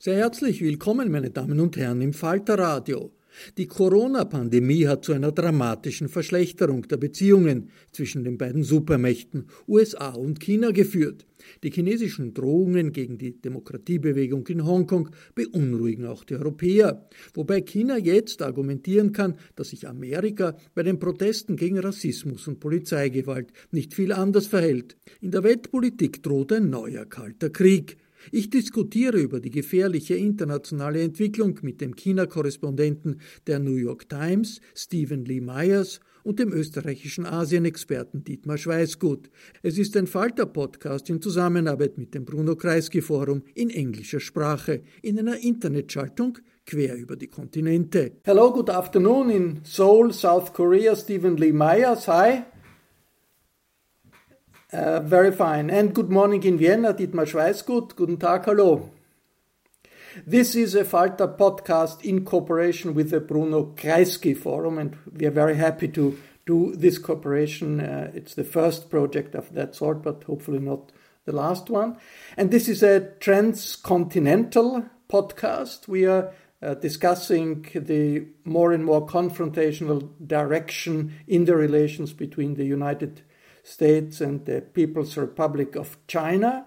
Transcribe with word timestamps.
Sehr 0.00 0.14
herzlich 0.14 0.60
willkommen, 0.60 1.10
meine 1.10 1.30
Damen 1.30 1.58
und 1.58 1.76
Herren, 1.76 2.00
im 2.02 2.12
Falterradio. 2.12 3.10
Die 3.56 3.66
Corona-Pandemie 3.66 4.86
hat 4.86 5.04
zu 5.04 5.12
einer 5.12 5.32
dramatischen 5.32 6.08
Verschlechterung 6.08 6.86
der 6.86 6.98
Beziehungen 6.98 7.70
zwischen 7.90 8.22
den 8.22 8.38
beiden 8.38 8.62
Supermächten 8.62 9.46
USA 9.66 10.10
und 10.10 10.38
China 10.38 10.70
geführt. 10.70 11.26
Die 11.64 11.72
chinesischen 11.72 12.32
Drohungen 12.32 12.92
gegen 12.92 13.18
die 13.18 13.42
Demokratiebewegung 13.42 14.46
in 14.46 14.64
Hongkong 14.64 15.08
beunruhigen 15.34 16.06
auch 16.06 16.22
die 16.22 16.36
Europäer, 16.36 17.08
wobei 17.34 17.62
China 17.62 17.98
jetzt 17.98 18.40
argumentieren 18.40 19.10
kann, 19.10 19.34
dass 19.56 19.70
sich 19.70 19.88
Amerika 19.88 20.56
bei 20.76 20.84
den 20.84 21.00
Protesten 21.00 21.56
gegen 21.56 21.80
Rassismus 21.80 22.46
und 22.46 22.60
Polizeigewalt 22.60 23.52
nicht 23.72 23.94
viel 23.94 24.12
anders 24.12 24.46
verhält. 24.46 24.96
In 25.20 25.32
der 25.32 25.42
Weltpolitik 25.42 26.22
droht 26.22 26.52
ein 26.52 26.70
neuer 26.70 27.04
kalter 27.04 27.50
Krieg. 27.50 27.96
Ich 28.32 28.50
diskutiere 28.50 29.18
über 29.18 29.40
die 29.40 29.50
gefährliche 29.50 30.14
internationale 30.14 31.02
Entwicklung 31.02 31.58
mit 31.62 31.80
dem 31.80 31.94
China-Korrespondenten 31.94 33.20
der 33.46 33.58
New 33.58 33.76
York 33.76 34.08
Times, 34.08 34.60
Stephen 34.74 35.24
Lee 35.24 35.40
Myers, 35.40 36.00
und 36.24 36.38
dem 36.38 36.52
österreichischen 36.52 37.24
Asienexperten 37.24 38.22
Dietmar 38.22 38.58
Schweißgut. 38.58 39.30
Es 39.62 39.78
ist 39.78 39.96
ein 39.96 40.06
Falter-Podcast 40.06 41.08
in 41.08 41.22
Zusammenarbeit 41.22 41.96
mit 41.96 42.14
dem 42.14 42.26
Bruno 42.26 42.54
Kreisky 42.54 43.00
Forum 43.00 43.42
in 43.54 43.70
englischer 43.70 44.20
Sprache 44.20 44.82
in 45.00 45.18
einer 45.18 45.38
Internetschaltung 45.38 46.38
quer 46.66 46.96
über 46.96 47.16
die 47.16 47.28
Kontinente. 47.28 48.12
Hello, 48.24 48.52
good 48.52 48.68
afternoon 48.68 49.30
in 49.30 49.60
Seoul, 49.64 50.12
South 50.12 50.52
Korea, 50.52 50.94
Stephen 50.94 51.38
Lee 51.38 51.52
Myers. 51.52 52.06
Hi. 52.08 52.42
Uh, 54.70 55.00
very 55.00 55.32
fine. 55.32 55.70
And 55.70 55.94
good 55.94 56.10
morning 56.10 56.42
in 56.42 56.58
Vienna, 56.58 56.92
Dietmar 56.92 57.24
Schweisgut. 57.24 57.96
Guten 57.96 58.18
Tag, 58.18 58.44
hallo. 58.44 58.90
This 60.26 60.54
is 60.54 60.74
a 60.74 60.84
Falter 60.84 61.26
podcast 61.26 62.04
in 62.04 62.22
cooperation 62.22 62.92
with 62.92 63.10
the 63.10 63.20
Bruno 63.20 63.72
Kreisky 63.76 64.36
Forum, 64.36 64.76
and 64.76 64.94
we 65.10 65.24
are 65.24 65.30
very 65.30 65.56
happy 65.56 65.88
to 65.88 66.18
do 66.44 66.76
this 66.76 66.98
cooperation. 66.98 67.80
Uh, 67.80 68.10
it's 68.12 68.34
the 68.34 68.44
first 68.44 68.90
project 68.90 69.34
of 69.34 69.54
that 69.54 69.74
sort, 69.74 70.02
but 70.02 70.24
hopefully 70.24 70.58
not 70.58 70.92
the 71.24 71.32
last 71.32 71.70
one. 71.70 71.96
And 72.36 72.50
this 72.50 72.68
is 72.68 72.82
a 72.82 73.12
transcontinental 73.20 74.84
podcast. 75.08 75.88
We 75.88 76.04
are 76.04 76.34
uh, 76.60 76.74
discussing 76.74 77.66
the 77.74 78.26
more 78.44 78.72
and 78.72 78.84
more 78.84 79.06
confrontational 79.06 80.10
direction 80.26 81.14
in 81.26 81.46
the 81.46 81.56
relations 81.56 82.12
between 82.12 82.52
the 82.52 82.66
United 82.66 83.22
States 83.68 84.20
and 84.20 84.46
the 84.46 84.60
People's 84.60 85.16
Republic 85.16 85.76
of 85.76 85.98
China. 86.06 86.66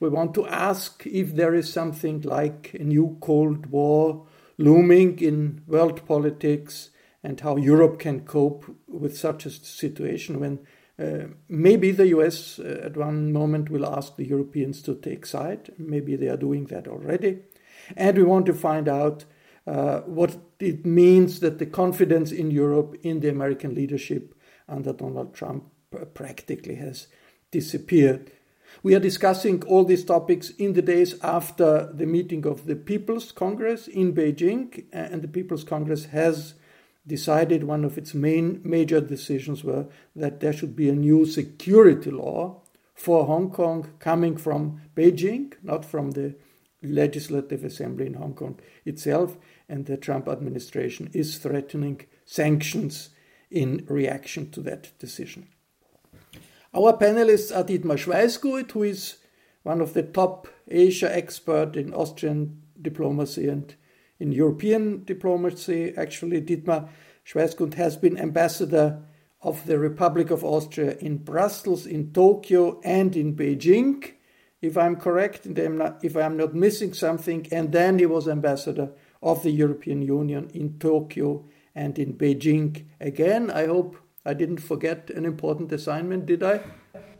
We 0.00 0.08
want 0.08 0.34
to 0.34 0.46
ask 0.46 1.04
if 1.06 1.34
there 1.34 1.54
is 1.54 1.72
something 1.72 2.20
like 2.22 2.74
a 2.78 2.84
new 2.84 3.16
Cold 3.20 3.66
War 3.66 4.26
looming 4.56 5.18
in 5.18 5.62
world 5.66 6.06
politics 6.06 6.90
and 7.22 7.40
how 7.40 7.56
Europe 7.56 7.98
can 7.98 8.20
cope 8.20 8.64
with 8.86 9.18
such 9.18 9.46
a 9.46 9.50
situation 9.50 10.38
when 10.40 10.60
uh, 10.98 11.28
maybe 11.48 11.90
the 11.90 12.08
US 12.08 12.58
uh, 12.58 12.82
at 12.84 12.96
one 12.96 13.32
moment 13.32 13.70
will 13.70 13.86
ask 13.86 14.16
the 14.16 14.26
Europeans 14.26 14.82
to 14.82 14.94
take 14.94 15.26
side. 15.26 15.72
Maybe 15.78 16.16
they 16.16 16.28
are 16.28 16.36
doing 16.36 16.66
that 16.66 16.88
already. 16.88 17.38
And 17.96 18.16
we 18.16 18.24
want 18.24 18.46
to 18.46 18.54
find 18.54 18.88
out 18.88 19.24
uh, 19.66 20.00
what 20.00 20.36
it 20.58 20.86
means 20.86 21.40
that 21.40 21.58
the 21.58 21.66
confidence 21.66 22.32
in 22.32 22.50
Europe, 22.50 22.96
in 23.02 23.20
the 23.20 23.28
American 23.28 23.74
leadership 23.74 24.34
under 24.68 24.92
Donald 24.92 25.34
Trump, 25.34 25.64
practically 26.14 26.76
has 26.76 27.08
disappeared. 27.50 28.30
We 28.82 28.94
are 28.94 29.00
discussing 29.00 29.62
all 29.64 29.84
these 29.84 30.04
topics 30.04 30.50
in 30.50 30.74
the 30.74 30.82
days 30.82 31.18
after 31.22 31.90
the 31.92 32.06
meeting 32.06 32.46
of 32.46 32.66
the 32.66 32.76
People's 32.76 33.32
Congress 33.32 33.88
in 33.88 34.12
Beijing, 34.12 34.84
and 34.92 35.22
the 35.22 35.28
People's 35.28 35.64
Congress 35.64 36.06
has 36.06 36.54
decided 37.06 37.64
one 37.64 37.84
of 37.84 37.96
its 37.96 38.12
main 38.12 38.60
major 38.62 39.00
decisions 39.00 39.64
were 39.64 39.86
that 40.14 40.40
there 40.40 40.52
should 40.52 40.76
be 40.76 40.90
a 40.90 40.94
new 40.94 41.24
security 41.24 42.10
law 42.10 42.60
for 42.94 43.24
Hong 43.24 43.50
Kong 43.50 43.88
coming 43.98 44.36
from 44.36 44.82
Beijing, 44.94 45.54
not 45.62 45.84
from 45.84 46.10
the 46.10 46.34
Legislative 46.82 47.64
Assembly 47.64 48.06
in 48.06 48.14
Hong 48.14 48.34
Kong 48.34 48.60
itself, 48.84 49.38
and 49.68 49.86
the 49.86 49.96
Trump 49.96 50.28
administration 50.28 51.10
is 51.14 51.38
threatening 51.38 52.02
sanctions 52.26 53.10
in 53.50 53.86
reaction 53.88 54.50
to 54.50 54.60
that 54.60 54.90
decision. 54.98 55.48
Our 56.74 56.98
panelists 56.98 57.54
are 57.56 57.64
Dietmar 57.64 57.96
Schweisgut, 57.96 58.72
who 58.72 58.82
is 58.82 59.16
one 59.62 59.80
of 59.80 59.94
the 59.94 60.02
top 60.02 60.48
Asia 60.68 61.14
expert 61.14 61.76
in 61.76 61.94
Austrian 61.94 62.62
diplomacy 62.80 63.48
and 63.48 63.74
in 64.20 64.32
European 64.32 65.04
diplomacy. 65.04 65.94
Actually, 65.96 66.42
Dietmar 66.42 66.88
Schweisgut 67.24 67.74
has 67.74 67.96
been 67.96 68.18
ambassador 68.18 69.02
of 69.40 69.64
the 69.66 69.78
Republic 69.78 70.30
of 70.30 70.44
Austria 70.44 70.96
in 70.98 71.16
Brussels, 71.18 71.86
in 71.86 72.12
Tokyo, 72.12 72.80
and 72.84 73.16
in 73.16 73.34
Beijing, 73.34 74.12
if 74.60 74.76
I'm 74.76 74.96
correct, 74.96 75.46
if 75.46 76.16
I'm 76.16 76.36
not 76.36 76.54
missing 76.54 76.92
something. 76.92 77.46
And 77.50 77.72
then 77.72 77.98
he 77.98 78.06
was 78.06 78.28
ambassador 78.28 78.90
of 79.22 79.42
the 79.42 79.52
European 79.52 80.02
Union 80.02 80.50
in 80.52 80.78
Tokyo 80.78 81.44
and 81.74 81.98
in 81.98 82.14
Beijing 82.14 82.84
again. 83.00 83.50
I 83.50 83.66
hope 83.66 83.96
I 84.24 84.34
didn't 84.34 84.58
forget 84.58 85.10
an 85.10 85.24
important 85.24 85.72
assignment, 85.72 86.26
did 86.26 86.42
I? 86.42 86.60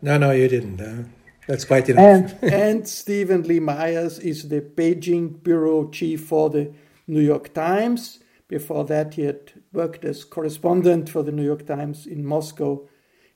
No, 0.03 0.19
no, 0.19 0.31
you 0.31 0.49
didn't. 0.49 0.81
Uh, 0.81 1.05
that's 1.47 1.65
quite 1.65 1.89
enough. 1.89 2.35
And, 2.43 2.53
and 2.53 2.89
Stephen 2.89 3.43
Lee 3.43 3.61
Myers 3.61 4.19
is 4.19 4.49
the 4.49 4.61
Beijing 4.61 5.43
bureau 5.43 5.89
chief 5.89 6.27
for 6.27 6.51
the 6.51 6.73
New 7.07 7.23
York 7.23 7.55
Times. 7.55 8.21
Before 8.49 8.85
that, 8.85 9.15
he 9.15 9.23
had 9.23 9.53
worked 9.73 10.05
as 10.05 10.25
correspondent 10.25 11.09
for 11.09 11.23
the 11.23 11.33
New 11.33 11.45
York 11.45 11.67
Times 11.67 12.07
in 12.07 12.25
Moscow, 12.25 12.89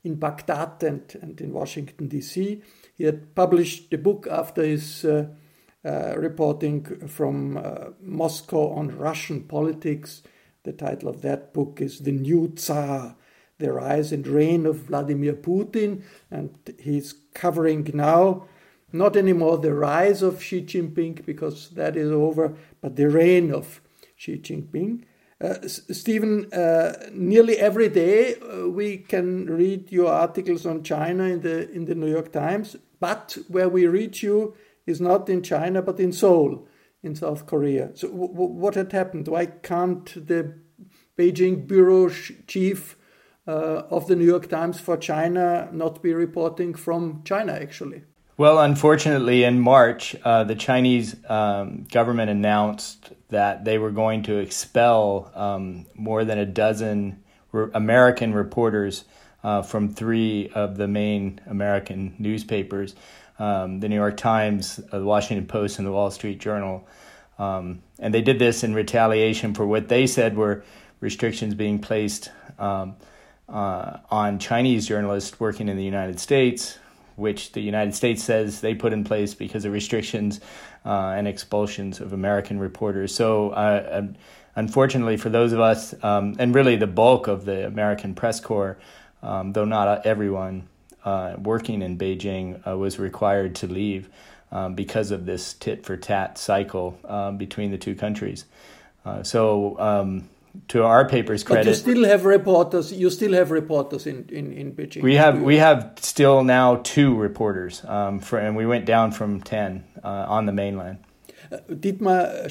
in 0.05 0.17
Baghdad, 0.17 0.83
and, 0.83 1.19
and 1.21 1.41
in 1.41 1.53
Washington, 1.53 2.09
D.C. 2.09 2.63
He 2.95 3.05
had 3.05 3.35
published 3.35 3.91
the 3.91 3.99
book 3.99 4.27
after 4.31 4.63
his 4.63 5.05
uh, 5.05 5.29
uh, 5.85 6.15
reporting 6.17 6.85
from 7.09 7.57
uh, 7.57 7.91
Moscow 8.01 8.71
on 8.71 8.97
Russian 8.97 9.43
politics. 9.45 10.23
The 10.65 10.73
title 10.73 11.09
of 11.09 11.23
that 11.23 11.53
book 11.53 11.81
is 11.81 12.01
The 12.01 12.13
New 12.13 12.53
Tsar 12.57 13.17
the 13.63 13.73
rise 13.73 14.13
and 14.13 14.27
reign 14.27 14.67
of 14.67 14.77
Vladimir 14.89 15.35
Putin, 15.35 16.03
and 16.31 16.51
he's 16.79 17.15
covering 17.33 17.91
now 17.95 18.45
not 18.93 19.17
anymore 19.17 19.59
the 19.59 19.75
rise 19.75 20.23
of 20.23 20.43
Xi 20.43 20.63
Jinping 20.63 21.25
because 21.25 21.71
that 21.71 21.97
is 21.97 22.11
over, 22.11 22.55
but 22.81 22.97
the 22.97 23.09
reign 23.09 23.53
of 23.53 23.81
Xi 24.17 24.37
Jinping. 24.39 25.05
Uh, 25.41 25.67
Stephen, 25.67 26.53
uh, 26.53 26.93
nearly 27.13 27.57
every 27.57 27.89
day 27.89 28.37
uh, 28.37 28.69
we 28.69 28.99
can 28.99 29.47
read 29.47 29.91
your 29.91 30.13
articles 30.13 30.65
on 30.67 30.85
China 30.85 31.25
in 31.25 31.41
the 31.41 31.69
in 31.73 31.87
the 31.87 31.97
New 31.97 32.11
York 32.11 32.31
Times, 32.31 32.77
but 33.01 33.37
where 33.49 33.69
we 33.69 33.87
reach 33.87 34.23
you 34.23 34.55
is 34.87 35.01
not 35.01 35.29
in 35.29 35.43
China 35.43 35.83
but 35.83 35.99
in 35.99 36.13
Seoul, 36.13 36.69
in 37.03 37.17
South 37.17 37.47
Korea. 37.47 37.91
So, 37.95 38.09
what 38.09 38.77
had 38.77 38.93
happened? 38.93 39.27
Why 39.27 39.47
can't 39.47 40.07
the 40.15 40.55
Beijing 41.19 41.67
bureau 41.67 42.09
chief 42.47 42.97
of 43.47 44.07
the 44.07 44.17
New 44.17 44.25
York 44.25 44.49
Times 44.49 44.81
for 44.81 44.97
China 44.97 45.69
not 45.73 46.03
be 46.03 46.15
reporting 46.15 46.75
from 46.75 47.23
China, 47.25 47.53
actually? 47.53 48.03
Well, 48.37 48.59
unfortunately, 48.61 49.45
in 49.45 49.61
March, 49.61 50.17
uh, 50.25 50.45
the 50.45 50.55
Chinese 50.55 51.15
um, 51.29 51.85
government 51.91 52.31
announced 52.31 53.13
that 53.29 53.65
they 53.65 53.79
were 53.79 53.91
going 53.91 54.23
to 54.25 54.39
expel 54.39 55.31
um, 55.35 55.87
more 55.95 56.25
than 56.25 56.39
a 56.39 56.47
dozen 56.47 57.23
re- 57.53 57.71
American 57.75 58.33
reporters 58.33 59.05
uh, 59.45 59.63
from 59.63 59.89
three 59.89 60.49
of 60.55 60.77
the 60.77 60.89
main 60.89 61.41
American 61.47 62.15
newspapers 62.19 62.95
um, 63.39 63.81
the 63.81 63.89
New 63.89 63.97
York 63.97 64.17
Times, 64.17 64.81
uh, 64.93 64.99
the 64.99 65.05
Washington 65.05 65.47
Post, 65.47 65.79
and 65.79 65.87
the 65.87 65.93
Wall 65.93 66.11
Street 66.11 66.39
Journal. 66.39 66.87
Um, 67.39 67.83
and 67.99 68.15
they 68.15 68.23
did 68.23 68.39
this 68.39 68.63
in 68.63 68.75
retaliation 68.75 69.53
for 69.53 69.67
what 69.67 69.89
they 69.89 70.07
said 70.07 70.37
were 70.37 70.65
restrictions 71.01 71.55
being 71.55 71.81
placed 71.81 72.31
um, 72.59 72.97
uh, 73.49 73.99
on 74.11 74.39
Chinese 74.39 74.87
journalists 74.87 75.39
working 75.39 75.69
in 75.69 75.77
the 75.77 75.85
United 75.85 76.19
States, 76.21 76.79
which 77.17 77.53
the 77.53 77.61
United 77.61 77.95
States 77.95 78.23
says 78.23 78.61
they 78.61 78.75
put 78.75 78.93
in 78.93 79.05
place 79.05 79.35
because 79.35 79.65
of 79.65 79.73
restrictions 79.73 80.41
uh, 80.85 81.15
and 81.17 81.29
expulsions 81.29 82.01
of 82.01 82.13
American 82.13 82.59
reporters. 82.59 83.15
So, 83.15 83.51
uh, 83.51 84.07
unfortunately, 84.57 85.17
for 85.17 85.29
those 85.29 85.53
of 85.53 85.61
us, 85.61 85.95
um, 86.03 86.37
and 86.39 86.55
really 86.55 86.77
the 86.77 86.87
bulk 86.87 87.29
of 87.29 87.45
the 87.45 87.67
American 87.67 88.15
press 88.15 88.41
corps, 88.41 88.79
um, 89.23 89.53
though 89.53 89.65
not 89.65 90.07
everyone 90.07 90.69
uh, 91.05 91.37
working 91.39 91.83
in 91.83 91.99
Beijing, 91.99 92.67
uh, 92.67 92.77
was 92.77 92.99
required 92.99 93.55
to 93.57 93.67
leave 93.67 94.09
um, 94.51 94.75
because 94.75 95.11
of 95.11 95.27
this 95.27 95.55
tit 95.55 95.85
for 95.85 95.97
tat 95.97 96.39
cycle 96.39 96.99
um, 97.05 97.37
between 97.39 97.71
the 97.71 97.79
two 97.79 97.95
countries. 97.95 98.45
Uh, 99.05 99.23
so, 99.23 99.79
um, 99.81 100.29
to 100.69 100.85
our 100.85 101.09
paper's 101.09 101.45
credit, 101.45 101.65
but 101.65 101.69
you 101.71 101.75
still 101.75 102.05
have 102.05 102.25
reporters. 102.25 102.93
You 102.93 103.11
still 103.11 103.33
have 103.33 103.51
reporters 103.51 104.07
in 104.07 104.29
in, 104.31 104.53
in 104.53 104.73
Beijing. 104.73 105.03
We 105.03 105.15
have 105.17 105.41
we 105.41 105.57
have 105.57 105.93
still 106.01 106.45
now 106.45 106.77
two 106.77 107.15
reporters, 107.17 107.85
um, 107.87 108.21
for, 108.21 108.39
and 108.39 108.57
we 108.57 108.67
went 108.67 108.85
down 108.85 109.13
from 109.13 109.41
ten 109.41 109.85
uh, 110.05 110.27
on 110.29 110.47
the 110.47 110.53
mainland. 110.53 110.99
Uh, 111.51 111.59
Dietmar 111.69 112.49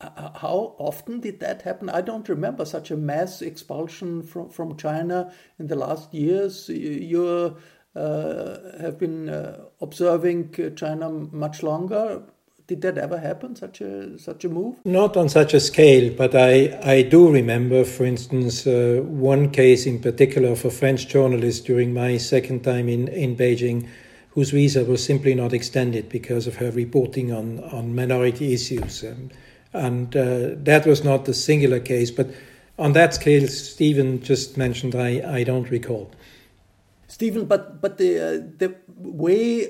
how 0.00 0.74
often 0.78 1.20
did 1.20 1.40
that 1.40 1.62
happen? 1.62 1.88
I 1.88 2.00
don't 2.00 2.28
remember 2.28 2.64
such 2.64 2.90
a 2.90 2.96
mass 2.96 3.42
expulsion 3.42 4.22
from, 4.22 4.48
from 4.50 4.76
China 4.76 5.32
in 5.58 5.68
the 5.68 5.76
last 5.76 6.12
years. 6.12 6.68
You 6.68 7.56
uh, 7.94 8.56
have 8.80 8.98
been 8.98 9.28
uh, 9.28 9.64
observing 9.80 10.74
China 10.76 11.10
much 11.10 11.62
longer. 11.62 12.22
Did 12.66 12.80
that 12.80 12.96
ever 12.96 13.18
happen? 13.18 13.54
Such 13.56 13.82
a 13.82 14.18
such 14.18 14.44
a 14.46 14.48
move? 14.48 14.76
Not 14.86 15.18
on 15.18 15.28
such 15.28 15.52
a 15.52 15.60
scale, 15.60 16.10
but 16.16 16.34
I 16.34 16.78
I 16.82 17.02
do 17.02 17.30
remember, 17.30 17.84
for 17.84 18.06
instance, 18.06 18.66
uh, 18.66 19.02
one 19.04 19.50
case 19.50 19.84
in 19.84 20.00
particular 20.00 20.48
of 20.48 20.64
a 20.64 20.70
French 20.70 21.06
journalist 21.08 21.66
during 21.66 21.92
my 21.92 22.16
second 22.16 22.64
time 22.64 22.88
in 22.88 23.08
in 23.08 23.36
Beijing, 23.36 23.86
whose 24.30 24.50
visa 24.50 24.82
was 24.82 25.04
simply 25.04 25.34
not 25.34 25.52
extended 25.52 26.08
because 26.08 26.46
of 26.46 26.56
her 26.56 26.70
reporting 26.70 27.32
on 27.32 27.60
on 27.64 27.94
minority 27.94 28.54
issues, 28.54 29.02
and, 29.02 29.30
and 29.74 30.16
uh, 30.16 30.56
that 30.64 30.86
was 30.86 31.04
not 31.04 31.26
the 31.26 31.34
singular 31.34 31.80
case, 31.80 32.10
but 32.10 32.28
on 32.78 32.94
that 32.94 33.12
scale, 33.12 33.46
Stephen 33.46 34.22
just 34.22 34.56
mentioned, 34.56 34.94
I 34.94 35.40
I 35.40 35.44
don't 35.44 35.70
recall. 35.70 36.10
Stephen, 37.06 37.44
but 37.44 37.80
but 37.80 37.98
the 37.98 38.18
uh, 38.18 38.30
the 38.58 38.74
way 38.96 39.68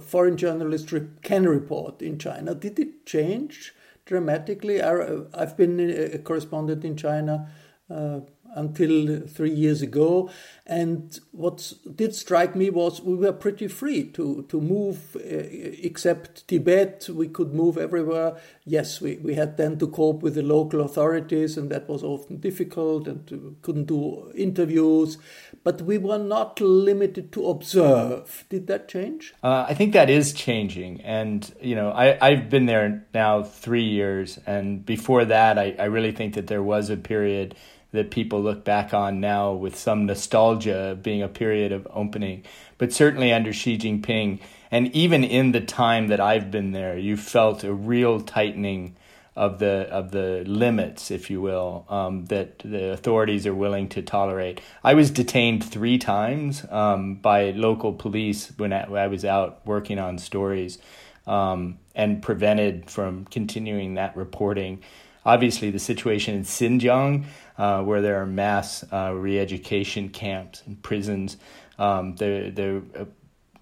foreign 0.00 0.36
journalists 0.36 0.92
re 0.92 1.02
can 1.22 1.48
report 1.48 2.02
in 2.02 2.18
China 2.18 2.54
did 2.54 2.78
it 2.78 3.06
change 3.06 3.74
dramatically? 4.06 4.82
I, 4.82 4.92
have 5.38 5.56
been 5.56 5.78
a 5.80 6.18
correspondent 6.18 6.84
in 6.84 6.96
China 6.96 7.48
uh, 7.90 8.20
until 8.54 9.26
three 9.26 9.52
years 9.52 9.82
ago. 9.82 10.30
And 10.66 11.18
what 11.32 11.74
did 11.94 12.14
strike 12.14 12.56
me 12.56 12.70
was 12.70 13.02
we 13.02 13.16
were 13.16 13.32
pretty 13.32 13.68
free 13.68 14.04
to, 14.10 14.46
to 14.48 14.60
move, 14.60 15.14
uh, 15.16 15.20
except 15.20 16.48
Tibet, 16.48 17.08
we 17.12 17.28
could 17.28 17.52
move 17.52 17.76
everywhere. 17.76 18.36
Yes, 18.64 19.00
we, 19.00 19.16
we 19.16 19.34
had 19.34 19.58
then 19.58 19.78
to 19.78 19.86
cope 19.88 20.22
with 20.22 20.36
the 20.36 20.42
local 20.42 20.80
authorities, 20.80 21.58
and 21.58 21.70
that 21.70 21.86
was 21.88 22.02
often 22.02 22.38
difficult 22.38 23.06
and 23.06 23.56
couldn't 23.60 23.86
do 23.86 24.32
interviews. 24.34 25.18
But 25.62 25.82
we 25.82 25.98
were 25.98 26.18
not 26.18 26.60
limited 26.60 27.30
to 27.32 27.48
observe. 27.48 28.46
Did 28.48 28.66
that 28.68 28.88
change? 28.88 29.34
Uh, 29.42 29.66
I 29.68 29.74
think 29.74 29.92
that 29.92 30.08
is 30.08 30.32
changing. 30.32 31.02
And, 31.02 31.52
you 31.60 31.74
know, 31.74 31.90
I, 31.90 32.16
I've 32.26 32.48
been 32.48 32.66
there 32.66 33.06
now 33.12 33.42
three 33.42 33.84
years. 33.84 34.38
And 34.46 34.84
before 34.84 35.26
that, 35.26 35.58
I, 35.58 35.74
I 35.78 35.84
really 35.84 36.12
think 36.12 36.34
that 36.34 36.46
there 36.46 36.62
was 36.62 36.88
a 36.88 36.96
period 36.96 37.54
that 37.94 38.10
people 38.10 38.42
look 38.42 38.64
back 38.64 38.92
on 38.92 39.20
now 39.20 39.52
with 39.52 39.76
some 39.76 40.04
nostalgia 40.04 40.98
being 41.00 41.22
a 41.22 41.28
period 41.28 41.70
of 41.70 41.86
opening. 41.90 42.42
But 42.76 42.92
certainly 42.92 43.32
under 43.32 43.52
Xi 43.52 43.78
Jinping, 43.78 44.40
and 44.70 44.94
even 44.94 45.22
in 45.22 45.52
the 45.52 45.60
time 45.60 46.08
that 46.08 46.20
I've 46.20 46.50
been 46.50 46.72
there, 46.72 46.98
you 46.98 47.16
felt 47.16 47.62
a 47.62 47.72
real 47.72 48.20
tightening 48.20 48.96
of 49.36 49.60
the 49.60 49.88
of 49.90 50.10
the 50.10 50.42
limits, 50.44 51.12
if 51.12 51.30
you 51.30 51.40
will, 51.40 51.86
um, 51.88 52.24
that 52.26 52.58
the 52.60 52.92
authorities 52.92 53.46
are 53.46 53.54
willing 53.54 53.88
to 53.90 54.02
tolerate. 54.02 54.60
I 54.82 54.94
was 54.94 55.10
detained 55.10 55.64
three 55.64 55.98
times 55.98 56.64
um, 56.70 57.16
by 57.16 57.52
local 57.52 57.92
police 57.92 58.52
when 58.56 58.72
I, 58.72 58.88
when 58.88 59.02
I, 59.02 59.06
was 59.06 59.24
out 59.24 59.64
working 59.66 60.00
on 60.00 60.18
stories, 60.18 60.78
um, 61.26 61.78
and 61.94 62.22
prevented 62.22 62.90
from 62.90 63.24
continuing 63.26 63.94
that 63.94 64.16
reporting. 64.16 64.82
Obviously, 65.26 65.70
the 65.70 65.78
situation 65.78 66.34
in 66.34 66.42
Xinjiang 66.42 67.24
uh, 67.58 67.82
where 67.82 68.02
there 68.02 68.20
are 68.20 68.26
mass 68.26 68.84
uh, 68.92 69.12
re-education 69.14 70.08
camps 70.08 70.62
and 70.66 70.82
prisons. 70.82 71.36
Um, 71.78 72.16
the 72.16 72.50
the 72.54 73.00
uh, 73.00 73.04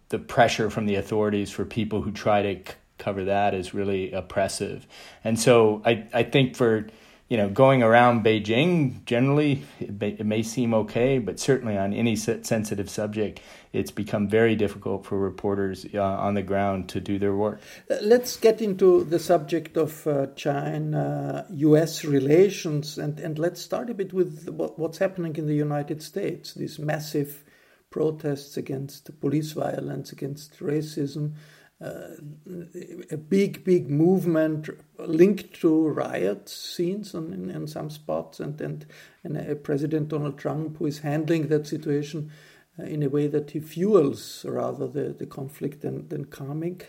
the 0.09 0.19
pressure 0.19 0.71
from 0.71 0.87
the 0.87 0.97
authorities 0.97 1.51
for 1.51 1.65
people 1.65 2.03
who 2.03 2.13
try 2.13 2.43
to 2.43 2.55
c- 2.57 2.77
cover 2.99 3.25
that 3.25 3.55
is 3.55 3.73
really 3.73 4.13
oppressive, 4.13 4.87
and 5.25 5.39
so 5.39 5.83
I 5.85 6.07
I 6.13 6.23
think 6.23 6.57
for 6.57 6.87
you 7.33 7.39
know, 7.39 7.49
going 7.49 7.83
around 7.83 8.23
Beijing, 8.23 9.03
generally, 9.07 9.65
it 9.81 9.99
may, 9.99 10.09
it 10.11 10.27
may, 10.27 10.43
seem 10.43 10.75
okay, 10.75 11.19
but 11.19 11.41
certainly 11.41 11.79
on 11.79 11.95
any 11.95 12.15
sensitive 12.15 12.91
subject, 12.91 13.41
it's 13.73 13.91
become 13.91 14.29
very 14.29 14.55
difficult 14.55 15.07
for 15.07 15.19
reporters 15.19 15.87
uh, 15.95 16.03
on 16.03 16.35
the 16.35 16.43
ground 16.43 16.89
to 16.91 17.01
do 17.01 17.19
their 17.19 17.35
work. 17.35 17.61
Uh, 17.91 17.97
let's 18.03 18.37
get 18.37 18.61
into 18.61 19.05
the 19.05 19.19
subject 19.19 19.77
of 19.77 20.07
uh, 20.07 20.27
China 20.37 21.47
US 21.51 22.05
relations, 22.05 22.99
and, 22.99 23.19
and 23.19 23.39
let's 23.39 23.61
start 23.61 23.91
a 23.91 23.95
bit 23.95 24.13
with 24.13 24.49
what's 24.49 24.99
happening 24.99 25.37
in 25.37 25.47
the 25.47 25.55
United 25.55 26.03
States, 26.03 26.55
these 26.55 26.79
massive 26.79 27.45
protests 27.91 28.57
against 28.57 29.21
police 29.21 29.53
violence, 29.53 30.13
against 30.13 30.59
racism 30.61 31.35
a 31.83 33.17
big, 33.17 33.65
big 33.65 33.91
movement 33.91 34.69
linked 34.99 35.61
to 35.61 35.89
riot 35.89 36.49
scenes 36.49 37.15
in, 37.15 37.51
in, 37.51 37.67
some 37.67 37.91
spots, 37.91 38.39
and, 38.39 38.61
and, 38.61 38.87
and 39.25 39.37
uh, 39.37 39.55
President 39.57 40.09
Donald 40.09 40.39
Trump, 40.39 40.79
who 40.79 40.87
is 40.87 41.01
handling 41.01 41.49
that 41.49 41.67
situation 41.67 42.31
uh, 42.31 42.52
in 42.87 43.03
a 43.03 43.09
way 43.09 43.27
that 43.29 43.51
he 43.51 43.61
fuels 43.61 44.45
rather 44.49 44.87
the, 44.87 45.15
the 45.19 45.27
conflict 45.27 45.83
than, 45.83 46.09
than 46.09 46.25
calming. 46.27 46.81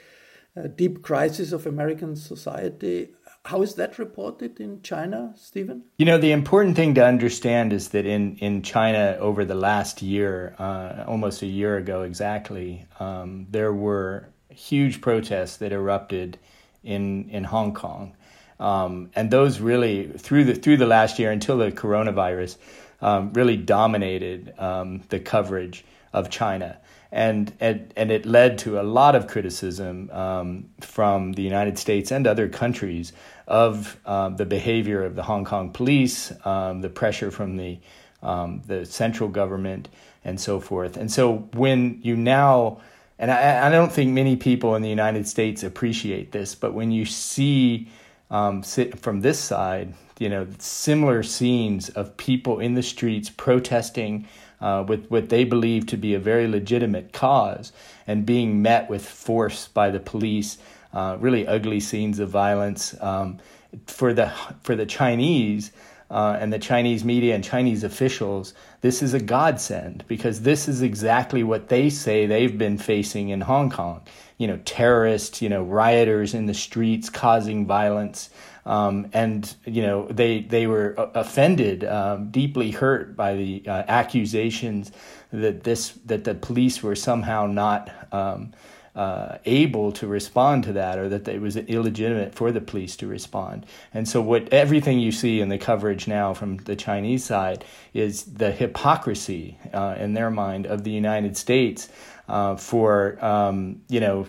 A 0.55 0.67
deep 0.67 1.01
crisis 1.01 1.51
of 1.51 1.65
American 1.65 2.15
society. 2.15 3.09
How 3.45 3.61
is 3.63 3.73
that 3.75 3.97
reported 3.97 4.59
in 4.59 4.81
China, 4.83 5.33
Stephen? 5.35 5.83
You 5.97 6.05
know, 6.05 6.17
the 6.19 6.31
important 6.31 6.75
thing 6.75 6.93
to 6.95 7.05
understand 7.05 7.73
is 7.73 7.89
that 7.89 8.05
in, 8.05 8.37
in 8.37 8.61
China 8.61 9.17
over 9.19 9.45
the 9.45 9.55
last 9.55 10.01
year, 10.01 10.55
uh, 10.59 11.05
almost 11.07 11.41
a 11.41 11.47
year 11.47 11.77
ago 11.77 12.03
exactly, 12.03 12.85
um, 12.99 13.47
there 13.49 13.73
were 13.73 14.29
huge 14.49 15.01
protests 15.01 15.57
that 15.57 15.71
erupted 15.71 16.37
in 16.83 17.29
in 17.29 17.43
Hong 17.43 17.73
Kong, 17.73 18.15
um, 18.59 19.09
and 19.15 19.31
those 19.31 19.59
really 19.59 20.07
through 20.07 20.45
the 20.45 20.55
through 20.55 20.77
the 20.77 20.85
last 20.85 21.19
year 21.19 21.31
until 21.31 21.57
the 21.57 21.71
coronavirus 21.71 22.57
um, 23.03 23.33
really 23.33 23.57
dominated 23.57 24.53
um, 24.57 25.03
the 25.09 25.19
coverage 25.19 25.85
of 26.13 26.29
China. 26.29 26.79
And, 27.11 27.53
and, 27.59 27.93
and 27.95 28.11
it 28.11 28.25
led 28.25 28.57
to 28.59 28.79
a 28.79 28.81
lot 28.81 29.15
of 29.15 29.27
criticism 29.27 30.09
um, 30.11 30.69
from 30.79 31.33
the 31.33 31.43
United 31.43 31.77
States 31.77 32.11
and 32.11 32.25
other 32.25 32.47
countries 32.47 33.13
of 33.45 33.99
uh, 34.05 34.29
the 34.29 34.45
behavior 34.45 35.03
of 35.03 35.15
the 35.15 35.23
Hong 35.23 35.45
Kong 35.45 35.71
police, 35.71 36.31
um, 36.45 36.81
the 36.81 36.89
pressure 36.89 37.29
from 37.29 37.57
the 37.57 37.77
um, 38.23 38.61
the 38.65 38.85
central 38.85 39.27
government, 39.27 39.89
and 40.23 40.39
so 40.39 40.61
forth. 40.61 40.95
And 40.95 41.11
so 41.11 41.49
when 41.53 41.99
you 42.03 42.15
now 42.15 42.79
and 43.19 43.29
I, 43.29 43.67
I, 43.67 43.69
don't 43.69 43.91
think 43.91 44.11
many 44.11 44.37
people 44.37 44.75
in 44.75 44.81
the 44.81 44.89
United 44.89 45.27
States 45.27 45.61
appreciate 45.61 46.31
this, 46.31 46.55
but 46.55 46.73
when 46.73 46.89
you 46.89 47.05
see 47.05 47.89
um, 48.31 48.63
sit 48.63 48.97
from 48.97 49.19
this 49.19 49.39
side, 49.39 49.93
you 50.23 50.29
know, 50.29 50.47
similar 50.57 51.21
scenes 51.21 51.89
of 51.89 52.15
people 52.15 52.61
in 52.61 52.75
the 52.75 52.81
streets 52.81 53.29
protesting 53.29 54.25
uh, 54.61 54.85
with 54.87 55.05
what 55.11 55.27
they 55.27 55.43
believe 55.43 55.85
to 55.87 55.97
be 55.97 56.13
a 56.13 56.19
very 56.19 56.47
legitimate 56.47 57.11
cause 57.11 57.73
and 58.07 58.25
being 58.25 58.61
met 58.61 58.89
with 58.89 59.05
force 59.05 59.67
by 59.67 59.89
the 59.89 59.99
police, 59.99 60.57
uh, 60.93 61.17
really 61.19 61.45
ugly 61.45 61.81
scenes 61.81 62.19
of 62.19 62.29
violence. 62.29 62.95
Um, 63.01 63.39
for 63.85 64.13
the 64.13 64.31
for 64.63 64.77
the 64.77 64.85
Chinese, 64.85 65.73
uh, 66.13 66.37
and 66.39 66.53
the 66.53 66.59
Chinese 66.59 67.03
media 67.03 67.33
and 67.33 67.43
Chinese 67.43 67.83
officials, 67.83 68.53
this 68.81 69.01
is 69.01 69.15
a 69.15 69.19
godsend 69.19 70.05
because 70.07 70.43
this 70.43 70.67
is 70.67 70.83
exactly 70.83 71.43
what 71.43 71.69
they 71.69 71.89
say 71.89 72.27
they've 72.27 72.57
been 72.57 72.77
facing 72.77 73.29
in 73.29 73.41
Hong 73.41 73.69
Kong. 73.71 73.99
You 74.37 74.47
know, 74.47 74.59
terrorists, 74.63 75.41
you 75.41 75.49
know, 75.49 75.63
rioters 75.63 76.33
in 76.33 76.45
the 76.45 76.53
streets 76.53 77.09
causing 77.09 77.65
violence. 77.65 78.29
Um, 78.65 79.09
and 79.13 79.53
you 79.65 79.81
know 79.81 80.07
they 80.07 80.41
they 80.41 80.67
were 80.67 80.93
offended, 80.97 81.83
um, 81.83 82.31
deeply 82.31 82.71
hurt 82.71 83.15
by 83.15 83.35
the 83.35 83.63
uh, 83.67 83.83
accusations 83.87 84.91
that 85.31 85.63
this 85.63 85.91
that 86.05 86.23
the 86.23 86.35
police 86.35 86.81
were 86.81 86.95
somehow 86.95 87.47
not 87.47 87.91
um, 88.13 88.53
uh, 88.95 89.37
able 89.45 89.91
to 89.91 90.07
respond 90.07 90.63
to 90.63 90.73
that 90.73 90.99
or 90.99 91.09
that 91.09 91.27
it 91.27 91.41
was 91.41 91.57
illegitimate 91.57 92.35
for 92.35 92.51
the 92.51 92.61
police 92.61 92.95
to 92.97 93.07
respond. 93.07 93.65
And 93.93 94.07
so, 94.07 94.21
what 94.21 94.51
everything 94.53 94.99
you 94.99 95.11
see 95.11 95.41
in 95.41 95.49
the 95.49 95.57
coverage 95.57 96.07
now 96.07 96.33
from 96.33 96.57
the 96.57 96.75
Chinese 96.75 97.23
side 97.23 97.65
is 97.93 98.23
the 98.23 98.51
hypocrisy 98.51 99.57
uh, 99.73 99.95
in 99.97 100.13
their 100.13 100.29
mind 100.29 100.67
of 100.67 100.83
the 100.83 100.91
United 100.91 101.35
States 101.37 101.89
uh, 102.27 102.55
for, 102.55 103.23
um, 103.23 103.81
you 103.89 103.99
know, 103.99 104.27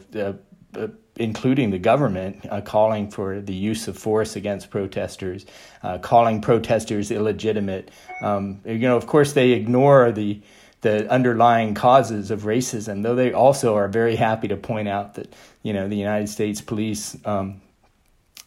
including 1.17 1.71
the 1.71 1.79
government, 1.79 2.45
uh, 2.51 2.61
calling 2.61 3.11
for 3.11 3.41
the 3.41 3.55
use 3.55 3.87
of 3.89 3.97
force 3.97 4.37
against 4.37 4.71
protesters, 4.71 5.47
uh, 5.83 5.99
calling 5.99 6.41
protesters 6.41 7.11
illegitimate. 7.11 7.91
Um, 8.21 8.61
you 8.65 8.79
know, 8.79 8.97
of 8.97 9.07
course, 9.07 9.33
they 9.33 9.53
ignore 9.53 10.13
the 10.13 10.41
the 10.81 11.11
underlying 11.11 11.73
causes 11.73 12.31
of 12.31 12.43
racism, 12.43 13.03
though 13.03 13.15
they 13.15 13.33
also 13.33 13.75
are 13.75 13.89
very 13.89 14.17
happy 14.17 14.49
to 14.49 14.57
point 14.57 14.87
out 14.87 15.15
that 15.15 15.33
you 15.63 15.73
know 15.73 15.89
the 15.89 15.97
United 15.97 16.29
States 16.29 16.61
police 16.61 17.17
um, 17.25 17.63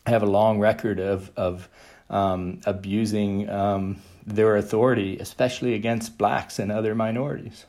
have 0.06 0.22
a 0.22 0.28
long 0.28 0.60
record 0.60 1.00
of 1.00 1.32
of 1.36 1.68
um, 2.10 2.62
abusing 2.66 3.50
um, 3.50 4.02
their 4.26 4.58
authority, 4.58 5.18
especially 5.20 5.74
against 5.74 6.18
blacks 6.18 6.60
and 6.60 6.72
other 6.72 6.94
minorities. 6.94 7.66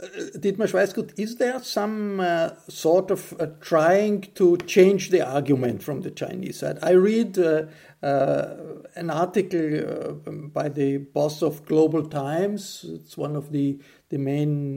Uh, 0.00 0.06
Dietmar 0.36 0.68
Schweisgut, 0.68 1.18
is 1.18 1.36
there 1.36 1.58
some 1.60 2.20
uh, 2.20 2.50
sort 2.68 3.10
of 3.10 3.34
uh, 3.40 3.46
trying 3.60 4.20
to 4.36 4.56
change 4.58 5.10
the 5.10 5.20
argument 5.20 5.82
from 5.82 6.02
the 6.02 6.10
Chinese 6.12 6.60
side? 6.60 6.78
I 6.82 6.90
read 6.90 7.36
uh, 7.36 7.64
uh, 8.00 8.54
an 8.94 9.10
article 9.10 10.20
by 10.54 10.68
the 10.68 10.98
boss 10.98 11.42
of 11.42 11.64
Global 11.66 12.06
Times. 12.06 12.86
It's 12.88 13.16
one 13.16 13.34
of 13.34 13.50
the, 13.50 13.80
the 14.10 14.18
main 14.18 14.76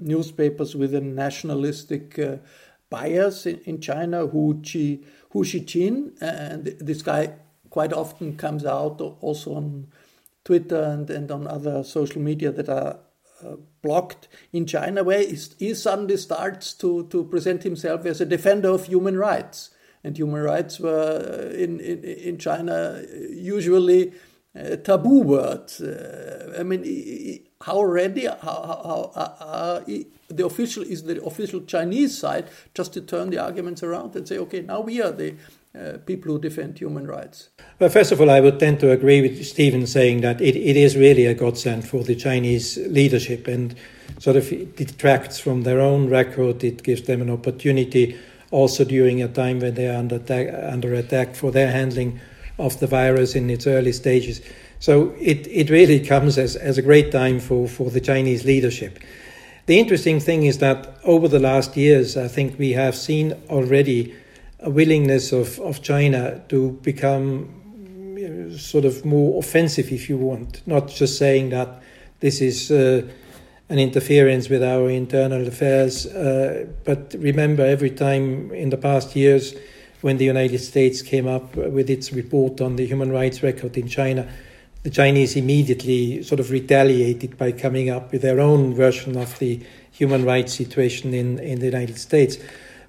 newspapers 0.00 0.74
with 0.74 0.94
a 0.94 1.02
nationalistic 1.02 2.18
bias 2.88 3.44
in, 3.44 3.58
in 3.66 3.80
China, 3.82 4.26
Hu, 4.26 4.62
Chi, 4.62 5.00
Hu 5.32 5.44
Xijin. 5.44 6.12
And 6.22 6.64
this 6.80 7.02
guy 7.02 7.34
quite 7.68 7.92
often 7.92 8.38
comes 8.38 8.64
out 8.64 9.02
also 9.20 9.54
on 9.54 9.88
Twitter 10.44 10.82
and, 10.82 11.10
and 11.10 11.30
on 11.30 11.46
other 11.46 11.84
social 11.84 12.22
media 12.22 12.50
that 12.52 12.70
are 12.70 13.00
uh, 13.44 13.56
blocked 13.82 14.28
in 14.52 14.66
China, 14.66 15.02
where 15.04 15.24
he, 15.24 15.74
suddenly 15.74 16.16
starts 16.16 16.72
to, 16.74 17.06
to 17.08 17.24
present 17.24 17.62
himself 17.64 18.06
as 18.06 18.20
a 18.20 18.26
defender 18.26 18.70
of 18.70 18.86
human 18.86 19.18
rights. 19.18 19.70
And 20.04 20.16
human 20.16 20.42
rights 20.42 20.80
were 20.80 21.50
uh, 21.50 21.54
in, 21.54 21.78
in, 21.80 22.02
in 22.04 22.38
China 22.38 23.02
usually 23.30 24.12
a 24.54 24.76
taboo 24.76 25.20
word. 25.20 25.70
Uh, 25.80 26.58
I 26.58 26.62
mean, 26.62 27.44
how 27.60 27.82
ready 27.82 28.26
how, 28.26 28.36
how, 28.40 29.12
how 29.14 29.46
uh, 29.46 29.80
the 30.28 30.44
official 30.44 30.82
is 30.82 31.04
the 31.04 31.22
official 31.24 31.60
Chinese 31.62 32.18
side 32.18 32.48
just 32.74 32.92
to 32.94 33.00
turn 33.00 33.30
the 33.30 33.38
arguments 33.38 33.82
around 33.82 34.16
and 34.16 34.26
say, 34.26 34.38
okay, 34.38 34.62
now 34.62 34.80
we 34.80 35.00
are 35.00 35.12
the 35.12 35.34
uh, 35.78 35.98
people 36.04 36.32
who 36.32 36.38
defend 36.38 36.78
human 36.78 37.06
rights. 37.06 37.48
Well, 37.78 37.90
first 37.90 38.12
of 38.12 38.20
all, 38.20 38.30
I 38.30 38.40
would 38.40 38.60
tend 38.60 38.80
to 38.80 38.90
agree 38.90 39.22
with 39.22 39.44
Stephen 39.46 39.86
saying 39.86 40.20
that 40.20 40.40
it, 40.40 40.56
it 40.56 40.76
is 40.76 40.96
really 40.96 41.26
a 41.26 41.34
godsend 41.34 41.88
for 41.88 42.04
the 42.04 42.14
Chinese 42.14 42.76
leadership 42.88 43.48
and 43.48 43.74
sort 44.18 44.36
of 44.36 44.48
detracts 44.76 45.38
from 45.38 45.62
their 45.62 45.80
own 45.80 46.08
record. 46.08 46.62
It 46.62 46.82
gives 46.82 47.02
them 47.02 47.22
an 47.22 47.30
opportunity 47.30 48.18
also 48.50 48.84
during 48.84 49.22
a 49.22 49.28
time 49.28 49.60
when 49.60 49.74
they 49.74 49.88
are 49.88 49.96
under 49.96 50.16
attack, 50.16 50.48
under 50.70 50.94
attack 50.94 51.34
for 51.34 51.50
their 51.50 51.70
handling 51.70 52.20
of 52.58 52.78
the 52.80 52.86
virus 52.86 53.34
in 53.34 53.48
its 53.48 53.66
early 53.66 53.92
stages. 53.92 54.42
So 54.78 55.14
it, 55.18 55.46
it 55.46 55.70
really 55.70 56.00
comes 56.00 56.38
as, 56.38 56.54
as 56.56 56.76
a 56.76 56.82
great 56.82 57.12
time 57.12 57.40
for, 57.40 57.66
for 57.66 57.90
the 57.90 58.00
Chinese 58.00 58.44
leadership. 58.44 58.98
The 59.66 59.78
interesting 59.78 60.20
thing 60.20 60.42
is 60.42 60.58
that 60.58 60.98
over 61.04 61.28
the 61.28 61.38
last 61.38 61.76
years, 61.76 62.16
I 62.16 62.28
think 62.28 62.58
we 62.58 62.72
have 62.72 62.94
seen 62.94 63.32
already 63.48 64.14
a 64.62 64.70
willingness 64.70 65.32
of, 65.32 65.58
of 65.60 65.82
China 65.82 66.42
to 66.48 66.72
become 66.82 67.62
sort 68.56 68.84
of 68.84 69.04
more 69.04 69.38
offensive, 69.38 69.90
if 69.92 70.08
you 70.08 70.16
want, 70.16 70.62
not 70.66 70.88
just 70.88 71.18
saying 71.18 71.50
that 71.50 71.82
this 72.20 72.40
is 72.40 72.70
uh, 72.70 73.02
an 73.68 73.78
interference 73.78 74.48
with 74.48 74.62
our 74.62 74.88
internal 74.90 75.46
affairs. 75.46 76.06
Uh, 76.06 76.66
but 76.84 77.14
remember, 77.18 77.64
every 77.64 77.90
time 77.90 78.52
in 78.52 78.70
the 78.70 78.76
past 78.76 79.16
years, 79.16 79.54
when 80.02 80.18
the 80.18 80.24
United 80.24 80.58
States 80.58 81.02
came 81.02 81.26
up 81.26 81.54
with 81.56 81.88
its 81.88 82.12
report 82.12 82.60
on 82.60 82.76
the 82.76 82.86
human 82.86 83.10
rights 83.10 83.42
record 83.42 83.76
in 83.76 83.88
China, 83.88 84.28
the 84.82 84.90
Chinese 84.90 85.36
immediately 85.36 86.22
sort 86.22 86.40
of 86.40 86.50
retaliated 86.50 87.38
by 87.38 87.52
coming 87.52 87.88
up 87.88 88.10
with 88.10 88.22
their 88.22 88.40
own 88.40 88.74
version 88.74 89.16
of 89.16 89.38
the 89.38 89.60
human 89.92 90.24
rights 90.24 90.54
situation 90.54 91.14
in, 91.14 91.38
in 91.38 91.60
the 91.60 91.66
United 91.66 91.98
States. 91.98 92.36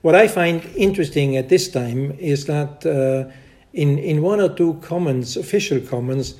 What 0.04 0.16
I 0.16 0.28
find 0.28 0.66
interesting 0.76 1.38
at 1.38 1.48
this 1.48 1.70
time 1.70 2.12
is 2.20 2.46
that 2.48 2.86
uh, 2.86 3.32
in, 3.72 3.98
in 3.98 4.22
one 4.22 4.42
or 4.42 4.50
two 4.50 4.74
comments, 4.82 5.38
official 5.38 5.80
comments, 5.80 6.34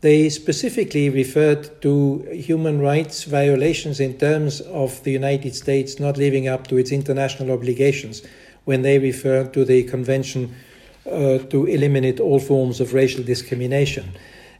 they 0.00 0.28
specifically 0.28 1.10
referred 1.10 1.80
to 1.82 2.26
human 2.32 2.80
rights 2.80 3.22
violations 3.22 4.00
in 4.00 4.18
terms 4.18 4.60
of 4.62 5.00
the 5.04 5.12
United 5.12 5.54
States 5.54 6.00
not 6.00 6.16
living 6.16 6.48
up 6.48 6.66
to 6.66 6.76
its 6.76 6.90
international 6.90 7.52
obligations 7.52 8.22
when 8.64 8.82
they 8.82 8.98
referred 8.98 9.54
to 9.54 9.64
the 9.64 9.84
Convention 9.84 10.52
uh, 11.06 11.38
to 11.38 11.66
eliminate 11.66 12.18
all 12.18 12.40
forms 12.40 12.80
of 12.80 12.94
racial 12.94 13.22
discrimination. 13.22 14.10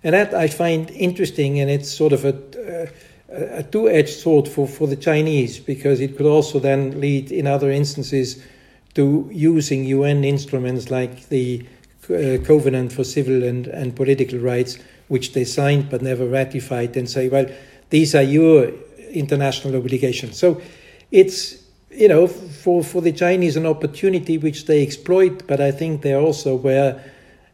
And 0.05 0.15
that 0.15 0.33
I 0.33 0.47
find 0.47 0.93
interesting, 0.93 1.59
and 1.59 1.69
it's 1.69 1.91
sort 1.91 2.13
of 2.13 2.25
a, 2.25 2.39
a, 2.57 2.89
a 3.35 3.63
two 3.63 3.89
edged 3.89 4.21
sword 4.21 4.49
for, 4.49 4.67
for 4.67 4.87
the 4.87 4.97
Chinese 4.97 5.59
because 5.59 6.01
it 6.01 6.17
could 6.17 6.27
also 6.27 6.59
then 6.59 7.01
lead 7.01 7.33
in 7.33 7.47
other 7.47 7.71
instances 7.71 8.43
to 8.95 9.29
using 9.33 9.85
UN 9.85 10.25
instruments 10.25 10.91
like 10.91 11.29
the 11.29 11.67
uh, 12.05 12.39
Covenant 12.45 12.93
for 12.93 13.03
Civil 13.03 13.43
and, 13.43 13.67
and 13.67 13.97
Political 13.97 14.39
Rights, 14.39 14.79
which 15.09 15.33
they 15.33 15.45
signed 15.45 15.91
but 15.91 16.03
never 16.03 16.27
ratified, 16.27 16.97
and 16.97 17.09
say, 17.09 17.29
well, 17.29 17.47
these 17.91 18.15
are 18.15 18.23
your 18.23 18.71
international 19.11 19.77
obligations. 19.77 20.39
So 20.39 20.61
it's, 21.11 21.65
you 21.91 22.09
know, 22.09 22.27
for, 22.27 22.85
for 22.85 23.01
the 23.01 23.13
Chinese 23.13 23.57
an 23.57 23.67
opportunity 23.67 24.39
which 24.39 24.67
they 24.67 24.83
exploit, 24.83 25.47
but 25.47 25.61
I 25.61 25.71
think 25.71 26.03
they're 26.03 26.21
also 26.21 26.55
where 26.55 27.03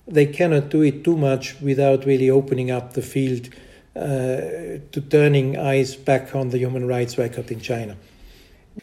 they 0.06 0.26
cannot 0.26 0.68
do 0.68 0.82
it 0.82 1.04
too 1.04 1.16
much 1.16 1.60
without 1.60 2.04
really 2.04 2.28
opening 2.28 2.70
up 2.70 2.94
the 2.94 3.02
field 3.02 3.48
to 3.94 5.00
turning 5.08 5.58
eyes 5.58 5.96
back 5.96 6.34
on 6.34 6.50
the 6.50 6.58
human 6.58 6.86
rights 6.86 7.18
record 7.18 7.50
in 7.50 7.60
China. 7.60 7.96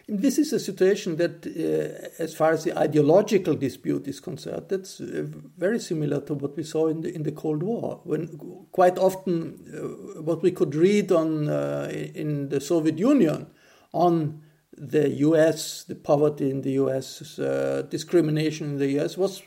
This 0.08 0.38
is 0.38 0.54
a 0.54 0.60
situation 0.60 1.16
that, 1.18 1.46
uh, 1.46 2.22
as 2.22 2.36
far 2.36 2.52
as 2.52 2.64
the 2.64 2.78
ideological 2.78 3.56
dispute 3.56 4.08
is 4.08 4.20
concerned, 4.20 4.66
that's 4.70 5.00
uh, 5.00 5.26
very 5.58 5.80
similar 5.80 6.22
to 6.22 6.34
what 6.34 6.58
we 6.58 6.64
saw 6.64 6.88
in 6.88 7.02
the, 7.02 7.14
in 7.14 7.24
the 7.24 7.32
Cold 7.32 7.64
War. 7.64 8.02
When 8.04 8.28
quite 8.72 8.98
often, 8.98 9.60
uh, 9.74 10.22
what 10.22 10.42
we 10.42 10.52
could 10.52 10.76
read 10.76 11.12
on 11.12 11.48
uh, 11.48 11.90
in 11.92 12.50
the 12.50 12.60
Soviet 12.60 12.98
Union 12.98 13.48
on 13.94 14.42
the 14.78 15.10
U.S., 15.10 15.84
the 15.84 15.96
poverty 15.96 16.52
in 16.52 16.62
the 16.62 16.72
U.S., 16.72 17.40
uh, 17.40 17.84
discrimination 17.90 18.72
in 18.72 18.78
the 18.78 18.92
U.S. 18.92 19.18
was 19.18 19.42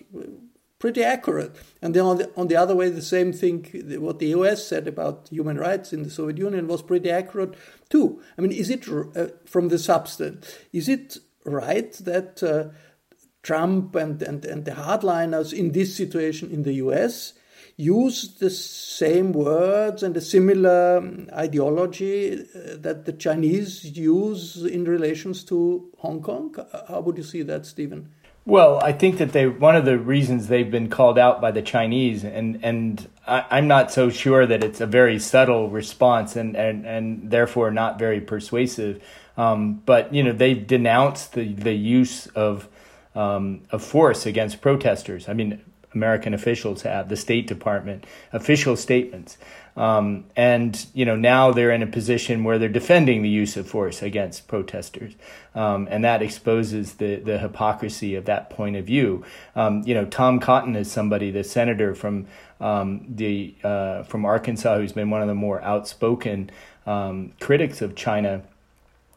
pretty 0.81 1.05
accurate. 1.05 1.55
And 1.81 1.95
then 1.95 2.05
on 2.05 2.19
the, 2.19 2.31
on 2.37 2.49
the 2.49 2.57
other 2.57 2.75
way, 2.75 2.89
the 2.89 3.03
same 3.03 3.33
thing, 3.33 3.65
what 4.01 4.19
the 4.19 4.29
US 4.29 4.67
said 4.67 4.89
about 4.89 5.29
human 5.31 5.59
rights 5.59 5.93
in 5.93 6.03
the 6.03 6.11
Soviet 6.11 6.39
Union 6.39 6.67
was 6.67 6.83
pretty 6.83 7.11
accurate 7.11 7.55
too. 7.89 8.21
I 8.37 8.41
mean, 8.41 8.51
is 8.51 8.71
it 8.71 8.89
uh, 8.89 9.29
from 9.45 9.69
the 9.69 9.79
substance? 9.79 10.59
Is 10.73 10.89
it 10.89 11.19
right 11.45 11.93
that 11.93 12.43
uh, 12.43 12.75
Trump 13.43 13.95
and, 13.95 14.21
and, 14.23 14.45
and 14.45 14.65
the 14.65 14.73
hardliners 14.73 15.53
in 15.53 15.73
this 15.73 15.95
situation 15.95 16.51
in 16.51 16.63
the 16.65 16.75
US 16.75 17.35
use 17.77 18.37
the 18.39 18.51
same 18.51 19.33
words 19.33 20.03
and 20.03 20.17
a 20.17 20.21
similar 20.21 20.99
um, 20.99 21.29
ideology 21.33 22.33
uh, 22.33 22.77
that 22.77 23.05
the 23.05 23.13
Chinese 23.13 23.97
use 23.97 24.65
in 24.65 24.85
relations 24.85 25.45
to 25.45 25.91
Hong 25.99 26.23
Kong? 26.23 26.55
How 26.89 27.01
would 27.01 27.19
you 27.19 27.23
see 27.23 27.43
that, 27.43 27.67
Stephen? 27.67 28.09
Well, 28.47 28.81
I 28.83 28.93
think 28.93 29.19
that 29.19 29.33
they 29.33 29.47
one 29.47 29.77
of 29.77 29.85
the 29.85 29.99
reasons 29.99 30.49
they've 30.49 30.71
been 30.71 30.89
called 30.89 31.19
out 31.19 31.41
by 31.41 31.51
the 31.51 31.63
Chinese, 31.63 32.25
and 32.25 32.59
and 32.65 33.09
I, 33.27 33.59
am 33.59 33.69
not 33.69 33.93
so 33.93 34.09
sure 34.09 34.47
that 34.47 34.65
it's 34.65 34.81
a 34.81 34.87
very 34.87 35.19
subtle 35.19 35.69
response, 35.69 36.37
and 36.37 36.57
and 36.57 36.87
and 36.87 37.31
therefore 37.31 37.71
not 37.71 37.99
very 37.99 38.21
persuasive. 38.21 39.03
Um, 39.37 39.83
but 39.85 40.13
you 40.15 40.23
know 40.23 40.33
they've 40.33 40.67
denounced 40.67 41.35
the 41.35 41.53
the 41.53 41.75
use 41.75 42.27
of 42.29 42.69
um, 43.15 43.63
of 43.71 43.85
force 43.85 44.25
against 44.25 44.63
protesters. 44.63 45.29
I 45.29 45.35
mean, 45.35 45.61
American 45.95 46.33
officials 46.33 46.83
have 46.83 47.09
the 47.09 47.17
State 47.17 47.47
Department 47.47 48.07
official 48.33 48.77
statements. 48.77 49.37
Um, 49.81 50.27
and 50.37 50.87
you 50.93 51.07
know 51.07 51.17
now 51.17 51.53
they're 51.53 51.71
in 51.71 51.83
a 51.83 51.87
position 51.87 52.45
where 52.45 52.59
they're 52.59 52.69
defending 52.69 53.23
the 53.23 53.31
use 53.31 53.57
of 53.57 53.67
force 53.67 54.03
against 54.03 54.47
protesters, 54.47 55.15
um, 55.55 55.89
and 55.91 56.05
that 56.05 56.21
exposes 56.21 56.97
the 56.97 57.17
the 57.17 57.39
hypocrisy 57.39 58.15
of 58.15 58.27
that 58.27 58.51
point 58.51 58.77
of 58.77 58.85
view. 58.85 59.25
Um, 59.57 59.83
you 59.87 59.95
know, 59.95 60.05
Tom 60.05 60.39
Cotton 60.39 60.77
is 60.77 60.93
somebody, 60.93 61.31
the 61.31 61.43
senator 61.43 61.95
from 61.95 62.27
um, 62.61 63.07
the 63.09 63.55
uh, 63.65 64.03
from 64.03 64.27
Arkansas, 64.27 64.77
who's 64.77 64.93
been 64.93 65.09
one 65.09 65.23
of 65.23 65.29
the 65.29 65.35
more 65.35 65.63
outspoken 65.63 66.51
um, 66.85 67.33
critics 67.41 67.81
of 67.81 67.97
China. 67.97 68.43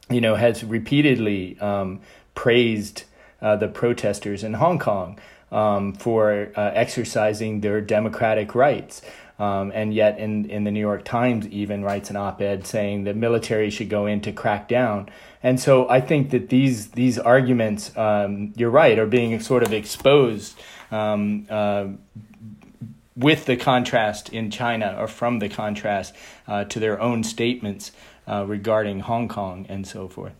You 0.09 0.21
know, 0.21 0.35
has 0.35 0.63
repeatedly 0.63 1.59
um, 1.59 1.99
praised 2.35 3.03
uh, 3.41 3.57
the 3.57 3.67
protesters 3.67 4.45
in 4.45 4.53
Hong 4.53 4.79
Kong 4.79 5.19
for 5.99 6.51
uh, 6.55 6.71
exercising 6.73 7.59
their 7.59 7.81
democratic 7.81 8.55
rights. 8.55 9.01
Um, 9.43 9.71
and 9.75 9.93
yet, 9.93 10.19
in, 10.19 10.49
in 10.49 10.63
the 10.63 10.71
New 10.71 10.79
York 10.79 11.03
Times, 11.03 11.47
even 11.47 11.83
writes 11.83 12.09
an 12.09 12.15
op 12.15 12.41
ed 12.41 12.65
saying 12.65 13.03
the 13.03 13.13
military 13.13 13.69
should 13.69 13.89
go 13.89 14.05
in 14.05 14.21
to 14.21 14.31
crack 14.31 14.63
down. 14.67 15.09
And 15.41 15.59
so 15.59 15.89
I 15.89 15.99
think 15.99 16.29
that 16.29 16.47
these, 16.49 16.91
these 16.91 17.19
arguments, 17.19 17.81
um, 17.97 18.53
you're 18.55 18.69
right, 18.69 18.97
are 18.97 19.11
being 19.19 19.37
sort 19.41 19.63
of 19.63 19.73
exposed 19.73 20.57
um, 20.91 21.45
uh, 21.49 21.87
with 23.15 23.45
the 23.45 23.57
contrast 23.57 24.29
in 24.29 24.49
China 24.49 24.95
or 24.97 25.07
from 25.07 25.39
the 25.39 25.49
contrast 25.49 26.15
uh, 26.47 26.63
to 26.65 26.79
their 26.79 26.97
own 27.01 27.23
statements 27.23 27.91
uh, 28.27 28.45
regarding 28.47 29.01
Hong 29.01 29.27
Kong 29.27 29.65
and 29.67 29.85
so 29.85 30.07
forth. 30.07 30.33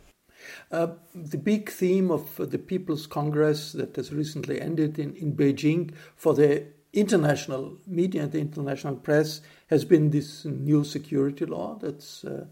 Uh, 0.71 0.87
the 1.13 1.37
big 1.37 1.69
theme 1.69 2.09
of 2.09 2.23
the 2.37 2.57
People's 2.57 3.05
Congress 3.05 3.73
that 3.73 3.95
has 3.95 4.13
recently 4.13 4.61
ended 4.61 4.97
in, 4.97 5.13
in 5.15 5.35
Beijing 5.35 5.91
for 6.15 6.33
the 6.33 6.67
international 6.93 7.77
media 7.87 8.23
and 8.23 8.31
the 8.31 8.39
international 8.39 8.95
press 8.95 9.41
has 9.67 9.83
been 9.83 10.11
this 10.11 10.45
new 10.45 10.83
security 10.83 11.45
law 11.45 11.77
that's 11.81 12.23
uh, 12.23 12.45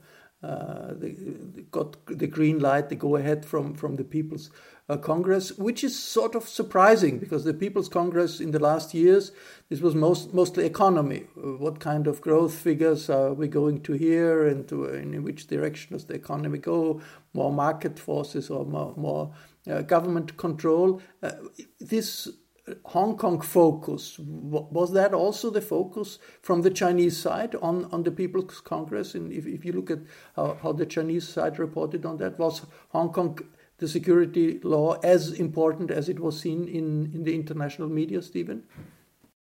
uh, 0.43 0.93
they 0.95 1.15
got 1.69 2.03
the 2.07 2.25
green 2.25 2.57
light, 2.57 2.89
the 2.89 2.95
go 2.95 3.15
ahead 3.15 3.45
from, 3.45 3.75
from 3.75 3.95
the 3.95 4.03
People's 4.03 4.49
uh, 4.89 4.97
Congress, 4.97 5.51
which 5.55 5.83
is 5.83 5.97
sort 5.97 6.33
of 6.33 6.49
surprising 6.49 7.19
because 7.19 7.43
the 7.43 7.53
People's 7.53 7.87
Congress 7.87 8.39
in 8.39 8.49
the 8.49 8.57
last 8.57 8.95
years, 8.95 9.31
this 9.69 9.81
was 9.81 9.93
most, 9.93 10.33
mostly 10.33 10.65
economy. 10.65 11.27
What 11.35 11.79
kind 11.79 12.07
of 12.07 12.21
growth 12.21 12.55
figures 12.55 13.07
are 13.07 13.33
we 13.33 13.47
going 13.47 13.81
to 13.83 13.93
hear 13.93 14.47
and 14.47 14.67
to, 14.69 14.85
in 14.85 15.23
which 15.23 15.45
direction 15.45 15.93
does 15.93 16.05
the 16.05 16.15
economy 16.15 16.57
go? 16.57 17.01
More 17.33 17.53
market 17.53 17.99
forces 17.99 18.49
or 18.49 18.65
more, 18.65 18.95
more 18.97 19.31
uh, 19.69 19.83
government 19.83 20.37
control. 20.37 21.03
Uh, 21.21 21.33
this 21.79 22.27
Hong 22.85 23.17
Kong 23.17 23.41
focus 23.41 24.17
was 24.19 24.93
that 24.93 25.13
also 25.13 25.49
the 25.49 25.61
focus 25.61 26.19
from 26.41 26.61
the 26.61 26.69
Chinese 26.69 27.17
side 27.17 27.55
on, 27.61 27.85
on 27.85 28.03
the 28.03 28.11
People's 28.11 28.61
Congress? 28.61 29.15
And 29.15 29.31
if, 29.31 29.47
if 29.47 29.65
you 29.65 29.73
look 29.73 29.89
at 29.89 29.99
how, 30.35 30.57
how 30.61 30.71
the 30.71 30.85
Chinese 30.85 31.27
side 31.27 31.59
reported 31.59 32.05
on 32.05 32.17
that, 32.17 32.37
was 32.37 32.65
Hong 32.89 33.11
Kong 33.11 33.39
the 33.77 33.87
security 33.87 34.59
law 34.63 34.93
as 35.03 35.31
important 35.31 35.89
as 35.89 36.07
it 36.07 36.19
was 36.19 36.39
seen 36.39 36.67
in, 36.67 37.11
in 37.13 37.23
the 37.23 37.33
international 37.33 37.89
media, 37.89 38.21
Stephen? 38.21 38.63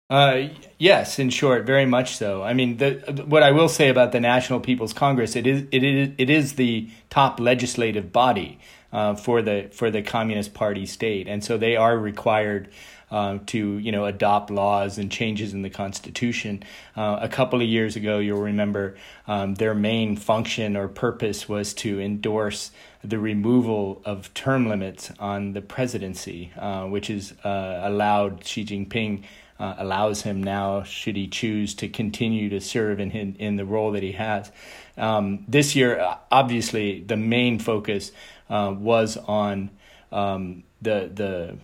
Uh, 0.09 0.49
yes, 0.77 1.19
in 1.19 1.29
short, 1.29 1.65
very 1.65 1.85
much 1.85 2.15
so. 2.15 2.43
I 2.43 2.53
mean, 2.53 2.77
the, 2.77 3.23
what 3.27 3.43
I 3.43 3.51
will 3.51 3.69
say 3.69 3.87
about 3.87 4.11
the 4.11 4.19
National 4.19 4.59
People's 4.59 4.91
Congress, 4.91 5.37
it 5.37 5.47
is 5.47 5.63
it 5.71 5.83
is 5.83 6.09
it 6.17 6.29
is 6.29 6.53
the 6.55 6.89
top 7.09 7.39
legislative 7.39 8.11
body 8.11 8.59
uh, 8.91 9.15
for 9.15 9.41
the 9.41 9.69
for 9.71 9.89
the 9.89 10.01
Communist 10.01 10.53
Party 10.53 10.85
state, 10.85 11.29
and 11.29 11.41
so 11.41 11.57
they 11.57 11.77
are 11.77 11.97
required 11.97 12.69
uh, 13.11 13.39
to 13.45 13.77
you 13.77 13.91
know 13.91 14.05
adopt 14.05 14.49
laws 14.49 14.97
and 14.97 15.11
changes 15.11 15.53
in 15.53 15.61
the 15.61 15.69
constitution. 15.69 16.63
Uh, 16.95 17.19
a 17.21 17.27
couple 17.27 17.61
of 17.61 17.67
years 17.67 17.95
ago, 17.95 18.19
you'll 18.19 18.41
remember 18.41 18.95
um, 19.27 19.55
their 19.55 19.75
main 19.75 20.15
function 20.15 20.77
or 20.77 20.87
purpose 20.87 21.47
was 21.47 21.73
to 21.73 21.99
endorse 21.99 22.71
the 23.03 23.19
removal 23.19 24.01
of 24.05 24.33
term 24.33 24.69
limits 24.69 25.11
on 25.19 25.53
the 25.53 25.61
presidency, 25.61 26.51
uh, 26.57 26.85
which 26.85 27.09
is 27.09 27.33
uh, 27.43 27.81
allowed 27.83 28.45
Xi 28.45 28.65
Jinping. 28.65 29.23
Uh, 29.59 29.75
allows 29.77 30.23
him 30.23 30.41
now, 30.41 30.81
should 30.81 31.15
he 31.15 31.27
choose 31.27 31.75
to 31.75 31.87
continue 31.87 32.49
to 32.49 32.59
serve 32.59 32.99
in 32.99 33.11
in, 33.11 33.35
in 33.35 33.57
the 33.57 33.65
role 33.65 33.91
that 33.91 34.01
he 34.01 34.13
has. 34.13 34.51
Um, 34.97 35.45
this 35.47 35.75
year, 35.75 36.15
obviously, 36.31 37.01
the 37.01 37.15
main 37.15 37.59
focus 37.59 38.11
uh, 38.49 38.73
was 38.75 39.17
on 39.17 39.69
um, 40.11 40.63
the 40.81 41.11
the 41.13 41.57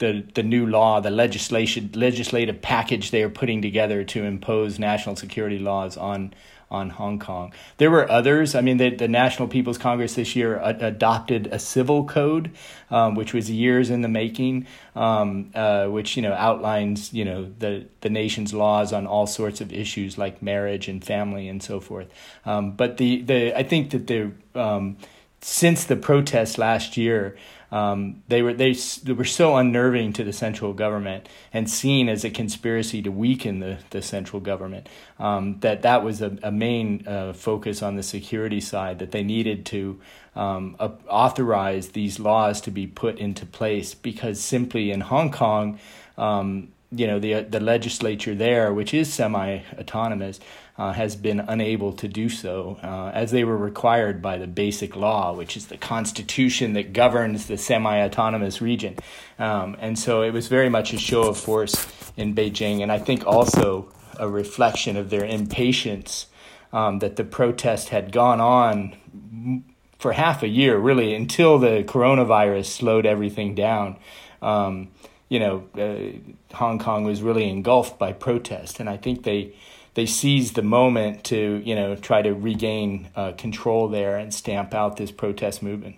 the 0.00 0.24
the 0.34 0.42
new 0.42 0.66
law, 0.66 1.00
the 1.00 1.10
legislation 1.10 1.90
legislative 1.94 2.60
package 2.60 3.10
they 3.12 3.22
are 3.22 3.30
putting 3.30 3.62
together 3.62 4.02
to 4.04 4.24
impose 4.24 4.78
national 4.78 5.14
security 5.14 5.58
laws 5.58 5.96
on 5.96 6.34
on 6.70 6.90
Hong 6.90 7.18
Kong. 7.18 7.52
There 7.78 7.90
were 7.90 8.08
others. 8.10 8.54
I 8.54 8.60
mean, 8.60 8.76
the, 8.76 8.90
the 8.90 9.08
National 9.08 9.48
People's 9.48 9.76
Congress 9.76 10.14
this 10.14 10.36
year 10.36 10.60
adopted 10.62 11.48
a 11.48 11.58
civil 11.58 12.04
code, 12.04 12.52
um, 12.90 13.16
which 13.16 13.34
was 13.34 13.50
years 13.50 13.90
in 13.90 14.02
the 14.02 14.08
making, 14.08 14.68
um, 14.94 15.50
uh, 15.54 15.86
which 15.86 16.16
you 16.16 16.22
know 16.22 16.32
outlines 16.32 17.12
you 17.12 17.24
know 17.24 17.52
the 17.58 17.86
the 18.02 18.10
nation's 18.10 18.54
laws 18.54 18.92
on 18.92 19.06
all 19.06 19.26
sorts 19.26 19.60
of 19.60 19.72
issues 19.72 20.16
like 20.16 20.42
marriage 20.42 20.88
and 20.88 21.04
family 21.04 21.48
and 21.48 21.62
so 21.62 21.80
forth. 21.80 22.08
Um, 22.44 22.72
but 22.72 22.96
the 22.96 23.22
the 23.22 23.58
I 23.58 23.64
think 23.64 23.90
that 23.90 24.06
the 24.06 24.32
um, 24.54 24.96
since 25.40 25.84
the 25.84 25.96
protests 25.96 26.58
last 26.58 26.96
year, 26.96 27.36
um, 27.72 28.22
they 28.28 28.42
were 28.42 28.52
they, 28.52 28.72
they 28.72 29.12
were 29.12 29.24
so 29.24 29.56
unnerving 29.56 30.12
to 30.14 30.24
the 30.24 30.32
central 30.32 30.72
government 30.72 31.28
and 31.52 31.70
seen 31.70 32.08
as 32.08 32.24
a 32.24 32.30
conspiracy 32.30 33.00
to 33.02 33.10
weaken 33.10 33.60
the, 33.60 33.78
the 33.90 34.02
central 34.02 34.40
government 34.40 34.88
um, 35.18 35.58
that 35.60 35.82
that 35.82 36.02
was 36.02 36.20
a, 36.20 36.36
a 36.42 36.50
main 36.50 37.06
uh, 37.06 37.32
focus 37.32 37.80
on 37.82 37.94
the 37.94 38.02
security 38.02 38.60
side 38.60 38.98
that 38.98 39.12
they 39.12 39.22
needed 39.22 39.64
to 39.66 40.00
um, 40.34 40.74
uh, 40.80 40.88
authorize 41.08 41.90
these 41.90 42.18
laws 42.18 42.60
to 42.62 42.70
be 42.72 42.86
put 42.86 43.18
into 43.18 43.46
place 43.46 43.94
because 43.94 44.40
simply 44.40 44.90
in 44.90 45.00
Hong 45.00 45.30
Kong 45.30 45.78
um, 46.18 46.72
you 46.92 47.06
know 47.06 47.18
the 47.18 47.42
the 47.42 47.60
legislature 47.60 48.34
there, 48.34 48.72
which 48.72 48.92
is 48.92 49.12
semi-autonomous, 49.12 50.40
uh, 50.76 50.92
has 50.92 51.14
been 51.14 51.40
unable 51.40 51.92
to 51.92 52.08
do 52.08 52.28
so, 52.28 52.78
uh, 52.82 53.10
as 53.14 53.30
they 53.30 53.44
were 53.44 53.56
required 53.56 54.20
by 54.20 54.38
the 54.38 54.46
basic 54.46 54.96
law, 54.96 55.32
which 55.32 55.56
is 55.56 55.66
the 55.66 55.76
constitution 55.76 56.72
that 56.72 56.92
governs 56.92 57.46
the 57.46 57.56
semi-autonomous 57.56 58.60
region. 58.60 58.96
Um, 59.38 59.76
and 59.80 59.98
so 59.98 60.22
it 60.22 60.32
was 60.32 60.48
very 60.48 60.68
much 60.68 60.92
a 60.92 60.98
show 60.98 61.22
of 61.28 61.38
force 61.38 62.12
in 62.16 62.34
Beijing, 62.34 62.82
and 62.82 62.90
I 62.90 62.98
think 62.98 63.26
also 63.26 63.92
a 64.18 64.28
reflection 64.28 64.96
of 64.96 65.10
their 65.10 65.24
impatience 65.24 66.26
um, 66.72 66.98
that 66.98 67.16
the 67.16 67.24
protest 67.24 67.88
had 67.90 68.12
gone 68.12 68.40
on 68.40 69.64
for 69.98 70.12
half 70.12 70.42
a 70.42 70.48
year, 70.48 70.78
really, 70.78 71.14
until 71.14 71.58
the 71.58 71.84
coronavirus 71.84 72.66
slowed 72.66 73.06
everything 73.06 73.54
down. 73.54 73.96
Um, 74.42 74.88
you 75.30 75.38
know, 75.38 75.64
uh, 75.78 76.56
Hong 76.56 76.78
Kong 76.78 77.04
was 77.04 77.22
really 77.22 77.48
engulfed 77.48 77.98
by 77.98 78.12
protest, 78.12 78.80
and 78.80 78.90
I 78.90 78.98
think 78.98 79.22
they 79.22 79.54
they 79.94 80.04
seized 80.04 80.56
the 80.56 80.62
moment 80.62 81.24
to 81.24 81.62
you 81.64 81.74
know 81.74 81.96
try 81.96 82.20
to 82.20 82.34
regain 82.34 83.08
uh, 83.16 83.32
control 83.32 83.88
there 83.88 84.18
and 84.18 84.34
stamp 84.34 84.74
out 84.74 84.96
this 84.96 85.12
protest 85.12 85.62
movement. 85.62 85.96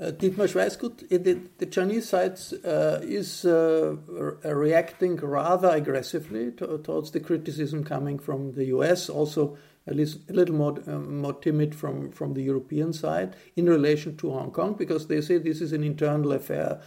Uh, 0.00 0.10
Dietmar 0.10 0.48
Schweisgut, 0.48 1.08
the, 1.10 1.38
the 1.58 1.66
Chinese 1.66 2.08
side 2.08 2.36
uh, 2.64 2.98
is 3.02 3.44
uh, 3.44 3.94
reacting 4.42 5.16
rather 5.16 5.68
aggressively 5.68 6.50
to, 6.52 6.78
towards 6.78 7.12
the 7.12 7.20
criticism 7.20 7.84
coming 7.84 8.18
from 8.18 8.52
the 8.54 8.64
US, 8.76 9.08
also 9.08 9.56
at 9.86 9.94
least 9.94 10.18
a 10.28 10.32
little 10.32 10.56
more, 10.56 10.76
um, 10.88 11.18
more 11.20 11.34
timid 11.34 11.72
from, 11.74 12.10
from 12.10 12.34
the 12.34 12.42
European 12.42 12.92
side 12.92 13.36
in 13.54 13.66
relation 13.66 14.16
to 14.16 14.30
Hong 14.32 14.50
Kong, 14.50 14.74
because 14.74 15.06
they 15.06 15.20
say 15.20 15.38
this 15.38 15.60
is 15.60 15.72
an 15.72 15.84
internal 15.84 16.32
affair 16.32 16.80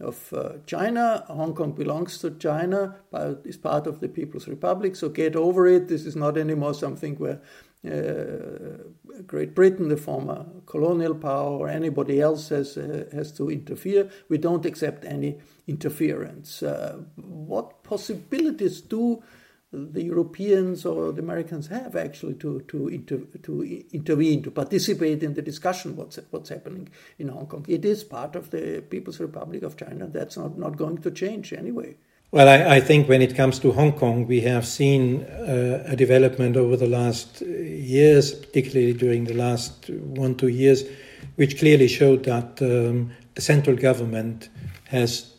of 0.00 0.32
uh, 0.32 0.52
China. 0.66 1.24
Hong 1.28 1.54
Kong 1.54 1.72
belongs 1.72 2.18
to 2.18 2.30
China, 2.32 2.96
but 3.10 3.42
is 3.44 3.56
part 3.56 3.86
of 3.86 4.00
the 4.00 4.08
People's 4.08 4.48
Republic. 4.48 4.96
So 4.96 5.08
get 5.08 5.36
over 5.36 5.66
it. 5.66 5.88
This 5.88 6.06
is 6.06 6.16
not 6.16 6.38
anymore 6.38 6.74
something 6.74 7.16
where 7.16 7.40
uh, 7.86 9.22
Great 9.26 9.54
Britain, 9.54 9.88
the 9.88 9.96
former 9.96 10.46
colonial 10.66 11.14
power, 11.14 11.58
or 11.58 11.68
anybody 11.68 12.20
else 12.20 12.48
has 12.48 12.76
uh, 12.76 13.06
has 13.12 13.32
to 13.32 13.50
interfere. 13.50 14.08
We 14.28 14.38
don't 14.38 14.66
accept 14.66 15.04
any 15.04 15.38
interference. 15.66 16.62
Uh, 16.62 16.98
what 17.16 17.82
possibilities 17.82 18.80
do 18.80 19.22
the 19.72 20.02
Europeans 20.02 20.86
or 20.86 21.12
the 21.12 21.20
Americans 21.20 21.66
have 21.66 21.94
actually 21.94 22.34
to 22.34 22.60
to 22.68 22.88
inter, 22.88 23.18
to 23.42 23.84
intervene 23.92 24.42
to 24.42 24.50
participate 24.50 25.22
in 25.22 25.34
the 25.34 25.42
discussion 25.42 25.94
what's 25.94 26.18
what's 26.30 26.48
happening 26.48 26.88
in 27.18 27.28
Hong 27.28 27.46
Kong. 27.46 27.66
It 27.68 27.84
is 27.84 28.02
part 28.02 28.34
of 28.34 28.50
the 28.50 28.82
People's 28.88 29.20
Republic 29.20 29.62
of 29.62 29.76
China. 29.76 30.06
That's 30.06 30.36
not 30.36 30.58
not 30.58 30.76
going 30.76 30.98
to 30.98 31.10
change 31.10 31.52
anyway. 31.52 31.96
Well, 32.30 32.48
I, 32.48 32.76
I 32.76 32.80
think 32.80 33.08
when 33.08 33.22
it 33.22 33.34
comes 33.34 33.58
to 33.60 33.72
Hong 33.72 33.92
Kong, 33.92 34.26
we 34.26 34.42
have 34.42 34.66
seen 34.66 35.22
uh, 35.24 35.82
a 35.86 35.96
development 35.96 36.58
over 36.58 36.76
the 36.76 36.86
last 36.86 37.40
years, 37.40 38.34
particularly 38.34 38.92
during 38.92 39.24
the 39.24 39.34
last 39.34 39.88
one 39.88 40.34
two 40.34 40.48
years, 40.48 40.84
which 41.36 41.58
clearly 41.58 41.88
showed 41.88 42.24
that 42.24 42.60
um, 42.60 43.12
the 43.34 43.40
central 43.40 43.76
government 43.76 44.50
has 44.88 45.32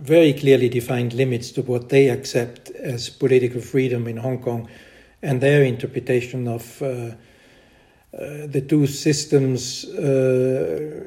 very 0.00 0.32
clearly 0.32 0.68
defined 0.68 1.12
limits 1.12 1.50
to 1.52 1.62
what 1.62 1.90
they 1.90 2.08
accept 2.08 2.70
as 2.70 3.10
political 3.10 3.60
freedom 3.60 4.08
in 4.08 4.16
Hong 4.16 4.42
Kong 4.42 4.68
and 5.22 5.40
their 5.40 5.62
interpretation 5.62 6.48
of 6.48 6.82
uh, 6.82 6.86
uh, 6.86 8.46
the 8.46 8.64
two 8.66 8.86
systems 8.86 9.84
uh, 9.84 11.04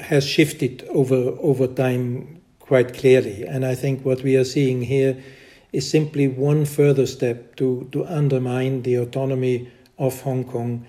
has 0.00 0.24
shifted 0.24 0.86
over 0.90 1.36
over 1.40 1.66
time 1.66 2.40
quite 2.60 2.94
clearly. 2.94 3.44
And 3.44 3.64
I 3.64 3.74
think 3.74 4.04
what 4.04 4.22
we 4.22 4.36
are 4.36 4.44
seeing 4.44 4.82
here 4.82 5.16
is 5.72 5.90
simply 5.90 6.28
one 6.28 6.64
further 6.64 7.06
step 7.06 7.56
to, 7.56 7.88
to 7.92 8.04
undermine 8.06 8.82
the 8.82 8.96
autonomy 8.96 9.70
of 9.98 10.20
Hong 10.22 10.44
Kong 10.44 10.86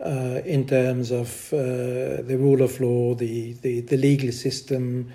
uh, 0.00 0.40
in 0.44 0.66
terms 0.66 1.10
of 1.10 1.52
uh, 1.52 2.22
the 2.22 2.36
rule 2.38 2.62
of 2.62 2.80
law, 2.80 3.14
the, 3.14 3.54
the, 3.54 3.80
the 3.80 3.96
legal 3.96 4.32
system, 4.32 5.12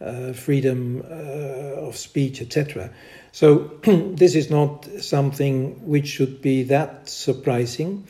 uh, 0.00 0.32
freedom 0.32 1.04
uh, 1.10 1.86
of 1.86 1.96
speech, 1.96 2.40
etc. 2.40 2.90
So 3.32 3.58
this 3.84 4.34
is 4.34 4.50
not 4.50 4.86
something 5.00 5.86
which 5.86 6.06
should 6.06 6.40
be 6.40 6.62
that 6.64 7.08
surprising, 7.08 8.06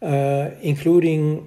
uh, 0.00 0.50
including 0.62 1.46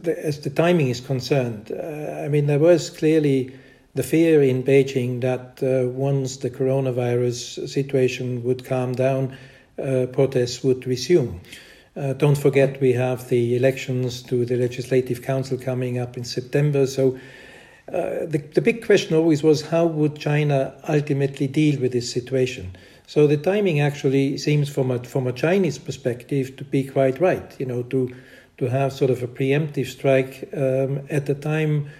the, 0.00 0.26
as 0.26 0.40
the 0.40 0.50
timing 0.50 0.88
is 0.88 1.00
concerned. 1.00 1.72
Uh, 1.72 2.22
I 2.24 2.28
mean, 2.28 2.46
there 2.46 2.58
was 2.58 2.90
clearly 2.90 3.54
the 3.94 4.02
fear 4.02 4.42
in 4.42 4.64
Beijing 4.64 5.22
that 5.22 5.62
uh, 5.62 5.88
once 5.88 6.38
the 6.38 6.50
coronavirus 6.50 7.68
situation 7.68 8.42
would 8.44 8.64
calm 8.64 8.92
down, 8.92 9.36
uh, 9.78 10.06
protests 10.12 10.62
would 10.62 10.86
resume. 10.86 11.40
don't 11.94 12.38
forget, 12.38 12.80
we 12.80 12.92
have 12.92 13.28
the 13.28 13.56
elections 13.56 14.22
to 14.22 14.44
the 14.44 14.56
Legislative 14.56 15.22
Council 15.22 15.58
coming 15.58 15.98
up 15.98 16.16
in 16.16 16.24
September, 16.24 16.86
so 16.86 17.18
uh, 17.88 18.26
the, 18.26 18.38
the 18.54 18.60
big 18.60 18.86
question 18.86 19.16
always 19.16 19.42
was 19.42 19.62
how 19.62 19.86
would 19.86 20.16
China 20.16 20.74
ultimately 20.88 21.46
deal 21.46 21.80
with 21.80 21.92
this 21.92 22.10
situation? 22.10 22.76
So 23.06 23.26
the 23.26 23.36
timing 23.36 23.80
actually 23.80 24.38
seems, 24.38 24.68
from 24.68 24.90
a 24.90 25.02
from 25.02 25.26
a 25.26 25.32
Chinese 25.32 25.78
perspective, 25.78 26.56
to 26.56 26.64
be 26.64 26.84
quite 26.84 27.20
right. 27.20 27.54
You 27.58 27.66
know, 27.66 27.82
to 27.84 28.14
to 28.58 28.70
have 28.70 28.92
sort 28.92 29.10
of 29.10 29.22
a 29.22 29.26
preemptive 29.26 29.86
strike 29.86 30.48
um, 30.54 31.06
at 31.10 31.26
the 31.26 31.34
time 31.34 31.90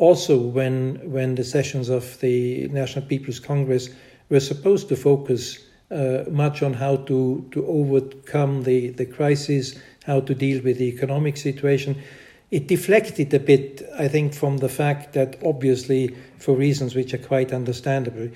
also 0.00 0.38
when 0.38 0.98
when 1.10 1.34
the 1.34 1.44
sessions 1.44 1.88
of 1.88 2.18
the 2.20 2.68
National 2.68 3.04
People's 3.04 3.38
Congress 3.38 3.90
were 4.30 4.40
supposed 4.40 4.88
to 4.88 4.96
focus 4.96 5.58
uh, 5.90 6.24
much 6.30 6.62
on 6.62 6.72
how 6.72 6.96
to 6.96 7.46
to 7.52 7.66
overcome 7.66 8.62
the 8.64 8.90
the 8.90 9.06
crisis, 9.06 9.78
how 10.04 10.20
to 10.20 10.34
deal 10.34 10.62
with 10.62 10.78
the 10.78 10.88
economic 10.88 11.36
situation. 11.36 12.02
It 12.50 12.66
deflected 12.66 13.32
a 13.32 13.38
bit, 13.38 13.82
I 13.96 14.08
think, 14.08 14.34
from 14.34 14.58
the 14.58 14.68
fact 14.68 15.12
that 15.12 15.36
obviously, 15.44 16.16
for 16.38 16.56
reasons 16.56 16.94
which 16.94 17.14
are 17.14 17.18
quite 17.18 17.52
understandable, 17.52 18.28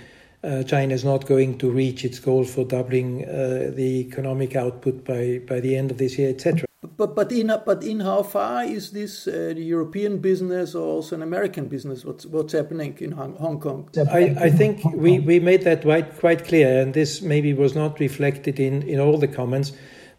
uh, 0.44 0.62
China 0.62 0.94
is 0.94 1.04
not 1.04 1.26
going 1.26 1.58
to 1.58 1.70
reach 1.70 2.04
its 2.04 2.18
goal 2.20 2.44
for 2.44 2.64
doubling 2.64 3.24
uh, 3.24 3.72
the 3.74 4.00
economic 4.06 4.54
output 4.54 5.04
by, 5.04 5.40
by 5.48 5.58
the 5.58 5.76
end 5.76 5.90
of 5.90 5.98
this 5.98 6.18
year, 6.18 6.30
etc. 6.30 6.64
But 6.96 7.16
but 7.16 7.32
in 7.32 7.52
but 7.64 7.82
in 7.82 8.00
how 8.00 8.22
far 8.22 8.62
is 8.62 8.92
this 8.92 9.26
uh, 9.26 9.54
European 9.56 10.18
business 10.18 10.74
or 10.74 10.86
also 10.86 11.16
an 11.16 11.22
American 11.22 11.66
business? 11.66 12.04
What's 12.04 12.26
what's 12.26 12.52
happening 12.52 12.96
in 13.00 13.12
Hong, 13.12 13.34
Hong 13.36 13.58
Kong? 13.58 13.88
I, 14.12 14.36
I 14.38 14.50
think 14.50 14.84
we, 14.94 15.18
we 15.18 15.40
made 15.40 15.62
that 15.62 15.82
quite 15.82 16.18
quite 16.18 16.44
clear, 16.44 16.80
and 16.80 16.94
this 16.94 17.22
maybe 17.22 17.52
was 17.54 17.74
not 17.74 17.98
reflected 17.98 18.60
in, 18.60 18.82
in 18.82 19.00
all 19.00 19.18
the 19.18 19.26
comments. 19.26 19.72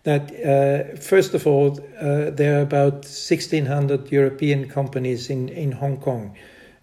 That 0.05 0.31
uh, 0.31 0.97
first 0.97 1.33
of 1.33 1.47
all, 1.47 1.79
uh, 1.99 2.29
there 2.29 2.59
are 2.59 2.61
about 2.61 3.05
1,600 3.05 4.11
European 4.11 4.69
companies 4.69 5.31
in, 5.31 5.49
in 5.49 5.71
Hong 5.71 5.97
Kong, 5.97 6.35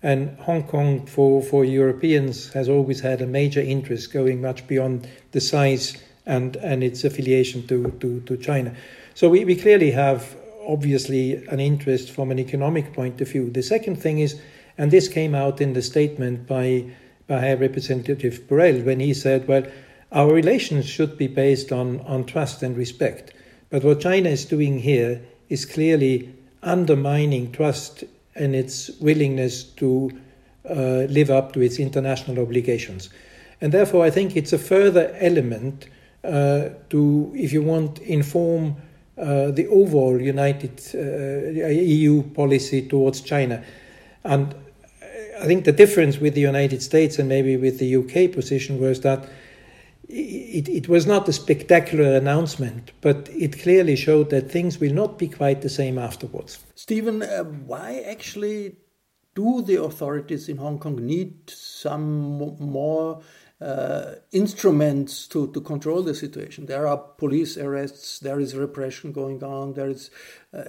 and 0.02 0.36
Hong 0.40 0.64
Kong 0.64 1.06
for, 1.06 1.40
for 1.40 1.64
Europeans 1.64 2.52
has 2.52 2.68
always 2.68 3.00
had 3.00 3.22
a 3.22 3.26
major 3.26 3.60
interest, 3.60 4.12
going 4.12 4.40
much 4.40 4.66
beyond 4.66 5.06
the 5.30 5.40
size 5.40 5.96
and, 6.26 6.56
and 6.56 6.82
its 6.82 7.04
affiliation 7.04 7.64
to, 7.68 7.92
to, 8.00 8.20
to 8.22 8.36
China. 8.36 8.74
So 9.14 9.28
we, 9.28 9.44
we 9.44 9.54
clearly 9.54 9.92
have 9.92 10.36
obviously 10.66 11.46
an 11.46 11.60
interest 11.60 12.10
from 12.10 12.32
an 12.32 12.40
economic 12.40 12.92
point 12.92 13.20
of 13.20 13.28
view. 13.28 13.50
The 13.50 13.62
second 13.62 14.02
thing 14.02 14.18
is, 14.18 14.40
and 14.76 14.90
this 14.90 15.06
came 15.06 15.36
out 15.36 15.60
in 15.60 15.74
the 15.74 15.82
statement 15.82 16.48
by, 16.48 16.86
by 17.28 17.38
High 17.38 17.54
Representative 17.54 18.40
Borrell 18.48 18.84
when 18.84 18.98
he 18.98 19.14
said, 19.14 19.46
well, 19.46 19.64
our 20.12 20.32
relations 20.32 20.86
should 20.86 21.16
be 21.16 21.26
based 21.26 21.72
on, 21.72 22.00
on 22.00 22.24
trust 22.24 22.62
and 22.62 22.76
respect. 22.76 23.32
But 23.70 23.82
what 23.82 24.00
China 24.00 24.28
is 24.28 24.44
doing 24.44 24.78
here 24.78 25.22
is 25.48 25.64
clearly 25.64 26.34
undermining 26.62 27.50
trust 27.52 28.04
and 28.34 28.54
its 28.54 28.90
willingness 29.00 29.64
to 29.64 30.10
uh, 30.68 31.06
live 31.08 31.30
up 31.30 31.52
to 31.52 31.60
its 31.60 31.78
international 31.78 32.40
obligations. 32.40 33.10
And 33.60 33.72
therefore, 33.72 34.04
I 34.04 34.10
think 34.10 34.36
it's 34.36 34.52
a 34.52 34.58
further 34.58 35.14
element 35.18 35.88
uh, 36.24 36.68
to, 36.90 37.32
if 37.34 37.52
you 37.52 37.62
want, 37.62 37.98
inform 38.00 38.76
uh, 39.18 39.50
the 39.50 39.66
overall 39.68 40.20
United 40.20 40.80
uh, 40.94 41.68
EU 41.68 42.22
policy 42.22 42.86
towards 42.86 43.20
China. 43.20 43.62
And 44.24 44.54
I 45.40 45.46
think 45.46 45.64
the 45.64 45.72
difference 45.72 46.18
with 46.18 46.34
the 46.34 46.40
United 46.40 46.82
States 46.82 47.18
and 47.18 47.28
maybe 47.28 47.56
with 47.56 47.78
the 47.78 47.96
UK 47.96 48.32
position 48.32 48.80
was 48.80 49.00
that 49.00 49.28
it, 50.12 50.68
it 50.68 50.88
was 50.88 51.06
not 51.06 51.28
a 51.28 51.32
spectacular 51.32 52.14
announcement, 52.16 52.92
but 53.00 53.28
it 53.32 53.60
clearly 53.60 53.96
showed 53.96 54.30
that 54.30 54.50
things 54.50 54.78
will 54.78 54.92
not 54.92 55.18
be 55.18 55.28
quite 55.28 55.62
the 55.62 55.70
same 55.70 55.98
afterwards. 55.98 56.58
Stephen, 56.74 57.22
uh, 57.22 57.44
why 57.44 58.04
actually 58.06 58.76
do 59.34 59.62
the 59.62 59.82
authorities 59.82 60.48
in 60.48 60.58
Hong 60.58 60.78
Kong 60.78 60.96
need 60.96 61.48
some 61.48 62.56
more 62.60 63.22
uh, 63.62 64.16
instruments 64.32 65.28
to, 65.28 65.52
to 65.52 65.60
control 65.60 66.02
the 66.02 66.14
situation. 66.14 66.66
There 66.66 66.86
are 66.86 66.96
police 66.96 67.56
arrests, 67.56 68.18
there 68.18 68.40
is 68.40 68.56
repression 68.56 69.12
going 69.12 69.44
on, 69.44 69.74
there 69.74 69.88
is, 69.88 70.10
uh, 70.52 70.64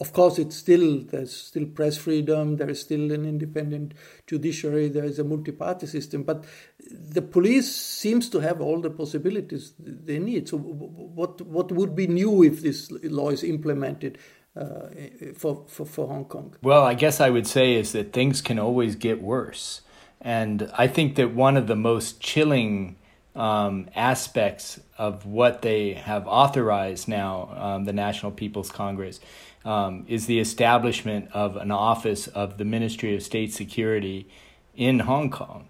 of 0.00 0.12
course, 0.12 0.38
it's 0.38 0.56
still, 0.56 1.00
there's 1.04 1.34
still 1.34 1.64
press 1.66 1.96
freedom, 1.96 2.56
there 2.56 2.68
is 2.68 2.80
still 2.80 3.10
an 3.12 3.24
independent 3.24 3.94
judiciary, 4.26 4.88
there 4.88 5.04
is 5.04 5.18
a 5.18 5.24
multi 5.24 5.52
party 5.52 5.86
system, 5.86 6.24
but 6.24 6.44
the 6.90 7.22
police 7.22 7.74
seems 7.74 8.28
to 8.28 8.40
have 8.40 8.60
all 8.60 8.80
the 8.80 8.90
possibilities 8.90 9.72
they 9.78 10.18
need. 10.18 10.48
So, 10.48 10.58
what, 10.58 11.40
what 11.40 11.72
would 11.72 11.96
be 11.96 12.06
new 12.06 12.42
if 12.42 12.60
this 12.60 12.90
law 13.04 13.30
is 13.30 13.44
implemented? 13.44 14.18
Uh, 14.54 14.88
for, 15.34 15.66
for, 15.68 15.84
for 15.84 16.06
Hong 16.08 16.24
Kong? 16.24 16.56
Well, 16.62 16.82
I 16.82 16.94
guess 16.94 17.20
I 17.20 17.28
would 17.28 17.46
say 17.46 17.74
is 17.74 17.92
that 17.92 18.14
things 18.14 18.40
can 18.40 18.58
always 18.58 18.96
get 18.96 19.20
worse. 19.20 19.82
And 20.26 20.72
I 20.76 20.88
think 20.88 21.14
that 21.14 21.32
one 21.32 21.56
of 21.56 21.68
the 21.68 21.76
most 21.76 22.20
chilling 22.20 22.96
um, 23.36 23.88
aspects 23.94 24.80
of 24.98 25.24
what 25.24 25.62
they 25.62 25.92
have 25.92 26.26
authorized 26.26 27.06
now, 27.06 27.54
um, 27.56 27.84
the 27.84 27.92
National 27.92 28.32
People's 28.32 28.72
Congress, 28.72 29.20
um, 29.64 30.04
is 30.08 30.26
the 30.26 30.40
establishment 30.40 31.28
of 31.32 31.54
an 31.54 31.70
office 31.70 32.26
of 32.26 32.58
the 32.58 32.64
Ministry 32.64 33.14
of 33.14 33.22
State 33.22 33.52
Security 33.52 34.28
in 34.74 34.98
Hong 34.98 35.30
Kong. 35.30 35.68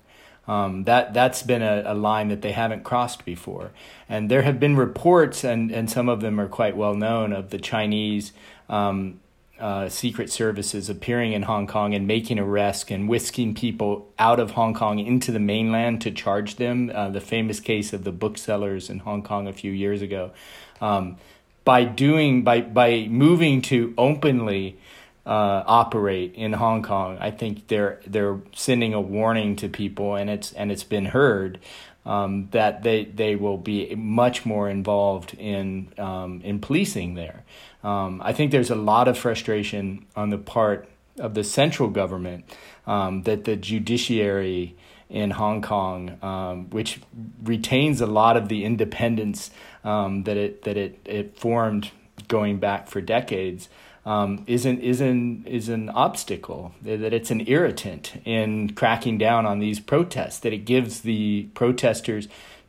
Um, 0.48 0.84
that 0.84 1.12
that's 1.12 1.42
been 1.42 1.60
a, 1.60 1.82
a, 1.84 1.94
line 1.94 2.28
that 2.28 2.40
they 2.40 2.52
haven't 2.52 2.82
crossed 2.82 3.26
before, 3.26 3.72
and 4.08 4.30
there 4.30 4.42
have 4.42 4.58
been 4.58 4.76
reports, 4.76 5.44
and, 5.44 5.70
and 5.70 5.90
some 5.90 6.08
of 6.08 6.20
them 6.22 6.40
are 6.40 6.48
quite 6.48 6.76
well 6.76 6.94
known, 6.94 7.32
of 7.34 7.50
the 7.50 7.58
Chinese 7.58 8.32
um, 8.70 9.20
uh, 9.58 9.88
secret 9.88 10.30
services 10.30 10.90
appearing 10.90 11.32
in 11.32 11.42
Hong 11.42 11.66
Kong 11.66 11.94
and 11.94 12.06
making 12.06 12.38
arrests 12.38 12.90
and 12.90 13.08
whisking 13.08 13.54
people 13.54 14.12
out 14.18 14.38
of 14.38 14.52
Hong 14.52 14.74
Kong 14.74 14.98
into 14.98 15.32
the 15.32 15.38
mainland 15.38 16.02
to 16.02 16.10
charge 16.10 16.56
them. 16.56 16.90
Uh, 16.94 17.08
the 17.08 17.20
famous 17.20 17.60
case 17.60 17.92
of 17.92 18.04
the 18.04 18.12
booksellers 18.12 18.90
in 18.90 18.98
Hong 19.00 19.22
Kong 19.22 19.46
a 19.48 19.52
few 19.52 19.72
years 19.72 20.02
ago. 20.02 20.32
Um, 20.80 21.16
by 21.64 21.84
doing 21.84 22.44
by 22.44 22.60
by 22.60 23.06
moving 23.08 23.62
to 23.62 23.94
openly 23.98 24.78
uh, 25.24 25.64
operate 25.66 26.34
in 26.34 26.52
Hong 26.52 26.82
Kong, 26.82 27.18
I 27.18 27.30
think 27.30 27.68
they're 27.68 28.00
they're 28.06 28.40
sending 28.54 28.94
a 28.94 29.00
warning 29.00 29.56
to 29.56 29.68
people, 29.68 30.14
and 30.14 30.30
it's 30.30 30.52
and 30.52 30.70
it's 30.70 30.84
been 30.84 31.06
heard. 31.06 31.58
Um, 32.04 32.50
that 32.52 32.84
they, 32.84 33.06
they 33.06 33.34
will 33.34 33.58
be 33.58 33.92
much 33.96 34.46
more 34.46 34.70
involved 34.70 35.34
in 35.34 35.88
um, 35.98 36.40
in 36.44 36.60
policing 36.60 37.14
there. 37.14 37.42
Um, 37.86 38.20
I 38.24 38.32
think 38.32 38.50
there's 38.50 38.70
a 38.70 38.74
lot 38.74 39.06
of 39.06 39.16
frustration 39.16 40.06
on 40.16 40.30
the 40.30 40.38
part 40.38 40.88
of 41.20 41.34
the 41.34 41.44
central 41.44 41.88
government 41.88 42.44
um, 42.84 43.22
that 43.22 43.44
the 43.44 43.54
judiciary 43.54 44.76
in 45.08 45.30
Hong 45.30 45.62
Kong, 45.62 46.18
um, 46.20 46.68
which 46.70 47.00
retains 47.44 48.00
a 48.00 48.06
lot 48.06 48.36
of 48.36 48.48
the 48.48 48.64
independence 48.64 49.52
um, 49.84 50.24
that 50.24 50.36
it 50.36 50.62
that 50.64 50.76
it, 50.76 50.98
it 51.04 51.38
formed 51.38 51.92
going 52.26 52.58
back 52.58 52.88
for 52.88 53.00
decades, 53.00 53.68
um, 54.04 54.42
isn't 54.48 54.80
is 54.80 55.00
an 55.00 55.44
is 55.46 55.68
an 55.68 55.88
obstacle. 55.90 56.74
That 56.82 57.12
it's 57.12 57.30
an 57.30 57.44
irritant 57.46 58.20
in 58.24 58.74
cracking 58.74 59.16
down 59.16 59.46
on 59.46 59.60
these 59.60 59.78
protests. 59.78 60.40
That 60.40 60.52
it 60.52 60.64
gives 60.64 61.02
the 61.02 61.44
protesters 61.54 62.26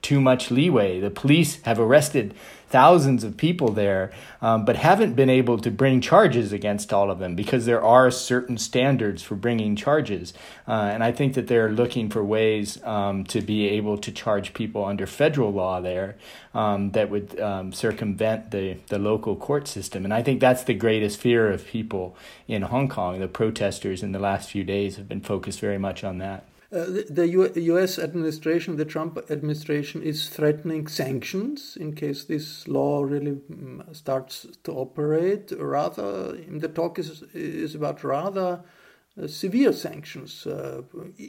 too 0.07 0.21
much 0.21 0.49
leeway. 0.49 1.01
The 1.01 1.09
police 1.09 1.61
have 1.63 1.81
arrested 1.81 2.33
thousands 2.69 3.25
of 3.25 3.35
people 3.35 3.73
there, 3.73 4.09
um, 4.41 4.63
but 4.63 4.77
haven't 4.77 5.15
been 5.15 5.29
able 5.29 5.57
to 5.57 5.69
bring 5.69 5.99
charges 5.99 6.53
against 6.53 6.93
all 6.93 7.11
of 7.11 7.19
them 7.19 7.35
because 7.35 7.65
there 7.65 7.83
are 7.83 8.09
certain 8.09 8.57
standards 8.57 9.21
for 9.21 9.35
bringing 9.35 9.75
charges. 9.75 10.33
Uh, 10.65 10.91
and 10.93 11.03
I 11.03 11.11
think 11.11 11.33
that 11.33 11.47
they're 11.47 11.71
looking 11.71 12.09
for 12.09 12.23
ways 12.23 12.81
um, 12.85 13.25
to 13.25 13.41
be 13.41 13.67
able 13.67 13.97
to 13.97 14.09
charge 14.09 14.53
people 14.53 14.85
under 14.85 15.05
federal 15.05 15.51
law 15.51 15.81
there 15.81 16.15
um, 16.53 16.91
that 16.91 17.09
would 17.09 17.37
um, 17.41 17.73
circumvent 17.73 18.51
the, 18.51 18.77
the 18.87 18.99
local 18.99 19.35
court 19.35 19.67
system. 19.67 20.05
And 20.05 20.13
I 20.13 20.23
think 20.23 20.39
that's 20.39 20.63
the 20.63 20.73
greatest 20.73 21.19
fear 21.19 21.51
of 21.51 21.67
people 21.67 22.15
in 22.47 22.61
Hong 22.61 22.87
Kong. 22.87 23.19
The 23.19 23.27
protesters 23.27 24.03
in 24.03 24.13
the 24.13 24.19
last 24.19 24.49
few 24.49 24.63
days 24.63 24.95
have 24.95 25.09
been 25.09 25.21
focused 25.21 25.59
very 25.59 25.77
much 25.77 26.05
on 26.05 26.19
that. 26.19 26.45
Uh, 26.69 26.85
the, 27.09 27.25
U 27.29 27.49
U.S. 27.55 27.97
administration, 27.97 28.75
the 28.75 28.83
Trump 28.83 29.17
administration, 29.29 30.03
is 30.03 30.27
threatening 30.27 30.87
sanctions 30.87 31.77
in 31.79 31.93
case 31.93 32.25
this 32.25 32.67
law 32.67 33.03
really 33.03 33.37
mm, 33.49 33.95
starts 33.95 34.45
to 34.65 34.73
operate. 34.73 35.53
Rather, 35.57 36.33
the 36.33 36.67
talk 36.67 36.99
is 36.99 37.23
is 37.33 37.73
about 37.73 38.03
rather 38.03 38.59
uh, 39.17 39.27
severe 39.27 39.71
sanctions. 39.71 40.45
Uh, 40.45 40.81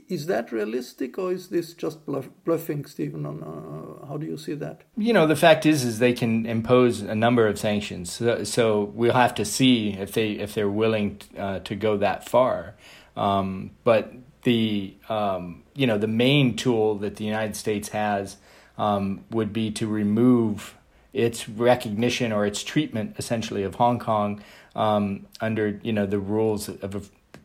is 0.09 0.27
that 0.27 0.51
realistic, 0.51 1.17
or 1.19 1.31
is 1.31 1.51
this 1.51 1.73
just 1.73 2.05
bluff, 2.05 2.29
bluffing, 2.45 2.85
Stephen? 2.85 3.25
On 3.25 3.41
uh, 3.41 4.07
how 4.09 4.17
do 4.17 4.27
you 4.27 4.37
see 4.37 4.55
that? 4.55 4.83
You 4.97 5.13
know, 5.13 5.29
the 5.29 5.37
fact 5.37 5.65
is, 5.67 5.85
is 5.85 6.01
they 6.01 6.15
can 6.15 6.47
impose 6.47 7.01
a 7.01 7.15
number 7.15 7.47
of 7.47 7.61
sanctions. 7.61 8.11
So, 8.11 8.43
so 8.43 8.91
we'll 8.93 9.13
have 9.13 9.37
to 9.37 9.45
see 9.45 9.91
if 9.91 10.15
they 10.15 10.33
if 10.33 10.55
they're 10.55 10.69
willing 10.69 11.19
to 11.37 11.77
go 11.77 11.97
that 11.97 12.29
far. 12.29 12.75
Um, 13.17 13.71
but 13.85 14.13
the 14.43 14.95
um, 15.09 15.63
you 15.75 15.87
know 15.87 15.99
the 15.99 16.09
main 16.09 16.57
tool 16.57 16.97
that 16.97 17.17
the 17.17 17.25
United 17.25 17.57
States 17.57 17.89
has 17.91 18.37
um, 18.77 19.25
would 19.31 19.53
be 19.53 19.71
to 19.73 19.87
remove 19.87 20.75
its 21.13 21.49
recognition 21.49 22.33
or 22.33 22.47
its 22.47 22.63
treatment 22.63 23.17
essentially 23.19 23.63
of 23.63 23.77
Hong 23.77 23.99
Kong 23.99 24.43
um, 24.77 25.27
under 25.41 25.81
you 25.83 25.93
know 25.93 26.07
the 26.07 26.19
rules 26.19 26.69
of 26.69 26.95
a, 26.95 27.03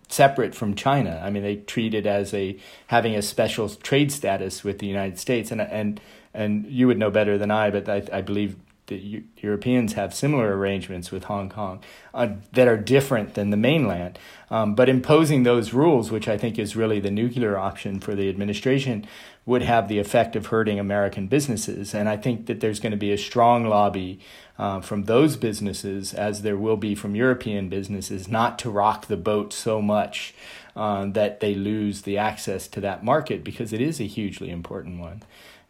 separate 0.10 0.54
from 0.54 0.76
China. 0.76 1.22
I 1.24 1.30
mean 1.30 1.44
they 1.44 1.56
treat 1.58 1.94
it 1.94 2.06
as 2.06 2.34
a 2.34 2.58
having 2.88 3.16
a 3.16 3.22
special 3.22 3.70
trade 3.70 4.12
status 4.12 4.64
with 4.64 4.80
the 4.80 4.88
United 4.88 5.18
States 5.18 5.52
and 5.52 5.62
and 5.62 6.00
and 6.34 6.66
you 6.66 6.88
would 6.88 6.98
know 6.98 7.12
better 7.12 7.38
than 7.38 7.52
I, 7.52 7.70
but 7.70 7.88
I, 7.88 8.04
I 8.12 8.22
believe 8.22 8.56
the 8.88 9.24
Europeans 9.38 9.94
have 9.94 10.14
similar 10.14 10.58
arrangements 10.58 11.12
with 11.12 11.26
Hong 11.26 11.50
Kong 11.50 11.82
uh, 12.14 12.30
that 12.52 12.68
are 12.68 12.78
different 12.78 13.34
than 13.34 13.50
the 13.50 13.58
mainland. 13.58 14.20
Um, 14.50 14.76
but 14.76 14.90
imposing 14.90 15.44
those 15.44 15.74
rules, 15.74 16.12
which 16.12 16.28
I 16.28 16.38
think 16.38 16.60
is 16.60 16.76
really 16.76 17.00
the 17.00 17.10
nuclear 17.10 17.58
option 17.58 18.00
for 18.00 18.14
the 18.14 18.30
administration, 18.30 19.06
would 19.46 19.62
have 19.62 19.88
the 19.88 20.00
effect 20.00 20.36
of 20.36 20.48
hurting 20.48 20.80
American 20.80 21.28
businesses. 21.28 21.94
And 21.94 22.08
I 22.08 22.18
think 22.18 22.46
that 22.48 22.60
there's 22.60 22.80
going 22.80 22.92
to 22.92 22.98
be 22.98 23.12
a 23.12 23.18
strong 23.18 23.66
lobby 23.66 24.20
uh, 24.58 24.82
from 24.82 25.06
those 25.06 25.36
businesses, 25.38 26.14
as 26.14 26.42
there 26.42 26.58
will 26.58 26.78
be 26.78 26.94
from 26.94 27.16
European 27.16 27.70
businesses, 27.70 28.28
not 28.28 28.60
to 28.60 28.70
rock 28.70 29.08
the 29.08 29.18
boat 29.18 29.52
so 29.52 29.82
much 29.82 30.34
uh, 30.76 31.06
that 31.06 31.40
they 31.40 31.56
lose 31.56 32.02
the 32.02 32.18
access 32.18 32.68
to 32.68 32.82
that 32.82 33.04
market 33.04 33.44
because 33.44 33.74
it 33.74 33.82
is 33.82 34.00
a 34.00 34.06
hugely 34.06 34.50
important 34.50 35.00
one. 35.00 35.22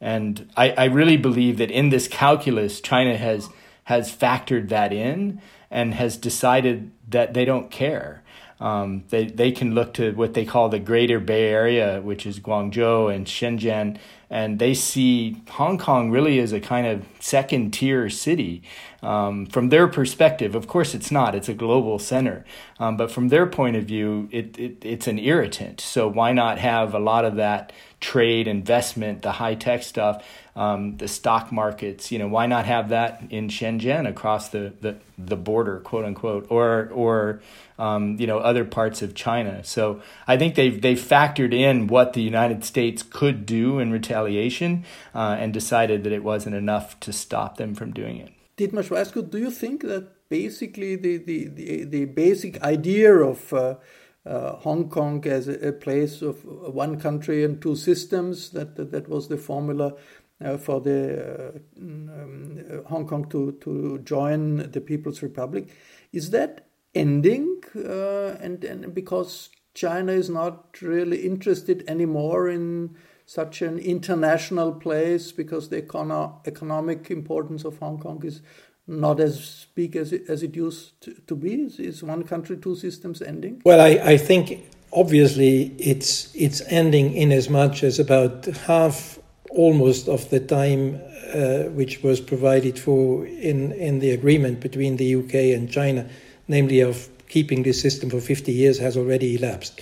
And 0.04 0.50
I, 0.58 0.72
I 0.72 0.86
really 0.86 1.16
believe 1.16 1.58
that 1.60 1.72
in 1.72 1.88
this 1.88 2.10
calculus, 2.10 2.82
China 2.82 3.16
has 3.16 3.50
has 3.86 4.14
factored 4.14 4.68
that 4.68 4.92
in 4.92 5.42
and 5.72 5.94
has 5.94 6.18
decided 6.18 6.92
that 7.10 7.34
they 7.34 7.46
don't 7.46 7.72
care. 7.72 8.22
Um, 8.60 9.06
they 9.10 9.26
they 9.28 9.52
can 9.52 9.74
look 9.74 9.94
to 9.94 10.12
what 10.12 10.34
they 10.34 10.44
call 10.46 10.68
the 10.68 10.80
Greater 10.80 11.20
Bay 11.20 11.46
Area, 11.48 12.02
which 12.02 12.26
is 12.26 12.42
Guangzhou 12.42 13.14
and 13.16 13.26
Shenzhen, 13.26 13.98
and 14.30 14.60
they 14.60 14.74
see 14.74 15.42
Hong 15.52 15.78
Kong 15.78 16.12
really 16.12 16.40
as 16.40 16.52
a 16.52 16.60
kind 16.60 16.86
of 16.86 17.06
second 17.20 17.72
tier 17.72 18.10
city. 18.10 18.62
Um, 19.02 19.46
from 19.46 19.70
their 19.70 19.88
perspective, 19.88 20.54
of 20.54 20.68
course, 20.68 20.94
it's 20.94 21.12
not. 21.12 21.34
It's 21.34 21.50
a 21.50 21.54
global 21.54 21.98
center, 21.98 22.46
um, 22.80 22.98
but 22.98 23.10
from 23.10 23.30
their 23.30 23.46
point 23.46 23.76
of 23.76 23.86
view, 23.86 24.28
it, 24.32 24.58
it 24.60 24.86
it's 24.86 25.08
an 25.08 25.20
irritant. 25.20 25.80
So 25.80 26.08
why 26.08 26.34
not 26.34 26.58
have 26.58 26.94
a 26.94 27.00
lot 27.00 27.26
of 27.26 27.36
that 27.36 27.72
trade, 28.04 28.50
investment, 28.50 29.22
the 29.22 29.32
high 29.32 29.56
tech 29.56 29.82
stuff, 29.82 30.28
um, 30.58 30.98
the 30.98 31.08
stock 31.08 31.52
markets. 31.52 32.12
You 32.12 32.20
know, 32.20 32.28
why 32.28 32.46
not 32.48 32.66
have 32.66 32.90
that 32.90 33.24
in 33.30 33.48
Shenzhen 33.48 34.08
across 34.08 34.50
the, 34.50 34.74
the, 34.82 34.98
the 35.18 35.38
border, 35.38 35.80
quote 35.80 36.04
unquote, 36.04 36.46
or 36.50 36.90
or 36.94 37.42
um, 37.80 38.18
you 38.20 38.28
know 38.28 38.40
other 38.40 38.66
parts 38.66 39.02
of 39.02 39.16
China. 39.16 39.64
So 39.64 40.02
I 40.28 40.38
think 40.38 40.56
they've 40.56 40.80
they 40.80 40.96
factored 40.96 41.54
in 41.54 41.88
what 41.88 42.12
the 42.14 42.22
United 42.22 42.66
States 42.66 43.02
could 43.02 43.46
do 43.46 43.80
in 43.80 43.92
retaliation 43.92 44.84
uh, 45.16 45.38
and 45.40 45.54
decided 45.54 46.04
that 46.04 46.12
it 46.12 46.24
wasn't 46.24 46.56
enough 46.56 47.00
to 47.00 47.14
stop 47.14 47.58
them 47.58 47.74
from 47.74 47.94
doing 47.94 48.18
it. 48.18 48.32
Dietmar 48.58 48.84
Schweisgut, 48.84 49.32
do 49.32 49.40
you 49.40 49.50
think 49.50 49.82
that 49.82 50.30
basically 50.30 50.96
the, 50.96 51.18
the, 51.18 51.48
the, 51.48 51.84
the 51.86 52.06
basic 52.06 52.62
idea 52.62 53.12
of 53.16 53.52
uh, 53.54 53.76
uh, 54.26 54.56
Hong 54.58 54.90
Kong 54.90 55.26
as 55.28 55.48
a, 55.48 55.70
a, 55.70 55.72
place 55.74 56.22
of 56.22 56.46
one 56.46 57.00
country 57.00 57.44
and 57.44 57.62
two 57.62 57.76
systems. 57.76 58.52
That 58.52 58.76
that, 58.76 58.92
that 58.92 59.10
was 59.10 59.28
the 59.28 59.38
formula 59.38 59.96
uh, 60.44 60.58
for 60.58 60.80
the 60.80 61.54
uh, 61.54 61.82
um, 61.82 62.84
Hong 62.88 63.06
Kong 63.06 63.28
to 63.30 63.54
to 63.62 64.00
join 64.00 64.72
the 64.72 64.82
People's 64.82 65.22
Republic. 65.22 65.70
Is 66.12 66.30
that 66.32 66.68
ending? 66.96 67.62
Uh, 67.76 68.38
and 68.40 68.64
and 68.64 68.94
because 68.94 69.50
China 69.74 70.12
is 70.12 70.30
not 70.30 70.82
really 70.82 71.26
interested 71.26 71.84
anymore 71.88 72.48
in 72.48 72.96
such 73.26 73.62
an 73.62 73.80
international 73.80 74.74
place 74.74 75.32
because 75.32 75.70
the 75.70 75.82
econo- 75.82 76.46
economic 76.46 77.10
importance 77.10 77.64
of 77.64 77.80
Hong 77.80 77.98
Kong 77.98 78.22
is 78.24 78.42
not 78.88 79.20
as 79.20 79.68
big 79.76 79.96
as 79.96 80.12
it, 80.12 80.30
as 80.30 80.44
it 80.44 80.56
used 80.56 80.94
to, 81.28 81.36
be? 81.36 81.54
Is, 81.54 81.80
is, 81.80 82.04
one 82.04 82.24
country, 82.24 82.58
two 82.58 82.76
systems 82.76 83.22
ending? 83.22 83.62
Well, 83.66 83.80
I, 83.80 84.12
I 84.12 84.18
think 84.18 84.70
obviously 84.92 85.74
it's 85.80 86.34
it's 86.36 86.62
ending 86.68 87.14
in 87.14 87.32
as 87.32 87.50
much 87.50 87.84
as 87.84 88.00
about 88.00 88.46
half 88.46 89.20
almost 89.50 90.08
of 90.08 90.30
the 90.30 90.40
time 90.40 91.02
uh, 91.34 91.64
which 91.70 92.04
was 92.04 92.20
provided 92.20 92.78
for 92.78 93.26
in, 93.26 93.72
in 93.74 94.00
the 94.00 94.12
agreement 94.12 94.60
between 94.60 94.98
the 94.98 95.16
UK 95.16 95.56
and 95.56 95.72
China, 95.72 96.08
namely 96.48 96.80
of 96.82 97.10
keeping 97.28 97.64
this 97.64 97.82
system 97.82 98.10
for 98.10 98.20
50 98.20 98.52
years, 98.52 98.78
has 98.80 98.98
already 98.98 99.36
elapsed. 99.36 99.82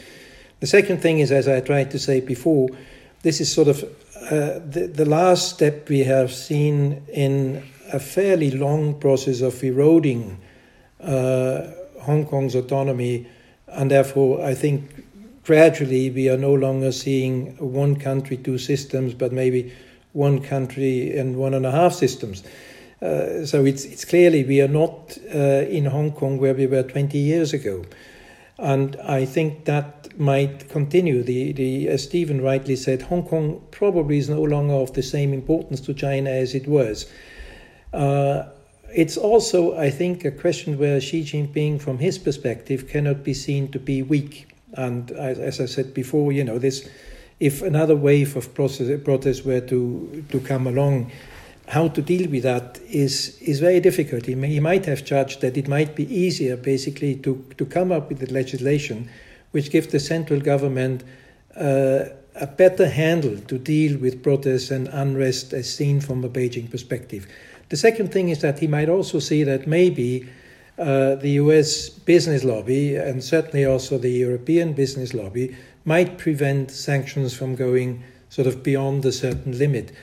The 0.60 0.68
second 0.68 1.02
thing 1.02 1.20
is, 1.20 1.32
as 1.32 1.48
I 1.48 1.60
tried 1.60 1.92
to 1.92 2.00
say 2.00 2.22
before, 2.22 2.70
this 3.24 3.42
is 3.42 3.52
sort 3.52 3.68
of 3.68 3.84
uh, 3.84 4.60
the, 4.66 4.92
the 4.94 5.06
last 5.06 5.56
step 5.56 5.90
we 5.90 6.00
have 6.00 6.32
seen 6.32 7.04
in 7.12 7.64
a 7.94 8.00
fairly 8.00 8.52
long 8.52 9.00
process 9.00 9.42
of 9.42 9.64
eroding 9.64 10.40
uh, 11.02 11.68
Hong 12.02 12.26
Kong's 12.26 12.56
autonomy, 12.56 13.28
and 13.68 13.92
therefore 13.92 14.44
I 14.44 14.54
think 14.54 15.06
gradually 15.44 16.10
we 16.10 16.30
are 16.30 16.38
no 16.38 16.54
longer 16.54 16.92
seeing 16.92 17.58
one 17.58 17.96
country, 17.96 18.38
two 18.38 18.58
systems, 18.58 19.14
but 19.14 19.32
maybe 19.32 19.74
one 20.14 20.42
country 20.42 21.18
and 21.18 21.36
one 21.36 21.54
and 21.54 21.66
a 21.66 21.72
half 21.72 21.94
systems. 21.94 22.44
Uh, 23.02 23.46
so 23.46 23.66
it's 23.66 23.84
it's 23.84 24.06
clearly 24.06 24.44
we 24.44 24.62
are 24.62 24.68
not 24.68 25.18
uh, 25.34 25.66
in 25.70 25.86
Hong 25.86 26.12
Kong 26.12 26.38
where 26.38 26.54
we 26.54 26.68
were 26.68 26.84
20 26.84 27.18
years 27.18 27.52
ago, 27.54 27.84
and 28.60 28.96
I 28.98 29.26
think 29.26 29.66
that 29.66 30.20
might 30.20 30.70
continue. 30.70 31.24
The 31.24 31.52
the 31.54 31.88
as 31.88 32.04
Stephen 32.04 32.42
rightly 32.42 32.76
said, 32.76 33.02
Hong 33.04 33.24
Kong 33.24 33.62
probably 33.72 34.20
is 34.20 34.30
no 34.30 34.44
longer 34.44 34.76
of 34.76 34.94
the 34.94 35.02
same 35.02 35.34
importance 35.34 35.82
to 35.82 35.96
China 35.96 36.30
as 36.30 36.54
it 36.54 36.68
was. 36.68 37.12
Uh, 37.94 38.44
it's 38.94 39.18
also, 39.18 39.78
I 39.78 39.90
think, 39.90 40.26
a 40.26 40.32
question 40.32 40.78
where 40.78 41.00
Xi 41.00 41.24
Jinping, 41.24 41.82
from 41.82 41.98
his 41.98 42.18
perspective, 42.18 42.88
cannot 42.88 43.24
be 43.24 43.34
seen 43.34 43.72
to 43.72 43.80
be 43.80 44.02
weak. 44.02 44.48
And 44.74 45.12
as, 45.12 45.40
as 45.40 45.62
I 45.62 45.66
said 45.66 45.94
before, 45.94 46.32
you 46.32 46.44
know, 46.44 46.58
this, 46.58 46.90
if 47.40 47.62
another 47.62 47.96
wave 47.96 48.36
of 48.36 48.54
protests 48.54 49.44
were 49.44 49.62
to 49.62 50.26
to 50.30 50.40
come 50.42 50.68
along, 50.68 51.12
how 51.68 51.88
to 51.88 52.02
deal 52.02 52.30
with 52.30 52.44
that 52.44 52.80
is 52.90 53.38
is 53.42 53.60
very 53.60 53.80
difficult. 53.80 54.26
He, 54.26 54.36
may, 54.36 54.50
he 54.50 54.60
might 54.60 54.86
have 54.86 55.04
judged 55.04 55.42
that 55.42 55.58
it 55.58 55.68
might 55.68 55.96
be 55.96 56.04
easier, 56.14 56.58
basically, 56.58 57.16
to 57.18 57.44
to 57.58 57.66
come 57.66 57.92
up 57.92 58.10
with 58.10 58.20
the 58.20 58.32
legislation 58.34 59.10
which 59.52 59.70
gives 59.70 59.88
the 59.88 60.00
central 60.00 60.40
government. 60.40 61.04
Uh, 61.56 62.06
a 62.36 62.48
better 62.48 62.88
handle 62.88 63.38
to 63.42 63.58
deal 63.58 63.98
with 64.00 64.24
protests 64.24 64.72
and 64.72 64.88
unrest 64.88 65.52
as 65.52 65.72
seen 65.72 66.00
from 66.00 66.24
a 66.24 66.30
Beijing 66.30 66.72
perspective. 66.72 67.28
The 67.72 67.78
second 67.78 68.12
thing 68.12 68.28
is 68.28 68.40
that 68.40 68.60
he 68.60 68.68
might 68.68 68.90
also 68.90 69.20
see 69.20 69.46
that 69.46 69.66
maybe 69.66 70.28
uh, 70.78 71.16
the 71.16 71.30
US 71.44 71.88
business 71.88 72.44
lobby 72.44 72.98
and 72.98 73.24
certainly 73.24 73.64
also 73.64 73.98
the 73.98 74.12
European 74.12 74.74
business 74.74 75.14
lobby 75.14 75.56
might 75.86 76.18
prevent 76.18 76.70
sanctions 76.70 77.34
from 77.34 77.56
going 77.56 78.04
sort 78.28 78.46
of 78.46 78.62
beyond 78.62 79.06
a 79.06 79.12
certain 79.14 79.58
limit. 79.58 79.94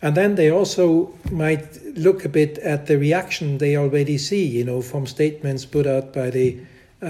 And 0.00 0.16
then 0.16 0.36
they 0.36 0.50
also 0.50 1.12
might 1.30 1.84
look 1.98 2.24
a 2.24 2.30
bit 2.30 2.56
at 2.60 2.86
the 2.86 2.96
reaction 2.96 3.58
they 3.58 3.76
already 3.76 4.16
see, 4.16 4.46
you 4.46 4.64
know, 4.64 4.80
from 4.80 5.06
statements 5.06 5.66
put 5.66 5.86
out 5.86 6.14
by 6.14 6.30
the 6.30 6.60
uh, 7.02 7.08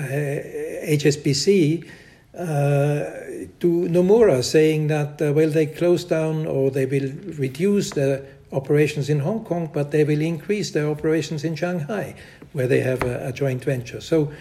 HSBC 0.99 1.87
uh, 2.37 2.43
to 3.61 3.87
Nomura 3.88 4.43
saying 4.43 4.88
that, 4.88 5.23
uh, 5.23 5.33
well, 5.33 5.51
they 5.51 5.67
close 5.67 6.03
down 6.03 6.45
or 6.47 6.73
they 6.73 6.87
will 6.87 7.12
reduce 7.38 7.91
the 7.91 8.27
operations 8.53 9.09
in 9.09 9.21
Hong 9.21 9.45
Kong, 9.45 9.71
but 9.73 9.91
they 9.91 10.05
will 10.05 10.21
increase 10.21 10.71
their 10.71 10.88
operations 10.88 11.45
in 11.45 11.57
Shanghai, 11.57 12.15
where 12.53 12.67
they 12.67 12.81
have 12.81 13.03
a, 13.03 13.29
a 13.29 13.33
joint 13.33 13.65
venture. 13.65 14.01
So 14.01 14.33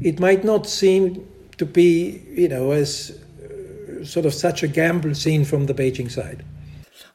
it 0.00 0.20
might 0.20 0.44
not 0.44 0.66
seem 0.66 1.26
to 1.56 1.64
be, 1.64 2.22
you 2.28 2.48
know, 2.48 2.72
as 2.72 3.18
uh, 3.42 4.04
sort 4.04 4.26
of 4.26 4.34
such 4.34 4.62
a 4.62 4.68
gamble 4.68 5.14
seen 5.14 5.44
from 5.44 5.66
the 5.66 5.74
Beijing 5.74 6.10
side. 6.10 6.44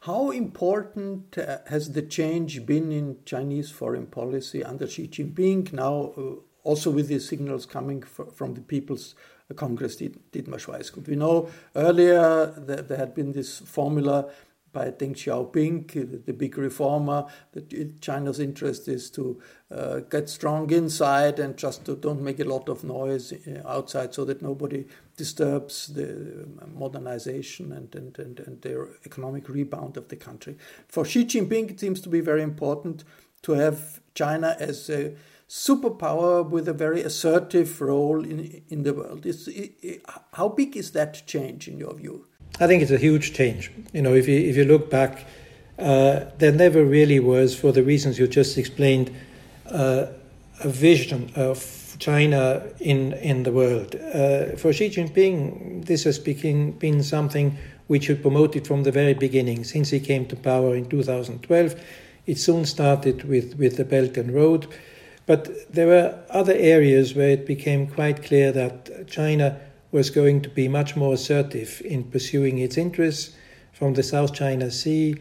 How 0.01 0.31
important 0.31 1.37
uh, 1.37 1.59
has 1.67 1.91
the 1.91 2.01
change 2.01 2.65
been 2.65 2.91
in 2.91 3.17
Chinese 3.25 3.69
foreign 3.69 4.07
policy 4.07 4.63
under 4.63 4.87
Xi 4.87 5.07
Jinping, 5.07 5.73
now 5.73 6.13
uh, 6.17 6.21
also 6.63 6.89
with 6.89 7.07
the 7.07 7.19
signals 7.19 7.67
coming 7.67 8.01
from 8.01 8.55
the 8.55 8.61
People's 8.61 9.13
Congress, 9.55 9.97
Dietmar 9.97 10.59
Schweisgut? 10.59 11.07
We 11.07 11.15
know 11.15 11.49
earlier 11.75 12.47
that 12.47 12.87
there 12.87 12.97
had 12.97 13.13
been 13.13 13.33
this 13.33 13.59
formula 13.59 14.31
by 14.73 14.91
Deng 14.91 15.13
Xiaoping, 15.13 16.25
the 16.25 16.33
big 16.33 16.57
reformer, 16.57 17.25
that 17.51 18.01
China's 18.01 18.39
interest 18.39 18.87
is 18.87 19.09
to 19.11 19.41
uh, 19.69 19.99
get 19.99 20.29
strong 20.29 20.69
inside 20.71 21.39
and 21.39 21.57
just 21.57 21.85
to 21.85 21.95
don't 21.95 22.21
make 22.21 22.39
a 22.39 22.45
lot 22.45 22.69
of 22.69 22.83
noise 22.83 23.33
uh, 23.33 23.61
outside 23.67 24.13
so 24.13 24.25
that 24.25 24.41
nobody 24.41 24.85
disturbs 25.17 25.87
the 25.87 26.47
modernization 26.73 27.71
and, 27.71 27.93
and, 27.95 28.17
and, 28.19 28.39
and 28.39 28.61
the 28.61 28.89
economic 29.05 29.49
rebound 29.49 29.97
of 29.97 30.07
the 30.07 30.15
country. 30.15 30.57
For 30.87 31.05
Xi 31.05 31.25
Jinping, 31.25 31.71
it 31.71 31.79
seems 31.79 32.01
to 32.01 32.09
be 32.09 32.21
very 32.21 32.41
important 32.41 33.03
to 33.43 33.53
have 33.53 33.99
China 34.13 34.55
as 34.59 34.89
a 34.89 35.15
superpower 35.49 36.47
with 36.49 36.67
a 36.69 36.73
very 36.73 37.01
assertive 37.01 37.81
role 37.81 38.23
in, 38.23 38.61
in 38.69 38.83
the 38.83 38.93
world. 38.93 39.25
Is, 39.25 39.49
how 40.33 40.47
big 40.47 40.77
is 40.77 40.91
that 40.91 41.23
change 41.25 41.67
in 41.67 41.77
your 41.77 41.93
view? 41.93 42.27
I 42.59 42.67
think 42.67 42.81
it's 42.81 42.91
a 42.91 42.97
huge 42.97 43.33
change. 43.33 43.71
You 43.93 44.01
know, 44.01 44.13
if 44.13 44.27
you 44.27 44.37
if 44.37 44.55
you 44.55 44.65
look 44.65 44.89
back, 44.89 45.25
uh, 45.79 46.25
there 46.37 46.51
never 46.51 46.83
really 46.83 47.19
was, 47.19 47.55
for 47.55 47.71
the 47.71 47.83
reasons 47.83 48.19
you 48.19 48.27
just 48.27 48.57
explained, 48.57 49.11
uh, 49.69 50.07
a 50.63 50.69
vision 50.69 51.31
of 51.35 51.95
China 51.99 52.63
in 52.79 53.13
in 53.13 53.43
the 53.43 53.51
world. 53.51 53.95
Uh, 53.95 54.57
for 54.57 54.73
Xi 54.73 54.89
Jinping, 54.89 55.85
this 55.85 56.03
has 56.03 56.19
been 56.19 56.71
been 56.71 57.03
something 57.03 57.57
which 57.87 58.07
he 58.07 58.15
promoted 58.15 58.67
from 58.67 58.83
the 58.83 58.91
very 58.91 59.13
beginning. 59.13 59.63
Since 59.63 59.89
he 59.89 59.99
came 59.99 60.25
to 60.27 60.35
power 60.35 60.75
in 60.75 60.87
2012, 60.87 61.75
It 62.25 62.37
soon 62.37 62.65
started 62.65 63.23
with, 63.23 63.57
with 63.57 63.77
the 63.77 63.85
Belt 63.85 64.17
and 64.17 64.33
Road. 64.33 64.67
But 65.25 65.73
there 65.73 65.87
were 65.87 66.19
other 66.29 66.53
areas 66.53 67.15
where 67.15 67.29
it 67.29 67.45
became 67.45 67.87
quite 67.87 68.23
clear 68.23 68.51
that 68.51 69.07
China 69.07 69.59
was 69.91 70.09
going 70.09 70.41
to 70.41 70.49
be 70.49 70.67
much 70.67 70.95
more 70.95 71.13
assertive 71.13 71.81
in 71.83 72.03
pursuing 72.03 72.57
its 72.57 72.77
interests 72.77 73.35
from 73.71 73.93
the 73.93 74.03
South 74.03 74.33
China 74.33 74.71
Sea 74.71 75.15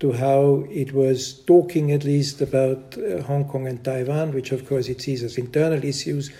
to 0.00 0.12
how 0.12 0.66
it 0.70 0.92
was 0.92 1.40
talking 1.44 1.92
at 1.92 2.04
least 2.04 2.40
about 2.40 2.96
uh, 2.98 3.22
Hong 3.22 3.46
Kong 3.48 3.66
and 3.66 3.82
Taiwan, 3.82 4.32
which 4.32 4.52
of 4.52 4.68
course 4.68 4.88
it 4.88 5.00
sees 5.00 5.22
as 5.22 5.38
internal 5.38 5.82
issues, 5.82 6.30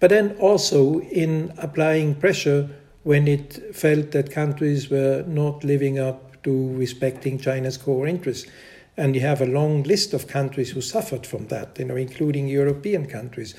but 0.00 0.10
then 0.10 0.36
also 0.38 1.00
in 1.00 1.52
applying 1.58 2.14
pressure 2.14 2.68
when 3.02 3.28
it 3.28 3.74
felt 3.74 4.12
that 4.12 4.30
countries 4.30 4.88
were 4.88 5.24
not 5.26 5.64
living 5.64 5.98
up 5.98 6.42
to 6.42 6.74
respecting 6.76 7.38
China's 7.38 7.76
core 7.76 8.06
interests. 8.06 8.50
And 8.96 9.14
you 9.14 9.22
have 9.22 9.40
a 9.40 9.46
long 9.46 9.82
list 9.82 10.12
of 10.12 10.26
countries 10.26 10.70
who 10.70 10.80
suffered 10.80 11.26
from 11.26 11.48
that, 11.48 11.78
you 11.78 11.86
know, 11.86 11.96
including 11.96 12.46
European 12.46 13.06
countries. 13.06 13.54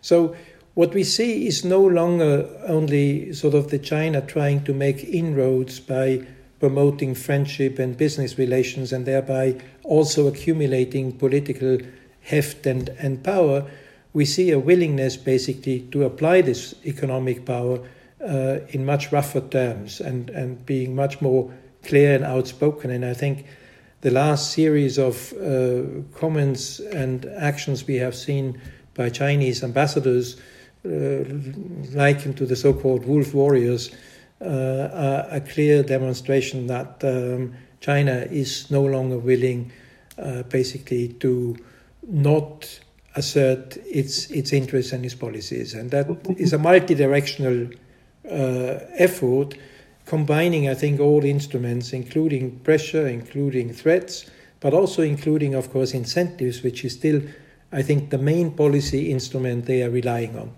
So 0.00 0.36
what 0.74 0.92
we 0.92 1.04
see 1.04 1.46
is 1.46 1.64
no 1.64 1.80
longer 1.80 2.48
only 2.66 3.32
sort 3.32 3.54
of 3.54 3.70
the 3.70 3.78
China 3.78 4.20
trying 4.20 4.64
to 4.64 4.72
make 4.72 5.04
inroads 5.04 5.78
by 5.78 6.26
promoting 6.58 7.14
friendship 7.14 7.78
and 7.78 7.96
business 7.96 8.38
relations 8.38 8.92
and 8.92 9.06
thereby 9.06 9.60
also 9.84 10.26
accumulating 10.26 11.12
political 11.12 11.78
heft 12.22 12.66
and, 12.66 12.88
and 12.98 13.22
power. 13.22 13.70
We 14.12 14.24
see 14.24 14.50
a 14.50 14.58
willingness 14.58 15.16
basically 15.16 15.80
to 15.92 16.04
apply 16.04 16.40
this 16.40 16.74
economic 16.84 17.44
power 17.44 17.80
uh, 18.20 18.60
in 18.70 18.84
much 18.84 19.12
rougher 19.12 19.42
terms 19.42 20.00
and, 20.00 20.30
and 20.30 20.64
being 20.64 20.96
much 20.96 21.20
more 21.20 21.52
clear 21.84 22.14
and 22.14 22.24
outspoken. 22.24 22.90
And 22.90 23.04
I 23.04 23.14
think 23.14 23.46
the 24.00 24.10
last 24.10 24.52
series 24.52 24.98
of 24.98 25.32
uh, 25.34 25.82
comments 26.18 26.80
and 26.80 27.26
actions 27.36 27.86
we 27.86 27.96
have 27.96 28.14
seen 28.14 28.60
by 28.94 29.10
Chinese 29.10 29.62
ambassadors 29.62 30.40
likened 30.84 32.36
to 32.36 32.46
the 32.46 32.56
so 32.56 32.74
called 32.74 33.06
wolf 33.06 33.32
warriors 33.34 33.90
uh, 34.40 35.26
a 35.30 35.40
clear 35.40 35.82
demonstration 35.82 36.66
that 36.66 37.02
um, 37.04 37.54
China 37.80 38.26
is 38.30 38.70
no 38.70 38.82
longer 38.82 39.18
willing 39.18 39.72
uh, 40.18 40.42
basically 40.44 41.08
to 41.08 41.56
not 42.06 42.80
assert 43.16 43.76
its 43.86 44.30
its 44.30 44.52
interests 44.52 44.92
and 44.92 45.04
its 45.04 45.14
policies, 45.14 45.74
and 45.74 45.90
that 45.90 46.06
is 46.36 46.52
a 46.52 46.58
multi-directional 46.58 47.68
uh, 48.30 48.78
effort, 48.96 49.54
combining, 50.06 50.68
I 50.68 50.74
think, 50.74 51.00
all 51.00 51.24
instruments, 51.24 51.92
including 51.92 52.58
pressure, 52.60 53.06
including 53.06 53.72
threats, 53.72 54.30
but 54.60 54.74
also 54.74 55.02
including, 55.02 55.54
of 55.54 55.70
course, 55.70 55.94
incentives, 55.94 56.62
which 56.62 56.84
is 56.84 56.94
still, 56.94 57.22
I 57.72 57.82
think, 57.82 58.10
the 58.10 58.18
main 58.18 58.50
policy 58.52 59.10
instrument 59.10 59.66
they 59.66 59.82
are 59.82 59.90
relying 59.90 60.36
on. 60.38 60.52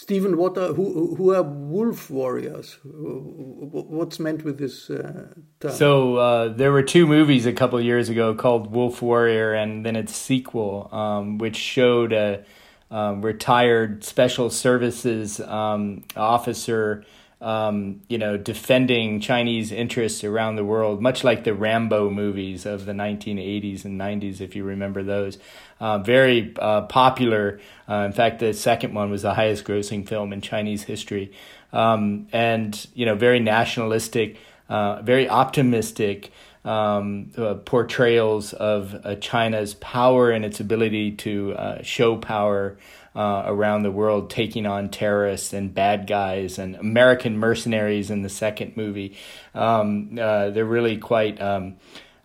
Steven, 0.00 0.36
what 0.36 0.56
are, 0.56 0.74
who, 0.74 1.16
who 1.16 1.34
are 1.34 1.42
wolf 1.42 2.08
warriors? 2.08 2.78
What's 2.84 4.20
meant 4.20 4.44
with 4.44 4.56
this 4.56 4.88
uh, 4.90 5.34
term? 5.58 5.72
So 5.72 6.14
uh, 6.14 6.48
there 6.50 6.70
were 6.70 6.84
two 6.84 7.04
movies 7.04 7.46
a 7.46 7.52
couple 7.52 7.80
years 7.80 8.08
ago 8.08 8.32
called 8.32 8.70
Wolf 8.70 9.02
Warrior 9.02 9.54
and 9.54 9.84
then 9.84 9.96
its 9.96 10.14
sequel, 10.14 10.88
um, 10.92 11.38
which 11.38 11.56
showed 11.56 12.12
a 12.12 12.44
um, 12.92 13.22
retired 13.22 14.04
special 14.04 14.50
services 14.50 15.40
um, 15.40 16.04
officer 16.14 17.04
um, 17.40 18.00
you 18.08 18.18
know, 18.18 18.36
defending 18.36 19.20
Chinese 19.20 19.70
interests 19.70 20.24
around 20.24 20.56
the 20.56 20.64
world, 20.64 21.00
much 21.00 21.22
like 21.22 21.44
the 21.44 21.54
Rambo 21.54 22.10
movies 22.10 22.66
of 22.66 22.84
the 22.84 22.92
1980s 22.92 23.84
and 23.84 24.00
90s, 24.00 24.40
if 24.40 24.56
you 24.56 24.64
remember 24.64 25.04
those. 25.04 25.38
Uh, 25.78 25.98
very 25.98 26.52
uh, 26.58 26.82
popular. 26.82 27.60
Uh, 27.88 28.06
in 28.06 28.12
fact, 28.12 28.40
the 28.40 28.52
second 28.52 28.92
one 28.92 29.10
was 29.10 29.22
the 29.22 29.34
highest 29.34 29.64
grossing 29.64 30.06
film 30.06 30.32
in 30.32 30.40
Chinese 30.40 30.82
history. 30.82 31.30
Um, 31.72 32.26
and, 32.32 32.86
you 32.94 33.06
know, 33.06 33.14
very 33.14 33.38
nationalistic, 33.38 34.36
uh, 34.68 35.00
very 35.02 35.28
optimistic. 35.28 36.32
Um, 36.64 37.30
uh, 37.38 37.54
portrayals 37.54 38.52
of 38.52 38.94
uh, 39.06 39.14
China's 39.14 39.74
power 39.74 40.30
and 40.32 40.44
its 40.44 40.60
ability 40.60 41.12
to 41.12 41.56
show 41.82 42.16
power 42.16 42.76
uh, 43.18 43.42
around 43.46 43.82
the 43.82 43.90
world 43.90 44.30
taking 44.30 44.64
on 44.64 44.88
terrorists 44.88 45.52
and 45.52 45.74
bad 45.74 46.06
guys 46.06 46.56
and 46.56 46.76
American 46.76 47.36
mercenaries 47.36 48.10
in 48.12 48.22
the 48.22 48.28
second 48.28 48.76
movie. 48.76 49.16
Um, 49.56 50.16
uh, 50.20 50.50
they're 50.50 50.64
really 50.64 50.96
quite. 50.96 51.40
Um, 51.42 51.76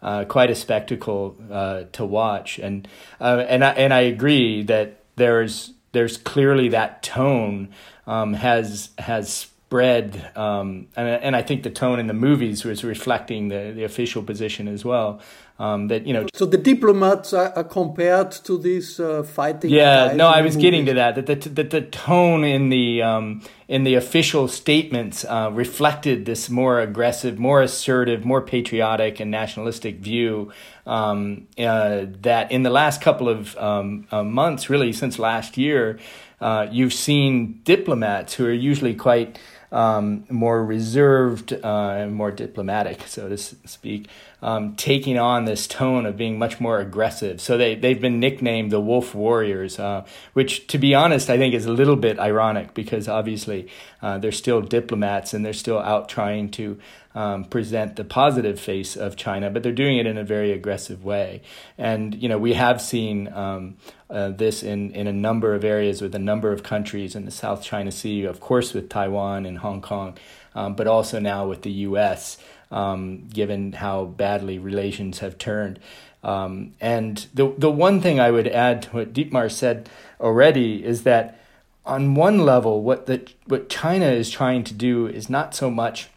uh, 0.03 0.25
quite 0.25 0.51
a 0.51 0.55
spectacle 0.55 1.33
uh, 1.49 1.83
to 1.93 2.05
watch, 2.05 2.59
and 2.59 2.85
uh, 3.21 3.45
and 3.47 3.63
I 3.63 3.69
and 3.69 3.93
I 3.93 4.01
agree 4.01 4.61
that 4.63 5.05
there's 5.15 5.71
there's 5.93 6.17
clearly 6.17 6.67
that 6.69 7.03
tone 7.03 7.69
um, 8.05 8.33
has 8.33 8.89
has 8.97 9.47
spread, 9.73 10.31
um, 10.35 10.87
and, 10.95 11.07
and 11.07 11.35
I 11.35 11.41
think 11.41 11.63
the 11.63 11.71
tone 11.71 11.99
in 11.99 12.05
the 12.05 12.13
movies 12.13 12.63
was 12.63 12.83
reflecting 12.83 13.47
the, 13.47 13.73
the 13.75 13.83
official 13.83 14.21
position 14.21 14.67
as 14.67 14.85
well. 14.85 15.19
Um, 15.57 15.87
that 15.87 16.05
you 16.05 16.13
know, 16.13 16.27
so 16.33 16.45
the 16.45 16.57
diplomats 16.57 17.33
are, 17.33 17.51
are 17.55 17.63
compared 17.63 18.31
to 18.31 18.57
these 18.59 18.99
uh, 18.99 19.23
fighting. 19.23 19.71
Yeah, 19.71 20.13
no, 20.15 20.27
I 20.27 20.41
was 20.41 20.55
getting 20.57 20.85
to 20.87 20.93
that. 20.93 21.15
That 21.15 21.25
the, 21.25 21.49
that 21.49 21.69
the 21.71 21.81
tone 21.81 22.43
in 22.43 22.69
the 22.69 23.01
um, 23.01 23.41
in 23.67 23.83
the 23.83 23.95
official 23.95 24.47
statements 24.47 25.25
uh, 25.25 25.49
reflected 25.53 26.25
this 26.25 26.49
more 26.49 26.79
aggressive, 26.79 27.39
more 27.39 27.61
assertive, 27.61 28.25
more 28.25 28.41
patriotic 28.41 29.19
and 29.19 29.31
nationalistic 29.31 29.97
view 29.97 30.51
um, 30.85 31.47
uh, 31.57 32.05
that 32.21 32.51
in 32.51 32.63
the 32.63 32.69
last 32.71 33.01
couple 33.01 33.29
of 33.29 33.55
um, 33.57 34.07
uh, 34.11 34.23
months, 34.23 34.69
really 34.69 34.91
since 34.91 35.17
last 35.19 35.57
year, 35.57 35.99
uh, 36.41 36.67
you've 36.71 36.93
seen 36.93 37.61
diplomats 37.63 38.33
who 38.33 38.45
are 38.45 38.51
usually 38.51 38.95
quite 38.95 39.39
um, 39.73 40.23
more 40.29 40.63
reserved 40.63 41.51
uh, 41.51 41.89
and 41.97 42.13
more 42.13 42.31
diplomatic, 42.31 43.07
so 43.07 43.27
to 43.27 43.37
speak, 43.37 44.07
um, 44.43 44.75
taking 44.75 45.17
on 45.17 45.45
this 45.45 45.67
tone 45.67 46.05
of 46.05 46.17
being 46.17 46.37
much 46.37 46.59
more 46.59 46.79
aggressive. 46.79 47.39
So 47.39 47.57
they, 47.57 47.75
they've 47.75 47.99
been 47.99 48.19
nicknamed 48.19 48.71
the 48.71 48.81
Wolf 48.81 49.15
Warriors, 49.15 49.79
uh, 49.79 50.05
which, 50.33 50.67
to 50.67 50.77
be 50.77 50.93
honest, 50.93 51.29
I 51.29 51.37
think 51.37 51.53
is 51.55 51.65
a 51.65 51.71
little 51.71 51.95
bit 51.95 52.19
ironic 52.19 52.73
because 52.73 53.07
obviously 53.07 53.69
uh, 54.01 54.17
they're 54.17 54.33
still 54.33 54.59
diplomats 54.61 55.33
and 55.33 55.45
they're 55.45 55.53
still 55.53 55.79
out 55.79 56.09
trying 56.09 56.51
to 56.51 56.77
um, 57.15 57.45
present 57.45 57.95
the 57.95 58.03
positive 58.03 58.59
face 58.59 58.97
of 58.97 59.15
China, 59.15 59.49
but 59.49 59.63
they're 59.63 59.71
doing 59.71 59.97
it 59.97 60.05
in 60.05 60.17
a 60.17 60.25
very 60.25 60.51
aggressive 60.51 61.05
way. 61.05 61.41
And, 61.77 62.21
you 62.21 62.27
know, 62.27 62.37
we 62.37 62.53
have 62.53 62.81
seen 62.81 63.31
um, 63.31 63.77
uh, 64.09 64.29
this 64.29 64.61
in, 64.61 64.91
in 64.91 65.07
a 65.07 65.13
number 65.13 65.55
of 65.55 65.63
areas 65.63 66.01
with 66.01 66.13
a 66.15 66.19
number 66.19 66.51
of 66.51 66.63
countries 66.63 67.15
in 67.15 67.23
the 67.23 67.31
South 67.31 67.63
China 67.63 67.93
Sea, 67.93 68.25
of 68.25 68.41
course, 68.41 68.73
with 68.73 68.89
Taiwan 68.89 69.45
and 69.45 69.59
Hong 69.59 69.81
Kong, 69.81 70.17
um, 70.53 70.75
but 70.75 70.85
also 70.85 71.17
now 71.19 71.47
with 71.47 71.61
the 71.61 71.71
U.S., 71.71 72.37
um, 72.73 73.27
given 73.29 73.73
how 73.73 74.05
badly 74.05 74.57
relations 74.57 75.19
have 75.19 75.37
turned. 75.37 75.79
Um, 76.23 76.73
and 76.81 77.27
the, 77.33 77.53
the 77.57 77.69
one 77.69 78.01
thing 78.01 78.19
I 78.19 78.31
would 78.31 78.47
add 78.47 78.83
to 78.83 78.89
what 78.89 79.13
Dietmar 79.13 79.51
said 79.51 79.89
already 80.19 80.83
is 80.83 81.03
that 81.03 81.39
on 81.85 82.15
one 82.15 82.39
level, 82.39 82.81
what 82.81 83.05
the 83.05 83.29
what 83.45 83.69
China 83.69 84.05
is 84.05 84.29
trying 84.29 84.63
to 84.63 84.73
do 84.73 85.05
is 85.05 85.29
not 85.29 85.53
so 85.53 85.69
much 85.69 86.07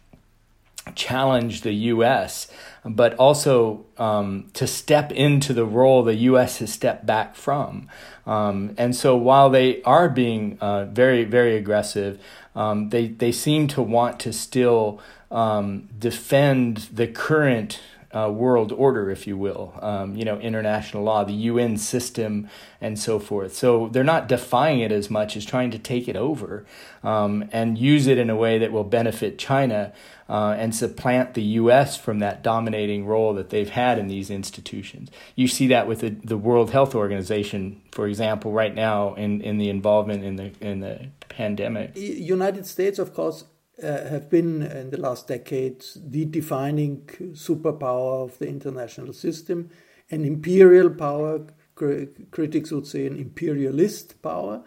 challenge 0.95 1.61
the 1.61 1.73
U.S., 1.73 2.47
but 2.85 3.13
also 3.15 3.85
um, 3.97 4.49
to 4.53 4.65
step 4.65 5.11
into 5.11 5.53
the 5.53 5.65
role 5.65 6.03
the 6.03 6.15
U.S. 6.15 6.59
has 6.59 6.71
stepped 6.71 7.05
back 7.05 7.35
from. 7.35 7.89
Um, 8.25 8.73
and 8.77 8.95
so 8.95 9.17
while 9.17 9.49
they 9.49 9.81
are 9.83 10.07
being 10.07 10.57
uh, 10.61 10.85
very, 10.85 11.25
very 11.25 11.57
aggressive, 11.57 12.21
um, 12.55 12.89
they, 12.89 13.07
they 13.07 13.33
seem 13.33 13.67
to 13.69 13.81
want 13.81 14.21
to 14.21 14.31
still 14.31 15.01
um, 15.31 15.89
defend 15.97 16.87
the 16.91 17.07
current 17.07 17.79
uh, 18.15 18.29
world 18.31 18.71
order, 18.71 19.11
if 19.11 19.27
you 19.27 19.37
will, 19.37 19.73
um, 19.81 20.15
you 20.15 20.23
know, 20.23 20.39
international 20.39 21.03
law, 21.03 21.23
the 21.23 21.33
UN 21.33 21.77
system, 21.77 22.49
and 22.79 22.97
so 22.97 23.19
forth. 23.19 23.53
So 23.53 23.89
they're 23.89 24.03
not 24.03 24.27
defying 24.27 24.79
it 24.79 24.91
as 24.91 25.09
much 25.09 25.35
as 25.35 25.45
trying 25.45 25.71
to 25.71 25.79
take 25.79 26.07
it 26.07 26.15
over 26.15 26.65
um, 27.03 27.49
and 27.51 27.77
use 27.77 28.07
it 28.07 28.17
in 28.17 28.29
a 28.29 28.35
way 28.35 28.57
that 28.59 28.71
will 28.71 28.85
benefit 28.85 29.37
China 29.37 29.91
uh, 30.29 30.55
and 30.57 30.73
supplant 30.73 31.33
the 31.33 31.43
U.S. 31.43 31.97
from 31.97 32.19
that 32.19 32.43
dominating 32.43 33.05
role 33.05 33.33
that 33.33 33.49
they've 33.49 33.69
had 33.69 33.99
in 33.99 34.07
these 34.07 34.29
institutions. 34.29 35.09
You 35.35 35.47
see 35.47 35.67
that 35.67 35.87
with 35.87 35.99
the, 35.99 36.09
the 36.09 36.37
World 36.37 36.71
Health 36.71 36.95
Organization, 36.95 37.81
for 37.91 38.07
example, 38.07 38.51
right 38.51 38.73
now 38.73 39.15
in, 39.15 39.41
in 39.41 39.57
the 39.57 39.69
involvement 39.69 40.23
in 40.23 40.37
the 40.37 40.51
in 40.61 40.79
the 40.79 41.07
pandemic. 41.29 41.95
United 41.95 42.65
States, 42.65 42.99
of 42.99 43.13
course, 43.13 43.45
have 43.81 44.29
been 44.29 44.63
in 44.63 44.89
the 44.89 44.97
last 44.97 45.27
decades 45.27 45.97
the 46.03 46.25
defining 46.25 47.01
superpower 47.33 48.23
of 48.23 48.37
the 48.39 48.47
international 48.47 49.13
system, 49.13 49.69
an 50.09 50.25
imperial 50.25 50.89
power. 50.89 51.45
Critics 51.75 52.71
would 52.71 52.87
say 52.87 53.05
an 53.05 53.17
imperialist 53.17 54.19
power. 54.21 54.63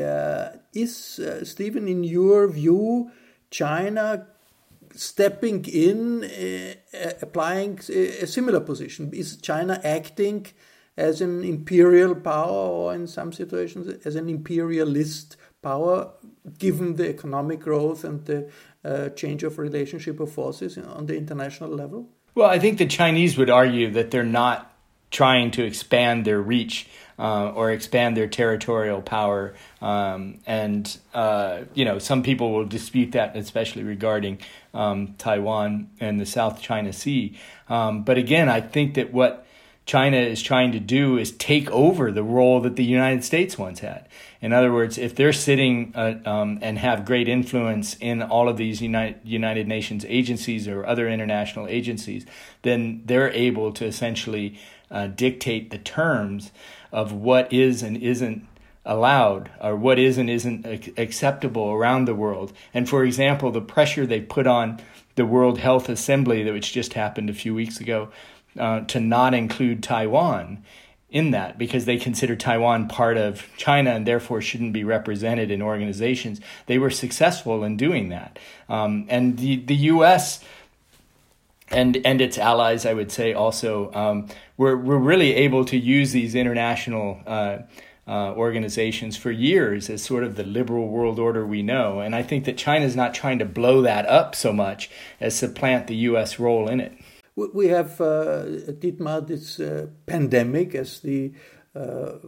Uh, 0.00 0.50
is 0.72 1.18
uh, 1.18 1.44
Steven, 1.44 1.88
in 1.88 2.04
your 2.04 2.48
view, 2.48 3.10
China 3.50 4.26
stepping 4.94 5.64
in, 5.64 6.24
uh, 6.24 7.10
applying 7.22 7.78
a 7.88 8.26
similar 8.26 8.60
position? 8.60 9.10
Is 9.12 9.36
China 9.36 9.80
acting 9.82 10.46
as 10.96 11.20
an 11.20 11.42
imperial 11.42 12.14
power 12.14 12.68
or 12.68 12.94
in 12.94 13.06
some 13.06 13.32
situations 13.32 13.88
as 14.04 14.14
an 14.14 14.28
imperialist 14.28 15.36
power 15.70 16.10
given 16.58 16.96
the 16.96 17.08
economic 17.08 17.60
growth 17.60 18.04
and 18.04 18.24
the 18.26 18.40
uh, 18.84 19.08
change 19.20 19.42
of 19.42 19.58
relationship 19.58 20.20
of 20.20 20.30
forces 20.30 20.76
on 20.78 21.06
the 21.06 21.16
international 21.16 21.70
level? 21.70 22.08
Well, 22.34 22.50
I 22.50 22.58
think 22.58 22.78
the 22.78 22.86
Chinese 22.86 23.38
would 23.38 23.50
argue 23.50 23.90
that 23.92 24.10
they're 24.10 24.32
not 24.42 24.58
trying 25.10 25.50
to 25.52 25.64
expand 25.64 26.24
their 26.24 26.40
reach 26.40 26.88
uh, 27.18 27.50
or 27.50 27.70
expand 27.70 28.16
their 28.16 28.26
territorial 28.26 29.00
power. 29.00 29.54
Um, 29.80 30.40
and, 30.44 30.98
uh, 31.14 31.60
you 31.72 31.84
know, 31.84 32.00
some 32.00 32.22
people 32.22 32.52
will 32.52 32.64
dispute 32.64 33.12
that, 33.12 33.36
especially 33.36 33.84
regarding 33.84 34.38
um, 34.74 35.14
Taiwan 35.18 35.90
and 36.00 36.20
the 36.20 36.26
South 36.26 36.60
China 36.60 36.92
Sea. 36.92 37.38
Um, 37.68 38.02
but 38.02 38.18
again, 38.18 38.48
I 38.48 38.60
think 38.60 38.94
that 38.94 39.12
what 39.12 39.46
China 39.86 40.16
is 40.16 40.42
trying 40.42 40.72
to 40.72 40.80
do 40.80 41.16
is 41.18 41.30
take 41.30 41.70
over 41.70 42.10
the 42.10 42.22
role 42.22 42.60
that 42.60 42.76
the 42.76 42.84
United 42.84 43.22
States 43.22 43.56
once 43.56 43.80
had. 43.80 44.08
In 44.44 44.52
other 44.52 44.70
words, 44.70 44.98
if 44.98 45.14
they're 45.14 45.32
sitting 45.32 45.94
uh, 45.94 46.16
um, 46.26 46.58
and 46.60 46.78
have 46.78 47.06
great 47.06 47.30
influence 47.30 47.96
in 47.98 48.20
all 48.20 48.46
of 48.46 48.58
these 48.58 48.82
United, 48.82 49.18
United 49.24 49.66
Nations 49.66 50.04
agencies 50.06 50.68
or 50.68 50.84
other 50.84 51.08
international 51.08 51.66
agencies, 51.66 52.26
then 52.60 53.00
they're 53.06 53.30
able 53.30 53.72
to 53.72 53.86
essentially 53.86 54.60
uh, 54.90 55.06
dictate 55.06 55.70
the 55.70 55.78
terms 55.78 56.52
of 56.92 57.10
what 57.10 57.50
is 57.54 57.82
and 57.82 57.96
isn't 57.96 58.46
allowed 58.84 59.50
or 59.62 59.74
what 59.76 59.98
is 59.98 60.18
and 60.18 60.28
isn't 60.28 60.66
acceptable 60.98 61.70
around 61.70 62.04
the 62.04 62.14
world. 62.14 62.52
And 62.74 62.86
for 62.86 63.02
example, 63.02 63.50
the 63.50 63.62
pressure 63.62 64.04
they 64.04 64.20
put 64.20 64.46
on 64.46 64.78
the 65.14 65.24
World 65.24 65.58
Health 65.58 65.88
Assembly, 65.88 66.44
which 66.52 66.70
just 66.70 66.92
happened 66.92 67.30
a 67.30 67.32
few 67.32 67.54
weeks 67.54 67.80
ago, 67.80 68.10
uh, 68.58 68.80
to 68.80 69.00
not 69.00 69.32
include 69.32 69.82
Taiwan 69.82 70.62
in 71.14 71.30
that 71.30 71.56
because 71.56 71.84
they 71.84 71.96
consider 71.96 72.34
Taiwan 72.34 72.88
part 72.88 73.16
of 73.16 73.46
China 73.56 73.90
and 73.90 74.04
therefore 74.04 74.42
shouldn't 74.42 74.72
be 74.72 74.82
represented 74.82 75.48
in 75.48 75.62
organizations. 75.62 76.40
They 76.66 76.76
were 76.76 76.90
successful 76.90 77.62
in 77.62 77.76
doing 77.76 78.08
that. 78.08 78.36
Um, 78.68 79.06
and 79.08 79.38
the, 79.38 79.56
the 79.56 79.76
U.S. 79.94 80.44
and 81.68 81.96
and 82.04 82.20
its 82.20 82.36
allies, 82.36 82.84
I 82.84 82.94
would 82.94 83.12
say, 83.12 83.32
also 83.32 83.92
um, 83.94 84.26
were, 84.56 84.76
were 84.76 84.98
really 84.98 85.34
able 85.34 85.64
to 85.66 85.78
use 85.78 86.10
these 86.10 86.34
international 86.34 87.20
uh, 87.28 87.58
uh, 88.08 88.34
organizations 88.34 89.16
for 89.16 89.30
years 89.30 89.88
as 89.88 90.02
sort 90.02 90.24
of 90.24 90.34
the 90.34 90.42
liberal 90.42 90.88
world 90.88 91.20
order 91.20 91.46
we 91.46 91.62
know. 91.62 92.00
And 92.00 92.16
I 92.16 92.24
think 92.24 92.44
that 92.46 92.58
China 92.58 92.84
is 92.84 92.96
not 92.96 93.14
trying 93.14 93.38
to 93.38 93.44
blow 93.44 93.82
that 93.82 94.04
up 94.06 94.34
so 94.34 94.52
much 94.52 94.90
as 95.20 95.36
supplant 95.36 95.86
the 95.86 95.96
U.S. 96.10 96.40
role 96.40 96.68
in 96.68 96.80
it. 96.80 96.92
We 97.36 97.68
have, 97.68 98.00
uh, 98.00 98.44
Dietmar, 98.78 99.26
this 99.26 99.58
uh, 99.58 99.88
pandemic 100.06 100.74
as 100.76 101.00
the 101.00 101.32
uh, 101.74 102.18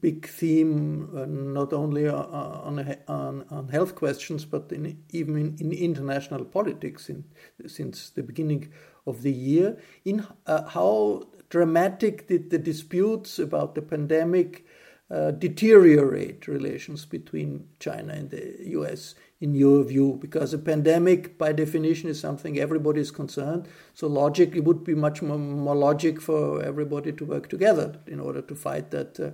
big 0.00 0.28
theme, 0.28 1.10
uh, 1.16 1.26
not 1.26 1.72
only 1.72 2.06
on, 2.06 2.78
on, 3.08 3.44
on 3.50 3.68
health 3.68 3.96
questions, 3.96 4.44
but 4.44 4.70
in, 4.70 5.02
even 5.10 5.36
in, 5.36 5.56
in, 5.58 5.72
international 5.72 6.44
politics 6.44 7.08
in, 7.08 7.24
since 7.66 8.10
the 8.10 8.22
beginning 8.22 8.72
of 9.04 9.22
the 9.22 9.32
year. 9.32 9.78
In 10.04 10.24
uh, 10.46 10.68
how 10.68 11.26
dramatic 11.48 12.28
did 12.28 12.50
the 12.50 12.58
disputes 12.58 13.40
about 13.40 13.74
the 13.74 13.82
pandemic 13.82 14.64
uh, 15.10 15.30
deteriorate 15.30 16.48
relations 16.48 17.04
between 17.04 17.68
China 17.78 18.12
and 18.12 18.30
the 18.30 18.56
US 18.78 19.14
in 19.40 19.54
your 19.54 19.84
view? 19.84 20.18
Because 20.20 20.52
a 20.52 20.58
pandemic, 20.58 21.38
by 21.38 21.52
definition, 21.52 22.10
is 22.10 22.18
something 22.18 22.58
everybody 22.58 23.00
is 23.00 23.10
concerned. 23.10 23.68
So 23.94 24.06
logic, 24.06 24.56
it 24.56 24.64
would 24.64 24.84
be 24.84 24.94
much 24.94 25.22
more, 25.22 25.38
more 25.38 25.76
logic 25.76 26.20
for 26.20 26.62
everybody 26.62 27.12
to 27.12 27.24
work 27.24 27.48
together 27.48 28.00
in 28.06 28.20
order 28.20 28.42
to 28.42 28.54
fight 28.54 28.90
that 28.90 29.20
uh, 29.20 29.30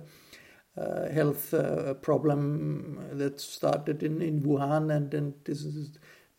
uh, 0.75 1.07
health 1.09 1.53
uh, 1.53 1.93
problem 1.95 2.99
that 3.11 3.39
started 3.39 4.01
in, 4.01 4.21
in 4.23 4.41
Wuhan 4.41 4.91
and 4.91 5.11
then 5.11 5.35
this 5.43 5.63
is, 5.63 5.91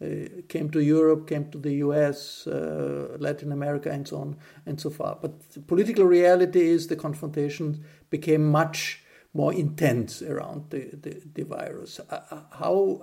uh, 0.03 0.43
came 0.49 0.69
to 0.71 0.81
Europe, 0.81 1.29
came 1.29 1.49
to 1.53 1.59
the 1.59 1.75
US, 1.75 2.47
uh, 2.49 3.17
Latin 3.21 3.53
America, 3.53 3.93
and 3.93 4.09
so 4.09 4.17
on 4.17 4.37
and 4.67 4.81
so 4.81 4.91
far. 4.91 5.17
But 5.23 5.53
the 5.53 5.61
political 5.61 6.05
reality 6.05 6.63
is 6.63 6.89
the 6.89 6.97
confrontation 6.97 7.85
became 8.11 8.51
much 8.51 9.04
more 9.35 9.53
intense 9.53 10.23
around 10.23 10.65
the, 10.71 10.89
the, 11.03 11.21
the 11.35 11.43
virus. 11.43 12.01
Uh, 12.09 12.21
uh, 12.31 12.39
how, 12.53 13.01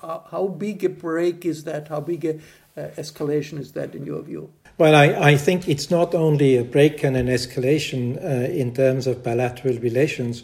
how, 0.00 0.24
how 0.30 0.46
big 0.46 0.84
a 0.84 0.90
break 0.90 1.46
is 1.46 1.64
that? 1.64 1.88
How 1.88 2.00
big 2.00 2.24
a 2.26 2.34
uh, 2.76 2.88
escalation 2.98 3.58
is 3.58 3.72
that 3.72 3.94
in 3.94 4.04
your 4.04 4.22
view? 4.22 4.52
Well, 4.76 4.94
I, 4.94 5.32
I 5.32 5.36
think 5.36 5.68
it's 5.68 5.90
not 5.90 6.14
only 6.14 6.56
a 6.56 6.64
break 6.64 7.02
and 7.02 7.16
an 7.16 7.26
escalation 7.26 8.22
uh, 8.22 8.50
in 8.50 8.74
terms 8.74 9.06
of 9.06 9.22
bilateral 9.22 9.78
relations, 9.78 10.42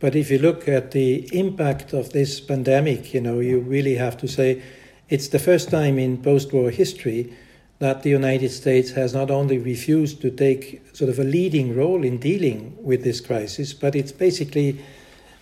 but 0.00 0.16
if 0.16 0.30
you 0.30 0.38
look 0.38 0.66
at 0.66 0.92
the 0.92 1.28
impact 1.38 1.92
of 1.92 2.10
this 2.10 2.40
pandemic, 2.40 3.12
you 3.12 3.20
know, 3.20 3.40
you 3.40 3.60
really 3.60 3.96
have 3.96 4.16
to 4.18 4.28
say 4.28 4.62
it's 5.10 5.28
the 5.28 5.38
first 5.38 5.70
time 5.70 5.98
in 5.98 6.22
post 6.22 6.52
war 6.52 6.70
history 6.70 7.34
that 7.80 8.02
the 8.02 8.10
United 8.10 8.50
States 8.50 8.90
has 8.92 9.12
not 9.14 9.30
only 9.30 9.58
refused 9.58 10.20
to 10.20 10.30
take 10.30 10.82
sort 10.94 11.10
of 11.10 11.18
a 11.18 11.24
leading 11.24 11.74
role 11.74 12.04
in 12.04 12.18
dealing 12.18 12.76
with 12.82 13.02
this 13.02 13.20
crisis, 13.20 13.72
but 13.72 13.96
it's 13.96 14.12
basically 14.12 14.78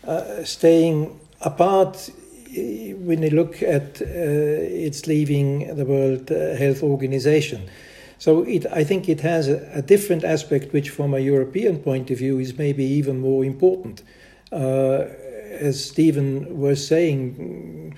uh, 0.07 0.45
staying 0.45 1.19
apart 1.43 2.11
when 2.55 3.23
you 3.23 3.31
look 3.31 3.63
at 3.63 4.01
uh, 4.01 4.05
its 4.07 5.07
leaving 5.07 5.77
the 5.77 5.85
World 5.85 6.31
uh, 6.31 6.55
Health 6.57 6.83
Organization. 6.83 7.69
So 8.19 8.43
it, 8.45 8.67
I 8.73 8.85
think 8.85 9.09
it 9.09 9.21
has 9.21 9.49
a, 9.49 9.71
a, 9.75 9.83
different 9.83 10.25
aspect, 10.25 10.73
which 10.73 10.91
from 10.91 11.15
a 11.15 11.21
European 11.21 11.79
point 11.79 12.11
of 12.11 12.19
view 12.19 12.39
is 12.39 12.57
maybe 12.57 12.85
even 12.85 13.21
more 13.21 13.45
important. 13.45 14.03
Uh, 14.51 15.05
as 15.61 15.85
Steven 15.85 16.59
was 16.59 16.87
saying, 16.87 17.97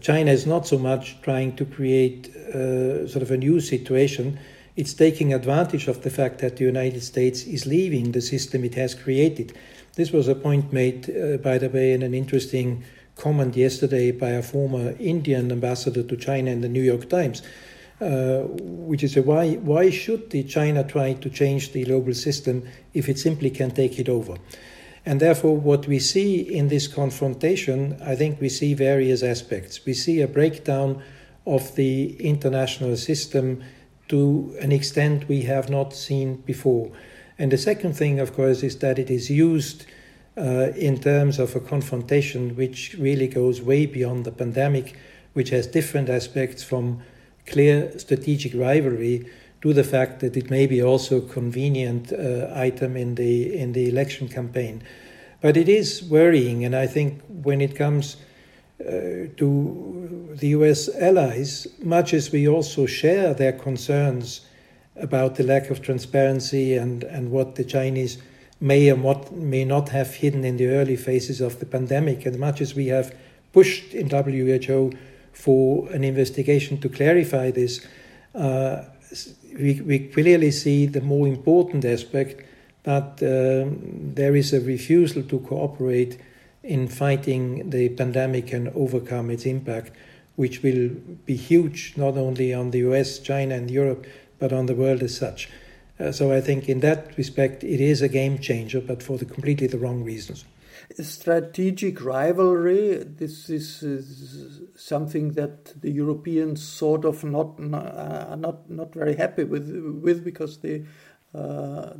China 0.00 0.32
is 0.32 0.46
not 0.46 0.66
so 0.66 0.78
much 0.78 1.20
trying 1.22 1.54
to 1.56 1.64
create 1.64 2.34
uh, 2.34 3.06
sort 3.06 3.22
of 3.22 3.30
a 3.30 3.36
new 3.36 3.60
situation. 3.60 4.38
It's 4.76 4.94
taking 4.94 5.32
advantage 5.32 5.86
of 5.88 6.02
the 6.02 6.10
fact 6.10 6.40
that 6.40 6.56
the 6.56 6.64
United 6.64 7.02
States 7.02 7.44
is 7.44 7.66
leaving 7.66 8.12
the 8.12 8.20
system 8.20 8.64
it 8.64 8.74
has 8.74 8.94
created. 8.94 9.56
This 9.94 10.12
was 10.12 10.28
a 10.28 10.34
point 10.34 10.72
made, 10.72 11.10
uh, 11.10 11.36
by 11.38 11.58
the 11.58 11.68
way, 11.68 11.92
in 11.92 12.02
an 12.02 12.14
interesting 12.14 12.84
comment 13.16 13.56
yesterday 13.56 14.10
by 14.12 14.30
a 14.30 14.42
former 14.42 14.94
Indian 14.98 15.50
ambassador 15.50 16.02
to 16.02 16.16
China 16.16 16.50
in 16.50 16.60
the 16.60 16.68
New 16.68 16.82
York 16.82 17.08
Times, 17.08 17.42
uh, 18.00 18.42
which 18.88 19.02
is 19.02 19.16
a 19.16 19.22
why, 19.22 19.54
why 19.54 19.90
should 19.90 20.30
the 20.30 20.44
China 20.44 20.84
try 20.84 21.14
to 21.14 21.30
change 21.30 21.72
the 21.72 21.84
global 21.84 22.14
system 22.14 22.66
if 22.94 23.08
it 23.08 23.18
simply 23.18 23.50
can 23.50 23.70
take 23.70 23.98
it 23.98 24.08
over? 24.08 24.36
And 25.06 25.20
therefore, 25.20 25.56
what 25.56 25.86
we 25.86 25.98
see 25.98 26.40
in 26.40 26.68
this 26.68 26.86
confrontation, 26.86 27.98
I 28.02 28.14
think 28.14 28.40
we 28.40 28.48
see 28.48 28.74
various 28.74 29.22
aspects. 29.22 29.84
We 29.86 29.94
see 29.94 30.20
a 30.20 30.28
breakdown 30.28 31.02
of 31.46 31.74
the 31.76 32.16
international 32.20 32.96
system 32.96 33.62
to 34.08 34.56
an 34.60 34.72
extent 34.72 35.28
we 35.28 35.42
have 35.42 35.70
not 35.70 35.94
seen 35.94 36.36
before. 36.36 36.90
And 37.38 37.52
the 37.52 37.58
second 37.58 37.94
thing, 37.94 38.20
of 38.20 38.34
course, 38.34 38.62
is 38.62 38.78
that 38.78 38.98
it 38.98 39.10
is 39.10 39.30
used 39.30 39.86
uh, 40.36 40.72
in 40.76 41.00
terms 41.00 41.38
of 41.38 41.54
a 41.56 41.60
confrontation 41.60 42.56
which 42.56 42.94
really 42.98 43.28
goes 43.28 43.62
way 43.62 43.86
beyond 43.86 44.24
the 44.24 44.32
pandemic, 44.32 44.96
which 45.32 45.50
has 45.50 45.66
different 45.66 46.08
aspects 46.08 46.62
from 46.62 47.02
clear 47.46 47.98
strategic 47.98 48.54
rivalry 48.54 49.28
to 49.62 49.72
the 49.72 49.84
fact 49.84 50.20
that 50.20 50.36
it 50.36 50.50
may 50.50 50.66
be 50.66 50.82
also 50.82 51.18
a 51.18 51.28
convenient 51.28 52.12
uh, 52.12 52.50
item 52.54 52.96
in 52.96 53.14
the 53.16 53.56
in 53.56 53.72
the 53.72 53.88
election 53.88 54.28
campaign. 54.28 54.82
But 55.40 55.56
it 55.56 55.68
is 55.68 56.02
worrying, 56.02 56.64
and 56.64 56.74
I 56.74 56.86
think 56.86 57.22
when 57.28 57.60
it 57.60 57.76
comes 57.76 58.16
uh, 58.80 59.28
to 59.36 60.28
the 60.34 60.48
U.S. 60.48 60.88
allies, 61.00 61.66
much 61.82 62.14
as 62.14 62.30
we 62.30 62.48
also 62.48 62.86
share 62.86 63.34
their 63.34 63.52
concerns 63.52 64.46
about 64.94 65.36
the 65.36 65.44
lack 65.44 65.70
of 65.70 65.82
transparency 65.82 66.74
and, 66.74 67.04
and 67.04 67.30
what 67.30 67.54
the 67.54 67.64
Chinese 67.64 68.18
may 68.60 68.88
and 68.88 69.02
what 69.02 69.32
may 69.32 69.64
not 69.64 69.88
have 69.90 70.14
hidden 70.14 70.44
in 70.44 70.56
the 70.56 70.66
early 70.66 70.96
phases 70.96 71.40
of 71.40 71.60
the 71.60 71.66
pandemic, 71.66 72.26
and 72.26 72.38
much 72.38 72.60
as 72.60 72.74
we 72.74 72.86
have 72.86 73.14
pushed 73.52 73.94
in 73.94 74.10
WHO 74.10 74.92
for 75.32 75.88
an 75.90 76.02
investigation 76.02 76.78
to 76.80 76.88
clarify 76.88 77.50
this, 77.50 77.86
uh, 78.34 78.82
we, 79.54 79.80
we 79.80 79.98
clearly 80.08 80.50
see 80.50 80.86
the 80.86 81.00
more 81.00 81.26
important 81.26 81.84
aspect 81.84 82.44
that 82.84 83.22
um, 83.22 84.14
there 84.14 84.34
is 84.34 84.52
a 84.52 84.60
refusal 84.60 85.22
to 85.22 85.38
cooperate 85.40 86.18
in 86.62 86.88
fighting 86.88 87.70
the 87.70 87.88
pandemic 87.90 88.52
and 88.52 88.68
overcome 88.68 89.30
its 89.30 89.46
impact, 89.46 89.92
which 90.36 90.62
will 90.62 90.90
be 91.26 91.36
huge 91.36 91.94
not 91.96 92.16
only 92.16 92.54
on 92.54 92.70
the 92.70 92.78
US, 92.80 93.18
China, 93.18 93.54
and 93.54 93.70
Europe, 93.70 94.06
but 94.38 94.52
on 94.52 94.66
the 94.66 94.74
world 94.74 95.02
as 95.02 95.16
such. 95.16 95.48
Uh, 95.98 96.12
so 96.12 96.32
I 96.32 96.40
think 96.40 96.68
in 96.68 96.80
that 96.80 97.16
respect, 97.16 97.64
it 97.64 97.80
is 97.80 98.02
a 98.02 98.08
game 98.08 98.38
changer, 98.38 98.80
but 98.80 99.02
for 99.02 99.18
the 99.18 99.24
completely 99.24 99.66
the 99.66 99.78
wrong 99.78 100.04
reasons. 100.04 100.44
Strategic 101.00 102.02
rivalry. 102.04 103.04
This 103.04 103.50
is, 103.50 103.84
something 104.74 105.32
that 105.32 105.80
the 105.80 105.90
Europeans 105.90 106.62
sort 106.62 107.04
of 107.04 107.24
not 107.24 107.58
uh, 107.58 108.36
not 108.36 108.70
not 108.70 108.94
very 108.94 109.16
happy 109.16 109.44
with 109.44 109.68
with 110.02 110.24
because 110.24 110.58
they 110.58 110.84
uh, 111.34 111.94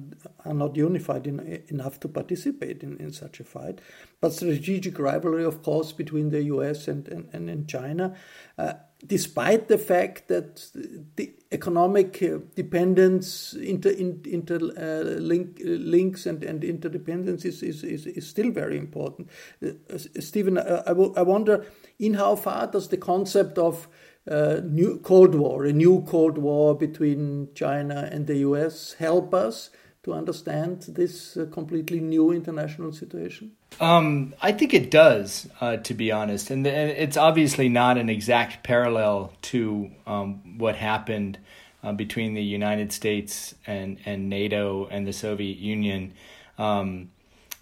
are 0.45 0.55
not 0.55 0.76
unified 0.76 1.26
in, 1.26 1.62
enough 1.68 2.01
to 2.01 2.09
participate 2.09 2.82
in, 2.82 2.97
in 2.99 3.12
such 3.12 3.41
a 3.41 3.45
fight. 3.45 3.80
But 4.20 4.32
strategic 4.32 4.99
rivalry, 4.99 5.45
of 5.45 5.62
course, 5.62 5.93
between 5.93 6.30
the 6.30 6.45
US 6.45 6.89
and, 6.89 7.07
and, 7.09 7.51
and 7.51 7.68
China, 7.68 8.14
uh, 8.57 8.74
despite 9.07 9.68
the 9.68 9.78
fact 9.78 10.28
that 10.28 10.70
the 11.16 11.32
economic 11.53 12.22
uh, 12.22 12.38
dependence, 12.57 13.55
inter, 13.55 13.90
inter 13.90 14.57
uh, 14.57 15.20
link, 15.20 15.61
uh, 15.64 15.68
links 15.70 16.26
and, 16.26 16.42
and 16.42 16.64
interdependence 16.64 17.44
is, 17.44 17.62
is, 17.62 17.84
is, 17.84 18.07
is 18.07 18.26
still 18.26 18.51
very 18.51 18.76
important. 18.76 19.28
Uh, 19.64 19.70
Steven, 19.96 20.59
I, 20.59 20.92
I 20.92 21.22
wonder 21.22 21.64
in 21.99 22.14
how 22.14 22.36
far 22.36 22.66
does 22.66 22.88
the 22.88 22.96
concept 22.96 23.57
of 23.57 23.88
uh, 24.28 24.61
new 24.64 24.99
Cold 24.99 25.34
War, 25.34 25.64
a 25.64 25.72
new 25.72 26.03
Cold 26.03 26.36
War 26.36 26.76
between 26.76 27.49
China 27.55 28.09
and 28.12 28.26
the 28.26 28.38
US, 28.38 28.94
help 28.94 29.32
us 29.32 29.70
to 30.09 30.14
understand 30.14 30.82
this 30.88 31.36
uh, 31.36 31.46
completely 31.52 32.00
new 32.00 32.32
international 32.32 32.92
situation? 32.92 33.52
Um, 33.80 34.34
I 34.40 34.52
think 34.52 34.72
it 34.72 34.90
does, 34.90 35.48
uh, 35.61 35.76
to 35.76 35.94
be 35.94 36.11
honest, 36.11 36.50
and 36.50 36.66
it's 36.66 37.16
obviously 37.16 37.68
not 37.68 37.98
an 37.98 38.09
exact 38.09 38.64
parallel 38.64 39.32
to 39.42 39.90
um, 40.06 40.59
what 40.59 40.76
happened 40.76 41.38
uh, 41.84 41.92
between 41.92 42.34
the 42.34 42.42
United 42.42 42.90
States 42.92 43.54
and 43.66 43.98
and 44.06 44.28
NATO 44.28 44.88
and 44.90 45.06
the 45.06 45.12
Soviet 45.12 45.59
Union, 45.59 46.14
um, 46.56 47.11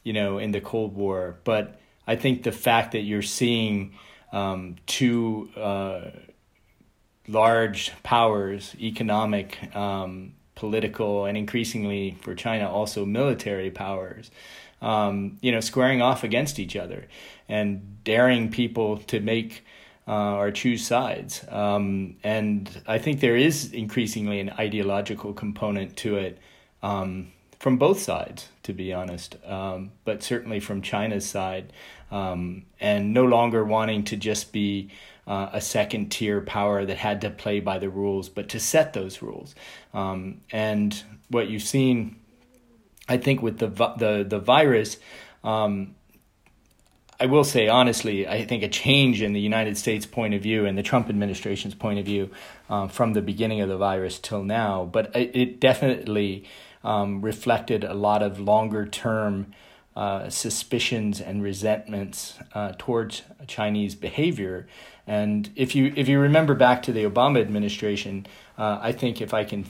you 0.05 0.12
know, 0.12 0.38
in 0.38 0.53
the 0.53 0.61
Cold 0.61 0.94
War. 0.94 1.36
But 1.44 1.80
I 2.07 2.14
think 2.16 2.44
the 2.44 2.53
fact 2.53 2.92
that 2.92 3.03
you're 3.03 3.22
seeing 3.22 3.94
um, 4.32 4.76
two 4.86 5.51
uh, 5.57 6.11
large 7.26 7.92
powers, 8.05 8.74
economic, 8.80 9.74
um, 9.74 10.36
political, 10.57 11.27
and 11.27 11.39
increasingly 11.39 12.17
for 12.21 12.35
China 12.35 12.69
also 12.69 13.07
military 13.07 13.71
powers, 13.71 14.33
um, 14.83 15.39
you 15.41 15.53
know, 15.53 15.61
squaring 15.61 16.03
off 16.03 16.25
against 16.25 16.59
each 16.59 16.75
other 16.75 17.07
and 17.49 18.03
daring 18.03 18.51
people 18.51 18.97
to 18.99 19.21
make 19.21 19.65
uh, 20.09 20.37
or 20.37 20.51
choose 20.51 20.87
sides. 20.87 21.45
Um, 21.49 22.17
and 22.23 22.83
I 22.87 22.99
think 22.99 23.21
there 23.21 23.37
is 23.37 23.73
increasingly 23.73 24.41
an 24.41 24.51
ideological 24.51 25.33
component 25.33 25.97
to 25.99 26.17
it 26.17 26.39
um, 26.83 27.33
from 27.59 27.77
both 27.79 28.01
sides, 28.01 28.49
to 28.63 28.73
be 28.73 28.93
honest, 28.93 29.37
um, 29.45 29.93
but 30.05 30.23
certainly 30.23 30.61
from 30.61 30.83
China's 30.83 31.29
side, 31.29 31.73
um, 32.11 32.65
and 32.81 33.13
no 33.13 33.25
longer 33.25 33.65
wanting 33.65 34.05
to 34.05 34.17
just 34.17 34.53
be 34.53 34.91
uh, 35.27 35.51
a 35.53 35.61
second 35.61 36.11
tier 36.11 36.41
power 36.41 36.85
that 36.85 36.99
had 36.99 37.20
to 37.22 37.31
play 37.31 37.61
by 37.61 37.79
the 37.79 37.89
rules, 37.89 38.29
but 38.29 38.49
to 38.51 38.61
set 38.61 38.93
those 38.93 39.22
rules. 39.22 39.55
Um, 39.93 40.41
and 40.51 41.03
what 41.29 41.49
you've 41.49 41.62
seen, 41.62 42.16
I 43.09 43.16
think, 43.16 43.43
with 43.43 43.59
the 43.59 43.68
the 43.68 44.24
the 44.29 44.39
virus. 44.39 44.99
Um, 45.43 45.95
I 47.18 47.27
will 47.27 47.45
say 47.45 47.66
honestly, 47.66 48.29
I 48.29 48.45
think 48.45 48.62
a 48.62 48.68
change 48.68 49.22
in 49.22 49.33
the 49.33 49.41
United 49.41 49.79
States 49.79 50.05
point 50.05 50.35
of 50.35 50.43
view 50.43 50.66
and 50.66 50.77
the 50.77 50.83
Trump 50.83 51.09
administration's 51.09 51.74
point 51.74 51.99
of 51.99 52.05
view 52.05 52.31
um, 52.68 52.91
from 52.91 53.14
the 53.14 53.22
beginning 53.22 53.62
of 53.62 53.70
the 53.70 53.79
virus 53.79 54.18
till 54.18 54.45
now, 54.45 54.85
but 54.85 55.16
it, 55.16 55.35
it 55.35 55.61
definitely 55.61 56.45
um, 56.85 57.22
reflected 57.22 57.85
a 57.85 57.95
lot 57.95 58.22
of 58.22 58.39
longer 58.39 58.87
term 58.87 59.53
uh, 59.97 60.30
suspicions 60.30 61.20
and 61.20 61.42
resentments 61.42 62.38
uh, 62.55 62.72
towards 62.78 63.22
Chinese 63.49 63.94
behavior 63.97 64.68
and 65.07 65.51
if 65.55 65.74
you 65.74 65.92
if 65.94 66.09
you 66.09 66.18
remember 66.18 66.55
back 66.55 66.82
to 66.84 66.92
the 66.92 67.05
Obama 67.05 67.40
administration, 67.40 68.26
uh, 68.59 68.78
I 68.82 68.92
think 68.92 69.20
if 69.20 69.32
I 69.32 69.44
can 69.44 69.64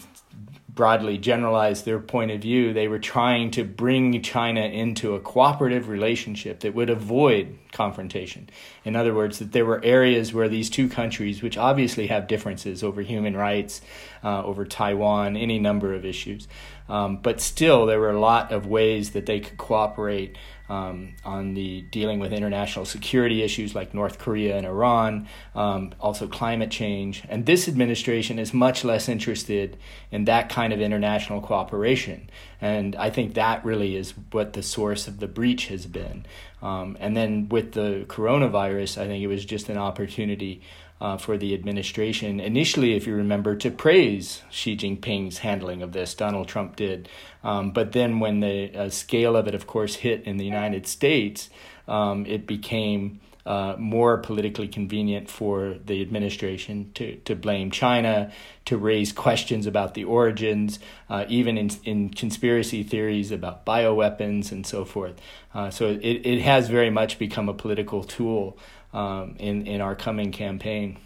broadly 0.69 1.17
generalize 1.17 1.85
their 1.85 1.99
point 1.99 2.31
of 2.31 2.41
view, 2.41 2.73
they 2.73 2.87
were 2.87 2.99
trying 2.99 3.51
to 3.51 3.65
bring 3.65 4.21
China 4.23 4.61
into 4.61 5.15
a 5.15 5.21
cooperative 5.21 5.89
relationship 5.89 6.61
that 6.61 6.75
would 6.75 6.91
avoid 6.91 7.59
confrontation. 7.73 8.49
In 8.85 8.95
other 8.95 9.15
words, 9.15 9.39
that 9.39 9.53
there 9.53 9.65
were 9.65 9.83
areas 9.83 10.35
where 10.35 10.51
these 10.51 10.69
two 10.69 10.89
countries, 10.89 11.43
which 11.43 11.57
obviously 11.57 12.09
have 12.09 12.27
differences 12.27 12.83
over 12.83 13.01
human 13.01 13.35
rights, 13.35 13.81
uh, 14.23 14.45
over 14.45 14.67
Taiwan, 14.67 15.35
any 15.35 15.59
number 15.59 15.95
of 15.95 16.05
issues, 16.05 16.47
um, 16.89 17.19
but 17.19 17.41
still 17.41 17.87
there 17.87 18.01
were 18.01 18.11
a 18.11 18.21
lot 18.21 18.53
of 18.53 18.67
ways 18.67 19.11
that 19.11 19.27
they 19.27 19.41
could 19.41 19.59
cooperate 19.59 20.37
um, 20.69 21.15
on 21.25 21.55
the 21.55 21.83
dealing 21.83 22.19
with 22.19 22.33
international 22.33 22.85
security 22.85 23.43
issues 23.43 23.75
like 23.75 23.95
North 23.95 24.19
Korea 24.19 24.57
and 24.57 24.67
Iran, 24.67 25.29
um, 25.55 25.95
also 26.01 26.27
climate 26.27 26.71
change. 26.71 27.23
And 27.29 27.47
this 27.47 27.69
administration 27.69 28.39
is 28.39 28.53
much 28.53 28.85
less 28.85 29.09
interested 29.09 29.77
in 30.11 30.25
that 30.25 30.49
kind 30.49 30.73
of 30.73 30.81
international 30.81 31.41
cooperation. 31.41 32.29
And 32.61 32.97
I 32.97 33.11
think 33.11 33.35
that 33.35 33.65
really 33.65 33.97
is 33.97 34.15
what 34.33 34.55
the 34.55 34.63
source 34.63 35.07
of 35.07 35.21
the 35.21 35.29
breach 35.29 35.69
has 35.69 35.87
been. 35.87 36.27
Um, 36.63 36.97
and 36.99 37.17
then 37.17 37.49
with 37.49 37.73
the 37.73 38.05
coronavirus, 38.09 39.01
I 39.01 39.07
think 39.07 39.23
it 39.23 39.29
was 39.29 39.45
just 39.45 39.69
an 39.69 39.79
opportunity 39.79 40.63
uh, 41.01 41.17
for 41.17 41.37
the 41.37 41.55
administration. 41.55 42.41
Initially, 42.41 42.95
if 42.95 43.07
you 43.07 43.15
remember, 43.15 43.55
to 43.57 43.71
praise 43.71 44.43
Xi 44.51 44.77
Jinping's 44.77 45.39
handling 45.39 45.83
of 45.83 45.93
this, 45.93 46.15
Donald 46.15 46.49
Trump 46.49 46.77
did. 46.77 47.09
Um, 47.45 47.71
but 47.71 47.93
then, 47.93 48.19
when 48.21 48.41
the 48.41 48.75
uh, 48.75 48.89
scale 48.91 49.37
of 49.37 49.47
it, 49.47 49.55
of 49.55 49.67
course, 49.67 49.97
hit 49.97 50.25
in 50.25 50.37
the 50.37 50.45
United 50.45 50.87
States, 50.87 51.51
um, 51.87 52.27
it 52.27 52.47
became 52.47 53.21
uh, 53.47 53.77
more 53.79 54.19
politically 54.19 54.67
convenient 54.67 55.31
for 55.31 55.77
the 55.85 56.03
administration 56.03 56.91
to, 56.95 57.15
to 57.19 57.37
blame 57.37 57.71
China, 57.71 58.33
to 58.65 58.77
raise 58.77 59.13
questions 59.13 59.69
about 59.69 59.95
the 59.95 60.03
origins, 60.03 60.81
uh, 61.09 61.25
even 61.29 61.57
in, 61.57 61.71
in 61.85 62.11
conspiracy 62.11 62.83
theories 62.83 63.31
about 63.31 63.65
bioweapons 63.65 64.51
and 64.51 64.67
so 64.67 64.85
forth. 64.85 65.15
Uh, 65.55 65.71
so 65.71 65.91
it, 65.91 66.27
it 66.27 66.41
has 66.41 66.69
very 66.69 66.91
much 66.91 67.21
become 67.21 67.49
a 67.49 67.55
political 67.55 68.03
tool 68.03 68.59
um, 68.97 69.37
in 69.39 69.67
in 69.67 69.81
our 69.81 69.95
coming 69.95 70.33
campaign. 70.33 70.99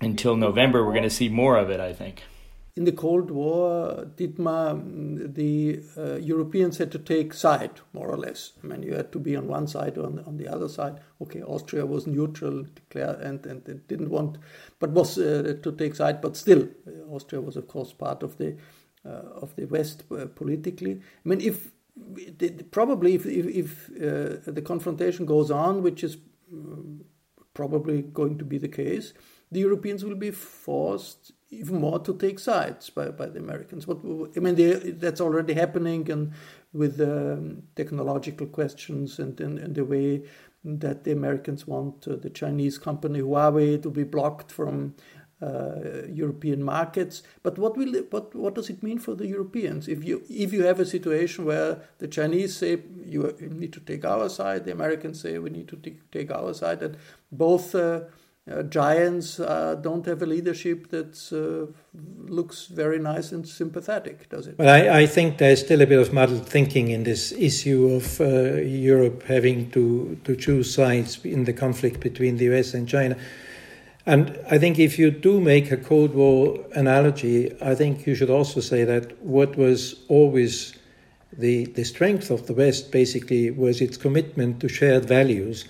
Until 0.00 0.36
November, 0.36 0.84
we're 0.84 0.92
going 0.92 1.10
to 1.10 1.18
see 1.22 1.28
more 1.28 1.56
of 1.56 1.70
it. 1.70 1.80
I 1.80 1.92
think. 1.92 2.22
In 2.76 2.84
the 2.84 2.92
Cold 2.92 3.30
War, 3.30 4.04
Dietmar, 4.16 5.32
the 5.34 5.80
uh, 5.96 6.16
Europeans 6.16 6.78
had 6.78 6.90
to 6.90 6.98
take 6.98 7.32
side, 7.32 7.80
more 7.92 8.08
or 8.08 8.16
less. 8.16 8.52
I 8.62 8.66
mean, 8.66 8.82
you 8.82 8.94
had 8.94 9.12
to 9.12 9.20
be 9.20 9.36
on 9.36 9.46
one 9.46 9.68
side 9.68 9.96
or 9.96 10.06
on, 10.06 10.18
on 10.26 10.38
the 10.38 10.48
other 10.48 10.68
side. 10.68 10.98
Okay, 11.22 11.40
Austria 11.40 11.86
was 11.86 12.08
neutral, 12.08 12.64
declare, 12.74 13.14
and, 13.22 13.46
and, 13.46 13.68
and 13.68 13.86
didn't 13.86 14.10
want, 14.10 14.38
but 14.80 14.90
was 14.90 15.16
uh, 15.18 15.54
to 15.62 15.72
take 15.72 15.94
side. 15.94 16.20
But 16.20 16.36
still, 16.36 16.62
uh, 16.62 17.14
Austria 17.14 17.40
was, 17.40 17.56
of 17.56 17.68
course, 17.68 17.92
part 17.92 18.24
of 18.24 18.38
the 18.38 18.56
uh, 19.06 19.42
of 19.42 19.54
the 19.54 19.66
West 19.66 20.02
uh, 20.10 20.26
politically. 20.34 20.94
I 21.24 21.28
mean, 21.28 21.40
if 21.40 21.70
probably 22.72 23.14
if 23.14 23.24
if, 23.24 23.46
if 23.46 23.90
uh, 23.90 24.50
the 24.50 24.62
confrontation 24.62 25.26
goes 25.26 25.50
on, 25.52 25.82
which 25.82 26.02
is 26.02 26.16
probably 27.54 28.02
going 28.02 28.38
to 28.38 28.44
be 28.44 28.58
the 28.58 28.68
case, 28.68 29.14
the 29.50 29.60
Europeans 29.60 30.04
will 30.04 30.16
be 30.16 30.30
forced 30.30 31.32
even 31.50 31.80
more 31.80 32.00
to 32.00 32.16
take 32.16 32.38
sides 32.40 32.90
by, 32.90 33.10
by 33.10 33.26
the 33.26 33.38
Americans. 33.38 33.86
What 33.86 33.98
I 34.36 34.40
mean, 34.40 34.56
they, 34.56 34.72
that's 34.74 35.20
already 35.20 35.54
happening, 35.54 36.10
and 36.10 36.32
with 36.72 37.00
um, 37.00 37.62
technological 37.76 38.48
questions 38.48 39.18
and, 39.20 39.40
and, 39.40 39.58
and 39.58 39.74
the 39.74 39.84
way 39.84 40.24
that 40.64 41.04
the 41.04 41.12
Americans 41.12 41.66
want 41.66 42.08
uh, 42.08 42.16
the 42.16 42.30
Chinese 42.30 42.78
company 42.78 43.20
Huawei 43.20 43.80
to 43.82 43.90
be 43.90 44.02
blocked 44.02 44.50
from 44.50 44.94
uh, 45.42 46.06
European 46.08 46.62
markets. 46.62 47.22
But 47.42 47.58
what 47.58 47.76
will 47.76 47.92
what 48.10 48.34
what 48.34 48.54
does 48.54 48.70
it 48.70 48.82
mean 48.82 48.98
for 48.98 49.14
the 49.14 49.26
Europeans 49.26 49.88
if 49.88 50.04
you 50.04 50.22
if 50.28 50.52
you 50.52 50.64
have 50.64 50.80
a 50.80 50.86
situation 50.86 51.44
where 51.44 51.78
the 51.98 52.08
Chinese 52.08 52.56
say 52.56 52.78
you 53.04 53.34
need 53.40 53.72
to 53.72 53.80
take 53.80 54.04
our 54.04 54.28
side, 54.28 54.64
the 54.64 54.72
Americans 54.72 55.20
say 55.20 55.38
we 55.38 55.50
need 55.50 55.68
to 55.68 55.76
take 56.12 56.30
our 56.30 56.54
side, 56.54 56.82
and 56.82 56.96
both 57.32 57.74
uh, 57.74 58.00
uh, 58.50 58.62
giants 58.64 59.40
uh, 59.40 59.74
don't 59.80 60.04
have 60.04 60.20
a 60.20 60.26
leadership 60.26 60.90
that 60.90 61.16
uh, 61.32 61.72
looks 62.30 62.66
very 62.66 62.98
nice 62.98 63.32
and 63.32 63.48
sympathetic, 63.48 64.28
does 64.28 64.46
it? 64.46 64.58
Well, 64.58 64.68
I, 64.68 65.00
I, 65.00 65.06
think 65.06 65.38
there's 65.38 65.60
still 65.60 65.80
a 65.80 65.86
bit 65.86 65.98
of 65.98 66.12
muddled 66.12 66.46
thinking 66.46 66.90
in 66.90 67.04
this 67.04 67.32
issue 67.32 67.88
of 67.94 68.20
uh, 68.20 68.60
Europe 68.60 69.22
having 69.22 69.70
to, 69.70 70.18
to 70.24 70.36
choose 70.36 70.74
sides 70.74 71.24
in 71.24 71.44
the 71.44 71.54
conflict 71.54 72.00
between 72.00 72.36
the 72.36 72.44
US 72.54 72.74
and 72.74 72.86
China. 72.86 73.16
And 74.06 74.38
I 74.50 74.58
think 74.58 74.78
if 74.78 74.98
you 74.98 75.10
do 75.10 75.40
make 75.40 75.70
a 75.70 75.78
Cold 75.78 76.14
War 76.14 76.58
analogy, 76.74 77.56
I 77.62 77.74
think 77.74 78.06
you 78.06 78.14
should 78.14 78.30
also 78.30 78.60
say 78.60 78.84
that 78.84 79.18
what 79.22 79.56
was 79.56 80.04
always 80.08 80.76
the, 81.32 81.64
the 81.66 81.84
strength 81.84 82.30
of 82.30 82.46
the 82.46 82.52
West 82.52 82.92
basically 82.92 83.50
was 83.50 83.80
its 83.80 83.96
commitment 83.96 84.60
to 84.60 84.68
shared 84.68 85.06
values 85.06 85.64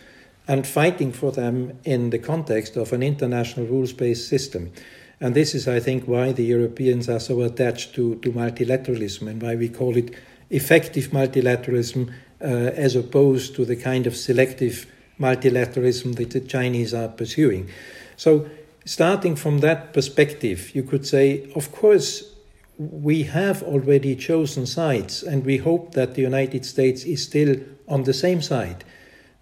and 0.48 0.66
fighting 0.66 1.12
for 1.12 1.32
them 1.32 1.78
in 1.84 2.10
the 2.10 2.18
context 2.18 2.76
of 2.76 2.92
an 2.92 3.02
international 3.02 3.66
rules 3.66 3.92
based 3.92 4.28
system. 4.28 4.72
And 5.20 5.34
this 5.34 5.54
is, 5.54 5.68
I 5.68 5.80
think, 5.80 6.04
why 6.04 6.32
the 6.32 6.44
Europeans 6.44 7.08
are 7.08 7.20
so 7.20 7.40
attached 7.42 7.94
to, 7.94 8.16
to 8.16 8.32
multilateralism 8.32 9.28
and 9.28 9.40
why 9.40 9.54
we 9.54 9.68
call 9.68 9.96
it 9.96 10.12
effective 10.50 11.08
multilateralism 11.08 12.12
uh, 12.40 12.44
as 12.44 12.96
opposed 12.96 13.54
to 13.56 13.64
the 13.64 13.76
kind 13.76 14.06
of 14.06 14.16
selective 14.16 14.86
multilateralism 15.18 16.16
that 16.16 16.30
the 16.30 16.40
Chinese 16.40 16.92
are 16.92 17.08
pursuing. 17.08 17.70
So, 18.16 18.48
starting 18.84 19.36
from 19.36 19.58
that 19.58 19.92
perspective, 19.92 20.74
you 20.74 20.82
could 20.82 21.06
say, 21.06 21.50
of 21.54 21.72
course, 21.72 22.30
we 22.78 23.22
have 23.22 23.62
already 23.62 24.16
chosen 24.16 24.66
sides, 24.66 25.22
and 25.22 25.44
we 25.44 25.58
hope 25.58 25.94
that 25.94 26.14
the 26.14 26.22
United 26.22 26.64
States 26.64 27.04
is 27.04 27.22
still 27.22 27.56
on 27.88 28.04
the 28.04 28.14
same 28.14 28.42
side. 28.42 28.84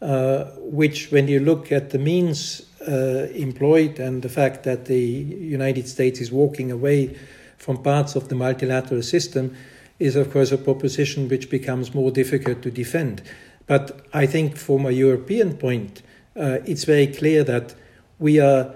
Uh, 0.02 0.50
which, 0.58 1.12
when 1.12 1.28
you 1.28 1.38
look 1.38 1.70
at 1.70 1.90
the 1.90 1.98
means 1.98 2.62
uh, 2.88 3.28
employed 3.34 4.00
and 4.00 4.22
the 4.22 4.28
fact 4.28 4.64
that 4.64 4.86
the 4.86 4.98
United 4.98 5.86
States 5.86 6.20
is 6.20 6.32
walking 6.32 6.72
away 6.72 7.16
from 7.56 7.80
parts 7.80 8.16
of 8.16 8.28
the 8.28 8.34
multilateral 8.34 9.02
system, 9.02 9.54
is 10.00 10.16
of 10.16 10.32
course 10.32 10.50
a 10.50 10.58
proposition 10.58 11.28
which 11.28 11.48
becomes 11.48 11.94
more 11.94 12.10
difficult 12.10 12.60
to 12.62 12.70
defend. 12.70 13.22
But 13.68 14.04
I 14.12 14.26
think 14.26 14.56
from 14.56 14.84
a 14.86 14.90
European 14.90 15.56
point, 15.56 16.02
uh, 16.34 16.58
it's 16.66 16.82
very 16.82 17.06
clear 17.06 17.44
that 17.44 17.76
we 18.22 18.38
are 18.38 18.72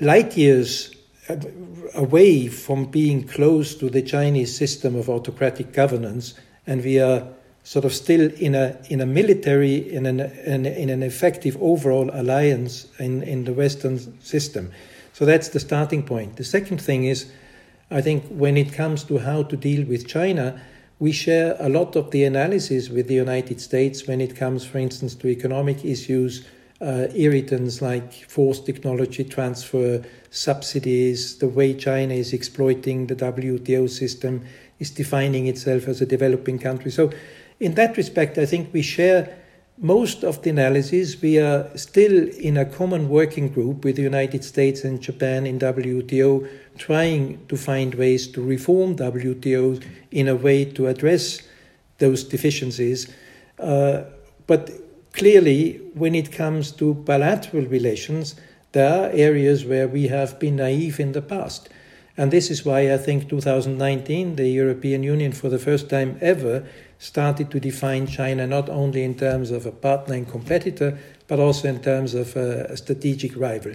light 0.00 0.36
years 0.36 0.94
away 1.94 2.46
from 2.46 2.84
being 2.86 3.26
close 3.26 3.74
to 3.74 3.90
the 3.90 4.00
Chinese 4.00 4.56
system 4.56 4.94
of 4.94 5.10
autocratic 5.10 5.72
governance, 5.72 6.34
and 6.66 6.82
we 6.84 7.00
are 7.00 7.26
sort 7.64 7.84
of 7.84 7.92
still 7.92 8.30
in 8.34 8.54
a 8.54 8.78
in 8.88 9.00
a 9.00 9.06
military 9.06 9.92
in 9.92 10.06
an 10.06 10.20
in, 10.20 10.64
in 10.64 10.88
an 10.88 11.02
effective 11.02 11.60
overall 11.60 12.10
alliance 12.12 12.86
in 12.98 13.22
in 13.24 13.44
the 13.44 13.52
Western 13.52 13.98
system. 14.22 14.70
So 15.12 15.24
that's 15.24 15.48
the 15.48 15.60
starting 15.60 16.04
point. 16.04 16.36
The 16.36 16.44
second 16.44 16.80
thing 16.80 17.04
is, 17.04 17.26
I 17.90 18.00
think 18.00 18.24
when 18.28 18.56
it 18.56 18.72
comes 18.72 19.02
to 19.04 19.18
how 19.18 19.42
to 19.42 19.56
deal 19.56 19.84
with 19.84 20.06
China, 20.06 20.60
we 21.00 21.10
share 21.10 21.56
a 21.58 21.68
lot 21.68 21.96
of 21.96 22.12
the 22.12 22.22
analysis 22.22 22.88
with 22.88 23.08
the 23.08 23.14
United 23.14 23.60
States 23.60 24.06
when 24.06 24.20
it 24.20 24.36
comes, 24.36 24.64
for 24.64 24.78
instance, 24.78 25.16
to 25.16 25.28
economic 25.28 25.84
issues, 25.84 26.46
uh, 26.80 27.08
irritants 27.14 27.82
like 27.82 28.12
forced 28.28 28.66
technology 28.66 29.24
transfer, 29.24 30.02
subsidies, 30.30 31.38
the 31.38 31.48
way 31.48 31.74
China 31.74 32.14
is 32.14 32.32
exploiting 32.32 33.06
the 33.06 33.16
WTO 33.16 33.90
system, 33.90 34.44
is 34.78 34.90
defining 34.90 35.46
itself 35.48 35.88
as 35.88 36.00
a 36.00 36.06
developing 36.06 36.58
country. 36.58 36.90
So, 36.90 37.10
in 37.58 37.74
that 37.74 37.96
respect, 37.96 38.38
I 38.38 38.46
think 38.46 38.72
we 38.72 38.82
share 38.82 39.36
most 39.78 40.22
of 40.22 40.42
the 40.42 40.50
analysis. 40.50 41.20
We 41.20 41.38
are 41.38 41.68
still 41.76 42.28
in 42.28 42.56
a 42.56 42.64
common 42.64 43.08
working 43.08 43.48
group 43.48 43.84
with 43.84 43.96
the 43.96 44.02
United 44.02 44.44
States 44.44 44.84
and 44.84 45.00
Japan 45.00 45.46
in 45.46 45.58
WTO 45.58 46.48
trying 46.76 47.44
to 47.48 47.56
find 47.56 47.94
ways 47.94 48.28
to 48.28 48.42
reform 48.42 48.96
WTO 48.96 49.82
in 50.12 50.28
a 50.28 50.36
way 50.36 50.64
to 50.64 50.86
address 50.86 51.40
those 51.98 52.22
deficiencies. 52.22 53.12
Uh, 53.58 54.04
but 54.46 54.70
clearly, 55.18 55.80
when 55.94 56.14
it 56.14 56.32
comes 56.32 56.70
to 56.72 56.94
bilateral 56.94 57.66
relations, 57.66 58.36
there 58.72 58.88
are 58.88 59.10
areas 59.10 59.64
where 59.64 59.88
we 59.88 60.08
have 60.08 60.38
been 60.38 60.56
naive 60.56 61.00
in 61.00 61.12
the 61.12 61.22
past. 61.22 61.68
And 62.16 62.30
this 62.30 62.50
is 62.50 62.64
why 62.64 62.92
I 62.92 62.96
think 62.96 63.28
2019, 63.28 64.36
the 64.36 64.48
European 64.48 65.02
Union, 65.02 65.32
for 65.32 65.48
the 65.48 65.58
first 65.58 65.88
time 65.90 66.18
ever, 66.20 66.64
started 66.98 67.50
to 67.50 67.60
define 67.60 68.06
China 68.06 68.46
not 68.46 68.68
only 68.68 69.04
in 69.04 69.14
terms 69.14 69.50
of 69.50 69.66
a 69.66 69.72
partner 69.72 70.14
and 70.14 70.28
competitor, 70.28 70.98
but 71.26 71.38
also 71.38 71.68
in 71.68 71.80
terms 71.80 72.14
of 72.14 72.36
a, 72.36 72.76
strategic 72.76 73.36
rival. 73.36 73.72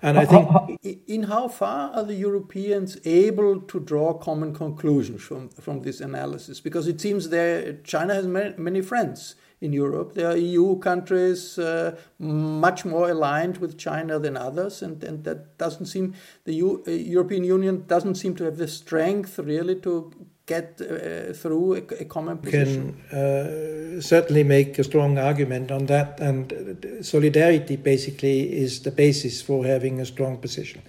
And 0.00 0.18
I 0.18 0.26
think, 0.26 0.48
in 1.06 1.24
how 1.24 1.48
far 1.48 1.92
are 1.92 2.04
the 2.04 2.14
Europeans 2.14 2.98
able 3.04 3.60
to 3.60 3.80
draw 3.80 4.14
common 4.14 4.54
conclusions 4.54 5.22
from, 5.22 5.48
from 5.50 5.82
this 5.82 6.00
analysis? 6.00 6.60
Because 6.60 6.88
it 6.88 7.00
seems 7.00 7.28
that 7.30 7.84
China 7.84 8.14
has 8.14 8.26
many, 8.26 8.54
many 8.56 8.80
friends 8.80 9.34
in 9.60 9.72
Europe. 9.72 10.14
There 10.14 10.28
are 10.28 10.36
EU 10.36 10.78
countries 10.78 11.58
uh, 11.58 11.96
much 12.18 12.84
more 12.84 13.10
aligned 13.10 13.58
with 13.58 13.78
China 13.78 14.18
than 14.18 14.36
others, 14.36 14.82
and, 14.82 15.02
and 15.04 15.24
that 15.24 15.58
doesn't 15.58 15.86
seem 15.86 16.14
the 16.44 16.54
U, 16.54 16.84
uh, 16.86 16.90
European 16.90 17.44
Union 17.44 17.84
doesn't 17.86 18.16
seem 18.16 18.34
to 18.36 18.44
have 18.44 18.56
the 18.56 18.68
strength 18.68 19.38
really 19.38 19.76
to 19.76 20.12
get 20.46 20.80
uh, 20.80 21.32
through 21.32 21.74
a, 21.74 22.02
a, 22.02 22.04
common 22.04 22.36
position. 22.38 23.02
Can 23.08 23.18
uh, 23.18 24.00
certainly 24.00 24.44
make 24.44 24.78
a 24.78 24.84
strong 24.84 25.18
argument 25.18 25.70
on 25.70 25.86
that, 25.86 26.20
and 26.20 26.98
solidarity 27.00 27.76
basically 27.76 28.52
is 28.52 28.82
the 28.82 28.90
basis 28.90 29.40
for 29.40 29.64
having 29.64 30.00
a 30.00 30.06
strong 30.06 30.36
position. 30.36 30.82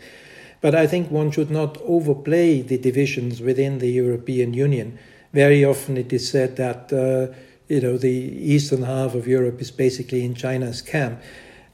But 0.62 0.76
I 0.76 0.88
think 0.88 1.12
one 1.12 1.32
should 1.32 1.52
not 1.52 1.78
overplay 1.84 2.62
the 2.62 2.78
divisions 2.78 3.42
within 3.42 3.80
the 3.80 3.90
European 3.90 4.54
Union. 4.54 4.98
Very 5.32 5.64
often 5.64 5.96
it 5.98 6.12
is 6.12 6.30
said 6.30 6.56
that 6.58 6.92
uh, 6.92 7.34
you 7.68 7.82
know 7.82 7.98
the 7.98 8.10
eastern 8.10 8.84
half 8.84 9.16
of 9.16 9.28
Europe 9.28 9.60
is 9.62 9.72
basically 9.72 10.24
in 10.24 10.36
China's 10.36 10.82
camp. 10.82 11.22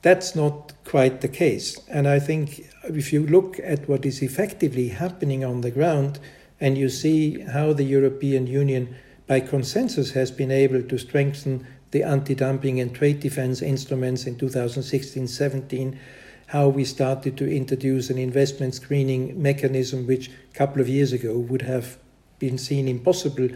That's 0.01 0.35
not 0.35 0.73
quite 0.83 1.21
the 1.21 1.27
case, 1.27 1.79
and 1.87 2.07
I 2.07 2.19
think 2.19 2.65
if 2.85 3.13
you 3.13 3.25
look 3.25 3.59
at 3.63 3.87
what 3.87 4.05
is 4.05 4.21
effectively 4.21 4.89
happening 4.89 5.45
on 5.45 5.61
the 5.61 5.71
ground 5.71 6.19
and 6.59 6.77
you 6.77 6.89
see 6.89 7.41
how 7.41 7.73
the 7.73 7.83
European 7.83 8.47
Union, 8.47 8.95
by 9.27 9.39
consensus, 9.39 10.11
has 10.11 10.31
been 10.31 10.51
able 10.51 10.81
to 10.83 10.97
strengthen 10.97 11.65
the 11.91 12.03
anti 12.03 12.35
dumping 12.35 12.79
and 12.79 12.95
trade 12.95 13.19
defense 13.19 13.61
instruments 13.61 14.25
in 14.25 14.37
2016 14.37 15.27
17, 15.27 15.99
how 16.47 16.67
we 16.67 16.85
started 16.85 17.37
to 17.37 17.49
introduce 17.49 18.09
an 18.09 18.17
investment 18.17 18.75
screening 18.75 19.41
mechanism, 19.41 20.07
which 20.07 20.29
a 20.29 20.57
couple 20.57 20.81
of 20.81 20.89
years 20.89 21.13
ago 21.13 21.37
would 21.37 21.61
have 21.61 21.97
been 22.39 22.57
seen 22.57 22.87
impossible 22.87 23.49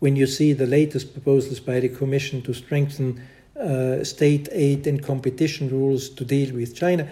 when 0.00 0.16
you 0.16 0.26
see 0.26 0.52
the 0.52 0.66
latest 0.66 1.12
proposals 1.12 1.60
by 1.60 1.80
the 1.80 1.88
Commission 1.88 2.42
to 2.42 2.52
strengthen 2.52 3.22
uh, 3.58 4.02
state 4.02 4.48
aid 4.52 4.86
and 4.86 5.02
competition 5.02 5.68
rules 5.68 6.08
to 6.08 6.24
deal 6.24 6.54
with 6.54 6.74
China. 6.74 7.08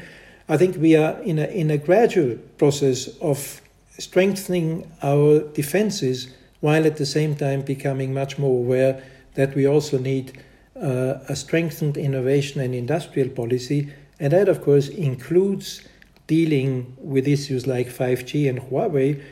I 0.48 0.56
think 0.56 0.76
we 0.76 0.96
are 0.96 1.20
in 1.20 1.38
a, 1.38 1.44
in 1.44 1.70
a 1.70 1.76
gradual 1.76 2.36
process 2.56 3.08
of 3.18 3.60
strengthening 3.98 4.90
our 5.02 5.40
defenses 5.40 6.34
while 6.60 6.86
at 6.86 6.96
the 6.96 7.06
same 7.06 7.36
time 7.36 7.62
becoming 7.62 8.14
much 8.14 8.38
more 8.38 8.58
aware 8.58 9.02
that 9.34 9.54
we 9.54 9.66
also 9.66 9.98
need 9.98 10.42
uh, 10.80 11.18
a 11.28 11.36
strengthened 11.36 11.96
innovation 11.96 12.60
and 12.60 12.74
industrial 12.74 13.28
policy. 13.28 13.92
And 14.18 14.32
that, 14.32 14.48
of 14.48 14.62
course, 14.62 14.88
includes 14.88 15.82
dealing 16.26 16.96
with 16.98 17.28
issues 17.28 17.66
like 17.66 17.88
5G 17.88 18.48
and 18.48 18.60
Huawei, 18.60 19.22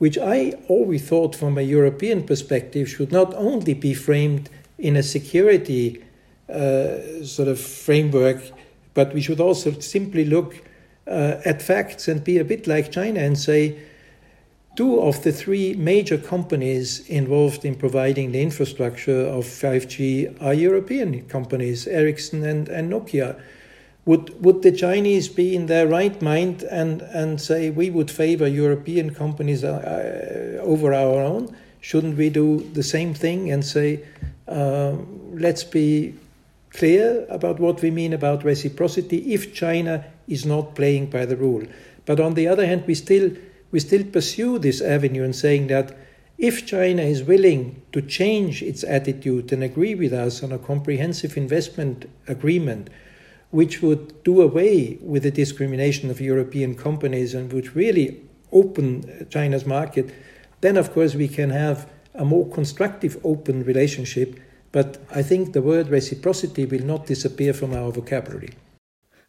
which 0.00 0.16
I 0.16 0.54
always 0.68 1.06
thought 1.06 1.36
from 1.36 1.58
a 1.58 1.62
European 1.62 2.24
perspective 2.24 2.88
should 2.88 3.12
not 3.12 3.34
only 3.34 3.74
be 3.74 3.92
framed 3.92 4.48
in 4.78 4.96
a 4.96 5.02
security 5.02 6.02
uh, 6.48 7.22
sort 7.22 7.48
of 7.48 7.60
framework, 7.60 8.42
but 8.94 9.12
we 9.12 9.20
should 9.20 9.40
also 9.40 9.78
simply 9.78 10.24
look 10.24 10.64
uh, 11.06 11.36
at 11.44 11.60
facts 11.60 12.08
and 12.08 12.24
be 12.24 12.38
a 12.38 12.44
bit 12.44 12.66
like 12.66 12.90
China 12.90 13.20
and 13.20 13.38
say, 13.38 13.78
Two 14.74 15.02
of 15.02 15.22
the 15.22 15.32
three 15.32 15.74
major 15.74 16.16
companies 16.16 17.06
involved 17.08 17.66
in 17.66 17.74
providing 17.74 18.32
the 18.32 18.40
infrastructure 18.40 19.26
of 19.26 19.44
5G 19.44 20.40
are 20.40 20.54
European 20.54 21.28
companies, 21.28 21.86
Ericsson 21.86 22.42
and, 22.44 22.68
and 22.70 22.90
Nokia. 22.90 23.38
Would, 24.06 24.42
would 24.42 24.62
the 24.62 24.72
Chinese 24.72 25.28
be 25.28 25.54
in 25.54 25.66
their 25.66 25.86
right 25.86 26.20
mind 26.22 26.62
and, 26.62 27.02
and 27.02 27.40
say 27.40 27.70
we 27.70 27.90
would 27.90 28.10
favor 28.10 28.48
European 28.48 29.14
companies 29.14 29.62
uh, 29.62 30.58
uh 30.60 30.62
over 30.62 30.94
our 30.94 31.22
own? 31.22 31.54
Shouldn't 31.80 32.16
we 32.16 32.30
do 32.30 32.60
the 32.72 32.82
same 32.82 33.14
thing 33.14 33.50
and 33.50 33.64
say, 33.64 34.04
uh, 34.48 34.92
let's 35.32 35.64
be 35.64 36.14
clear 36.70 37.26
about 37.28 37.58
what 37.58 37.82
we 37.82 37.90
mean 37.90 38.12
about 38.12 38.44
reciprocity 38.44 39.32
if 39.34 39.54
China 39.54 40.04
is 40.28 40.44
not 40.44 40.74
playing 40.74 41.10
by 41.10 41.26
the 41.26 41.36
rule? 41.36 41.64
But 42.06 42.20
on 42.20 42.34
the 42.34 42.48
other 42.48 42.66
hand, 42.66 42.84
we 42.86 42.94
still 42.94 43.30
we 43.70 43.80
still 43.80 44.04
pursue 44.04 44.58
this 44.58 44.80
avenue 44.80 45.22
and 45.22 45.34
saying 45.34 45.68
that 45.68 45.96
if 46.38 46.66
China 46.66 47.02
is 47.02 47.22
willing 47.22 47.82
to 47.92 48.02
change 48.02 48.62
its 48.62 48.82
attitude 48.82 49.52
and 49.52 49.62
agree 49.62 49.94
with 49.94 50.12
us 50.12 50.42
on 50.42 50.52
a 50.52 50.58
comprehensive 50.58 51.36
investment 51.36 52.10
agreement, 52.26 52.88
which 53.50 53.82
would 53.82 54.22
do 54.22 54.40
away 54.40 54.98
with 55.02 55.22
the 55.22 55.30
discrimination 55.30 56.10
of 56.10 56.20
European 56.20 56.74
companies 56.74 57.34
and 57.34 57.52
would 57.52 57.74
really 57.74 58.22
open 58.52 59.26
China's 59.30 59.66
market, 59.66 60.12
then 60.60 60.76
of 60.76 60.92
course 60.92 61.14
we 61.14 61.28
can 61.28 61.50
have 61.50 61.90
a 62.14 62.24
more 62.24 62.48
constructive, 62.48 63.18
open 63.24 63.64
relationship. 63.64 64.38
But 64.72 64.98
I 65.10 65.22
think 65.22 65.52
the 65.52 65.62
word 65.62 65.88
reciprocity 65.88 66.64
will 66.64 66.84
not 66.84 67.06
disappear 67.06 67.52
from 67.52 67.74
our 67.74 67.90
vocabulary. 67.90 68.50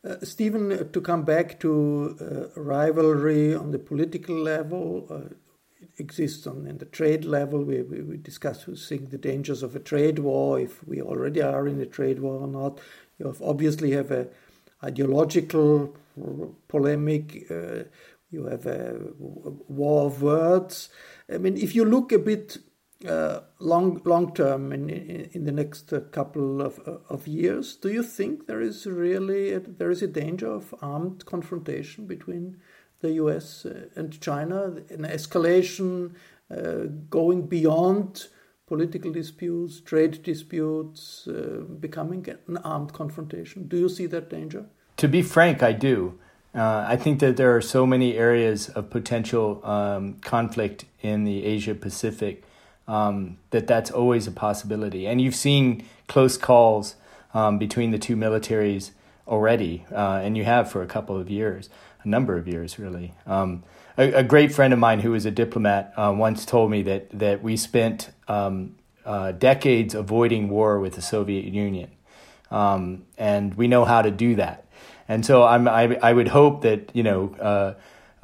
Uh, 0.04 0.16
Steven, 0.24 0.72
uh, 0.72 0.84
to 0.92 1.02
come 1.02 1.24
back 1.24 1.60
to 1.60 2.18
uh, 2.20 2.60
rivalry 2.60 3.54
on 3.54 3.72
the 3.72 3.80
political 3.80 4.36
level, 4.36 5.08
uh, 5.10 5.34
it 5.80 5.90
exists 6.00 6.48
on 6.48 6.66
in 6.68 6.80
the 6.80 6.86
trade 6.86 7.24
level. 7.24 7.64
We, 7.64 7.84
we, 7.84 8.02
we 8.02 8.18
discussed 8.18 8.64
who 8.64 8.76
think 8.76 9.12
the 9.12 9.18
dangers 9.18 9.62
of 9.62 9.76
a 9.76 9.80
trade 9.80 10.20
war, 10.20 10.60
if 10.60 10.86
we 10.88 11.02
already 11.02 11.42
are 11.42 11.68
in 11.68 11.80
a 11.82 11.86
trade 11.86 12.20
war 12.20 12.40
or 12.40 12.48
not. 12.48 12.80
You 13.22 13.36
obviously 13.44 13.92
have 13.92 14.10
a 14.10 14.28
ideological 14.84 15.96
polemic. 16.68 17.46
Uh, 17.52 17.84
you 18.32 18.46
have 18.46 18.66
a 18.66 19.00
war 19.68 20.08
of 20.08 20.24
words. 20.24 20.90
I 21.32 21.38
mean, 21.38 21.56
if 21.56 21.76
you 21.76 21.86
look 21.86 22.12
a 22.12 22.18
bit 22.18 22.58
uh, 23.08 23.42
long 23.60 24.02
long 24.06 24.34
term 24.34 24.74
in, 24.74 24.90
in 24.90 25.46
the 25.46 25.52
next 25.52 25.94
uh, 25.94 26.00
couple 26.12 26.62
of, 26.62 26.80
uh, 26.88 26.98
of 27.10 27.28
years, 27.28 27.76
do 27.76 27.90
you 27.90 28.02
think 28.02 28.48
there 28.48 28.62
is 28.62 28.88
really 28.88 29.54
a, 29.54 29.60
there 29.60 29.92
is 29.92 30.02
a 30.02 30.08
danger 30.08 30.48
of 30.48 30.74
armed 30.82 31.24
confrontation 31.28 32.08
between 32.08 32.58
the 33.02 33.12
U.S. 33.14 33.66
Uh, 33.68 33.86
and 33.96 34.20
China, 34.20 34.78
an 34.90 35.04
escalation 35.04 36.16
uh, 36.50 36.88
going 37.10 37.46
beyond 37.46 38.28
political 38.72 39.12
disputes, 39.12 39.82
trade 39.82 40.24
disputes, 40.24 41.28
uh, 41.28 41.60
becoming 41.82 42.26
an 42.48 42.56
armed 42.64 42.94
confrontation? 42.94 43.68
Do 43.68 43.76
you 43.78 43.90
see 43.90 44.06
that 44.06 44.30
danger? 44.30 44.64
To 44.96 45.10
be 45.10 45.22
frank, 45.22 45.62
I 45.62 45.74
do. 45.74 46.18
Uh, 46.56 46.86
I 46.88 46.96
think 46.96 47.20
that 47.20 47.36
there 47.36 47.54
are 47.54 47.62
so 47.62 47.86
many 47.86 48.18
areas 48.18 48.70
of 48.70 48.90
potential 48.90 49.60
um, 49.66 50.14
conflict 50.22 50.86
in 51.02 51.26
the 51.26 51.44
Asia 51.44 51.76
Pacific 51.76 52.46
um, 52.88 53.38
that 53.50 53.68
that's 53.68 53.92
always 53.92 54.26
a 54.26 54.32
possibility. 54.32 55.06
And 55.06 55.20
you've 55.20 55.36
seen 55.36 55.86
close 56.08 56.38
calls 56.38 56.96
um, 57.34 57.58
between 57.58 57.92
the 57.92 58.00
two 58.00 58.16
militaries 58.16 58.92
already, 59.28 59.86
uh, 59.92 60.22
and 60.24 60.38
you 60.38 60.46
have 60.46 60.72
for 60.72 60.82
a 60.82 60.88
couple 60.88 61.18
of 61.18 61.30
years, 61.30 61.70
a 62.06 62.08
number 62.08 62.38
of 62.38 62.48
years, 62.48 62.80
really. 62.80 63.14
A, 64.02 64.14
a, 64.14 64.24
great 64.24 64.52
friend 64.52 64.74
of 64.74 64.80
mine 64.80 65.00
who 65.02 65.12
was 65.12 65.28
a 65.28 65.32
diplomat 65.32 65.94
uh, 65.96 66.12
once 66.18 66.44
told 66.44 66.72
me 66.72 66.82
that, 66.82 67.08
that 67.20 67.44
we 67.44 67.56
spent 67.56 68.10
um, 68.28 68.76
uh, 69.06 69.32
decades 69.34 69.94
avoiding 69.94 70.50
war 70.50 70.80
with 70.80 70.96
the 70.96 71.04
Soviet 71.04 71.46
Union. 71.46 71.92
Um, 72.50 73.04
and 73.20 73.54
we 73.54 73.68
know 73.68 73.86
how 73.86 74.02
to 74.02 74.10
do 74.10 74.34
that. 74.38 74.66
And 75.08 75.24
so 75.24 75.44
I'm, 75.44 75.68
I, 75.68 76.00
I 76.02 76.14
would 76.14 76.30
hope 76.30 76.64
that, 76.64 76.90
you 76.96 77.04
know, 77.04 77.36
uh, 77.40 77.74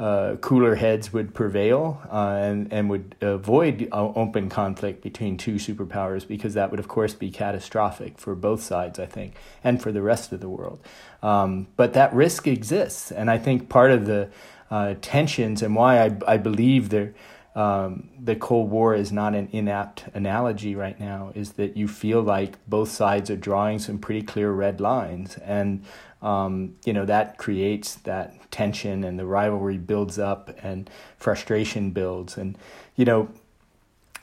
uh, 0.02 0.36
cooler 0.38 0.76
heads 0.76 1.14
would 1.14 1.36
prevail 1.36 2.02
uh, 2.12 2.40
and, 2.42 2.74
and 2.74 2.90
would 2.90 3.16
avoid 3.22 3.88
open 3.92 4.50
conflict 4.50 5.04
between 5.04 5.38
two 5.38 5.56
superpowers 5.56 6.28
because 6.28 6.56
that 6.56 6.72
would, 6.72 6.80
of 6.80 6.88
course, 6.88 7.14
be 7.14 7.30
catastrophic 7.30 8.18
for 8.18 8.34
both 8.34 8.64
sides, 8.64 8.98
I 8.98 9.06
think, 9.06 9.36
and 9.64 9.82
for 9.82 9.92
the 9.92 10.02
rest 10.02 10.32
of 10.32 10.40
the 10.40 10.50
world. 10.50 10.80
Um, 11.22 11.68
but 11.76 11.94
that 11.94 12.14
risk 12.14 12.48
exists. 12.48 13.12
And 13.12 13.30
I 13.30 13.38
think 13.38 13.70
part 13.70 13.92
of 13.92 14.08
the 14.08 14.30
uh, 14.70 14.96
tensions 15.02 15.62
and 15.62 15.76
why 15.76 16.04
I, 16.04 16.18
I 16.28 16.38
believe 16.38 16.90
there. 16.90 17.14
Um, 17.56 18.12
the 18.24 18.36
Cold 18.36 18.70
War 18.70 18.94
is 18.94 19.12
not 19.12 19.34
an 19.34 19.48
inapt 19.48 20.14
analogy 20.14 20.76
right 20.76 21.00
now, 21.00 21.32
is 21.34 21.54
that 21.54 21.76
you 21.76 21.88
feel 21.88 22.22
like 22.22 22.64
both 22.68 22.92
sides 22.92 23.32
are 23.32 23.36
drawing 23.36 23.80
some 23.80 23.98
pretty 23.98 24.22
clear 24.22 24.52
red 24.52 24.80
lines. 24.80 25.40
And 25.40 25.84
um, 26.22 26.76
you 26.86 26.94
know 26.94 27.06
that 27.06 27.38
creates 27.38 27.96
that 27.96 28.52
tension 28.52 29.04
and 29.04 29.20
the 29.20 29.26
rivalry 29.26 29.78
builds 29.78 30.18
up 30.18 30.50
and 30.64 30.90
frustration 31.18 31.92
builds 31.92 32.38
and 32.38 32.58
you 32.96 33.06
know 33.06 33.30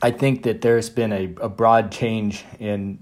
i 0.01 0.11
think 0.11 0.43
that 0.43 0.61
there's 0.61 0.89
been 0.89 1.13
a, 1.13 1.33
a 1.41 1.49
broad 1.49 1.91
change 1.91 2.43
in 2.59 2.99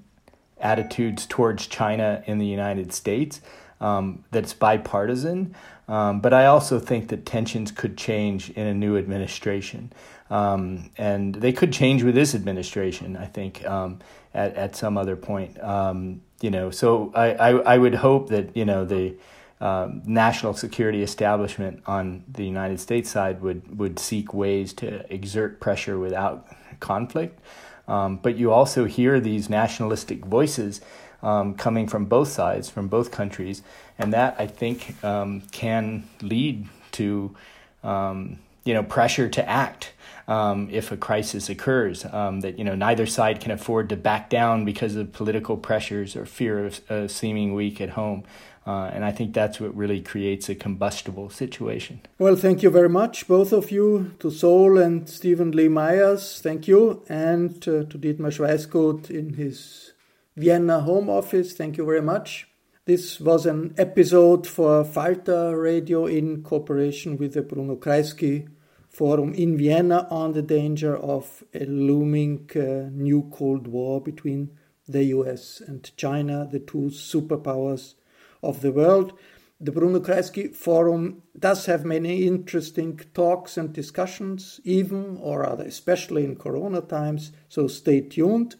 attitudes 0.60 1.26
towards 1.26 1.66
china 1.66 2.24
in 2.28 2.38
the 2.38 2.46
united 2.46 2.94
states 2.94 3.42
um, 3.82 4.24
that's 4.32 4.54
bipartisan 4.54 5.56
um, 5.88 6.20
but 6.20 6.34
i 6.34 6.46
also 6.46 6.80
think 6.80 7.10
that 7.10 7.26
tensions 7.26 7.72
could 7.72 7.98
change 7.98 8.50
in 8.52 8.68
a 8.68 8.74
new 8.74 8.98
administration 8.98 9.92
um, 10.30 10.90
and 10.98 11.36
they 11.36 11.52
could 11.52 11.72
change 11.72 12.04
with 12.04 12.16
this 12.16 12.34
administration 12.34 13.16
i 13.18 13.26
think 13.26 13.66
um, 13.66 14.00
at, 14.34 14.56
at 14.56 14.76
some 14.76 14.98
other 14.98 15.16
point 15.16 15.62
um, 15.62 16.22
you 16.44 16.52
know, 16.52 16.72
so 16.72 17.10
I, 17.16 17.32
I, 17.32 17.50
I 17.52 17.78
would 17.78 17.96
hope 17.96 18.28
that, 18.28 18.56
you 18.56 18.66
know, 18.66 18.84
the 18.84 19.16
um, 19.62 20.04
national 20.06 20.54
security 20.54 21.02
establishment 21.02 21.82
on 21.86 22.26
the 22.28 22.44
United 22.44 22.82
States 22.82 23.10
side 23.10 23.42
would, 23.42 23.80
would 23.80 23.98
seek 23.98 24.34
ways 24.34 24.74
to 24.74 25.12
exert 25.12 25.62
pressure 25.62 25.98
without 25.98 26.46
conflict. 26.82 27.40
Um, 27.88 28.18
but 28.18 28.36
you 28.36 28.52
also 28.52 28.84
hear 28.84 29.22
these 29.22 29.50
nationalistic 29.50 30.26
voices 30.26 30.82
um, 31.24 31.56
coming 31.56 31.88
from 31.88 32.06
both 32.06 32.28
sides, 32.28 32.70
from 32.70 32.88
both 32.88 33.10
countries, 33.10 33.64
and 33.98 34.14
that 34.14 34.36
I 34.38 34.46
think 34.46 35.04
um, 35.04 35.42
can 35.52 36.04
lead 36.22 36.68
to 36.94 37.36
um, 37.84 38.38
you 38.66 38.74
know 38.74 38.84
pressure 38.84 39.30
to 39.30 39.50
act 39.50 39.94
um, 40.28 40.70
if 40.72 40.92
a 40.92 40.98
crisis 40.98 41.50
occurs. 41.50 42.06
Um, 42.06 42.42
that 42.42 42.60
you 42.60 42.66
know 42.66 42.76
neither 42.76 43.06
side 43.06 43.40
can 43.40 43.52
afford 43.52 43.90
to 43.90 43.96
back 43.96 44.30
down 44.30 44.66
because 44.66 44.96
of 44.96 45.14
political 45.14 45.58
pressures 45.58 46.16
or 46.16 46.26
fear 46.26 46.66
of 46.66 46.92
uh, 46.92 47.08
seeming 47.08 47.54
weak 47.54 47.82
at 47.82 47.92
home. 47.92 48.24
Uh, 48.66 48.90
and 48.94 49.04
I 49.04 49.12
think 49.12 49.34
that's 49.34 49.60
what 49.60 49.76
really 49.76 50.02
creates 50.02 50.48
a 50.48 50.56
combustible 50.56 51.30
situation. 51.30 52.00
Well, 52.18 52.38
thank 52.38 52.64
you 52.64 52.70
very 52.70 52.88
much, 52.88 53.28
both 53.28 53.52
of 53.52 53.72
you, 53.72 54.14
to 54.20 54.32
Seoul 54.32 54.78
and 54.78 55.10
Steven 55.10 55.52
Lee 55.52 55.68
Myers. 55.68 56.40
Thank 56.42 56.70
you. 56.70 57.04
And 57.10 57.58
uh, 57.68 57.84
to 57.84 57.98
Dietmar 57.98 58.32
Schweisgut 58.32 59.10
in 59.10 59.34
his 59.34 59.93
Vienna 60.36 60.80
home 60.82 61.12
office. 61.12 61.54
Thank 61.54 61.78
you 61.78 61.86
very 61.86 62.02
much. 62.02 62.48
This 62.86 63.20
was 63.20 63.46
an 63.46 63.76
episode 63.78 64.48
for 64.48 64.84
Falter 64.84 65.56
Radio 65.60 66.08
in 66.08 66.42
cooperation 66.42 67.18
with 67.18 67.36
the 67.36 67.44
Bruno 67.44 67.76
Kreisky 67.76 68.50
Forum 68.90 69.36
in 69.36 69.56
Vienna 69.56 70.08
on 70.10 70.34
the 70.34 70.42
danger 70.42 70.98
of 70.98 71.44
a 71.54 71.66
looming 71.66 72.50
uh, 72.56 72.90
new 72.92 73.30
Cold 73.32 73.68
War 73.68 74.02
between 74.02 74.58
the 74.88 75.04
US 75.06 75.62
and 75.62 75.96
China, 75.98 76.48
the 76.52 76.60
two 76.60 76.90
superpowers 76.90 77.94
of 78.42 78.62
the 78.62 78.72
world. 78.72 79.14
The 79.62 79.72
Bruno 79.72 80.00
Kreisky 80.00 80.54
Forum 80.54 81.22
does 81.38 81.68
have 81.68 81.86
many 81.86 82.26
interesting 82.26 83.00
talks 83.14 83.56
and 83.56 83.72
discussions, 83.72 84.60
even 84.64 85.18
or 85.22 85.42
rather 85.42 85.64
especially 85.64 86.26
in 86.26 86.38
Corona 86.38 86.82
times, 86.82 87.32
so 87.48 87.68
stay 87.68 88.02
tuned. 88.02 88.56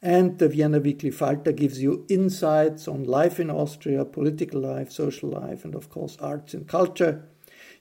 And 0.00 0.38
the 0.38 0.48
Vienna 0.48 0.78
Weekly 0.78 1.10
Falter 1.10 1.50
gives 1.50 1.82
you 1.82 2.06
insights 2.08 2.86
on 2.86 3.02
life 3.02 3.40
in 3.40 3.50
Austria, 3.50 4.04
political 4.04 4.60
life, 4.60 4.92
social 4.92 5.30
life, 5.30 5.64
and 5.64 5.74
of 5.74 5.90
course, 5.90 6.16
arts 6.20 6.54
and 6.54 6.68
culture. 6.68 7.28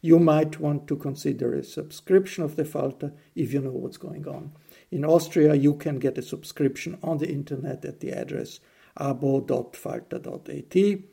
You 0.01 0.17
might 0.17 0.59
want 0.59 0.87
to 0.87 0.95
consider 0.95 1.53
a 1.53 1.63
subscription 1.63 2.43
of 2.43 2.55
the 2.55 2.65
Falter 2.65 3.13
if 3.35 3.53
you 3.53 3.61
know 3.61 3.71
what's 3.71 3.97
going 3.97 4.27
on. 4.27 4.53
In 4.89 5.05
Austria, 5.05 5.53
you 5.53 5.75
can 5.75 5.99
get 5.99 6.17
a 6.17 6.23
subscription 6.23 6.97
on 7.03 7.19
the 7.19 7.29
internet 7.29 7.85
at 7.85 7.99
the 7.99 8.11
address 8.11 8.61
abo.falter.at. 8.99 11.03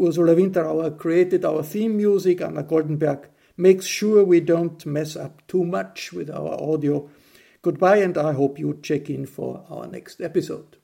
Ursula 0.00 0.34
Winterauer 0.34 0.98
created 0.98 1.44
our 1.44 1.62
theme 1.62 1.96
music. 1.96 2.40
Anna 2.40 2.62
Goldenberg 2.62 3.26
makes 3.56 3.86
sure 3.86 4.24
we 4.24 4.40
don't 4.40 4.84
mess 4.86 5.16
up 5.16 5.46
too 5.46 5.64
much 5.64 6.12
with 6.12 6.30
our 6.30 6.60
audio 6.60 7.08
Goodbye, 7.64 7.96
and 7.96 8.18
I 8.18 8.34
hope 8.34 8.58
you 8.58 8.78
check 8.82 9.08
in 9.08 9.24
for 9.24 9.64
our 9.70 9.86
next 9.86 10.20
episode. 10.20 10.76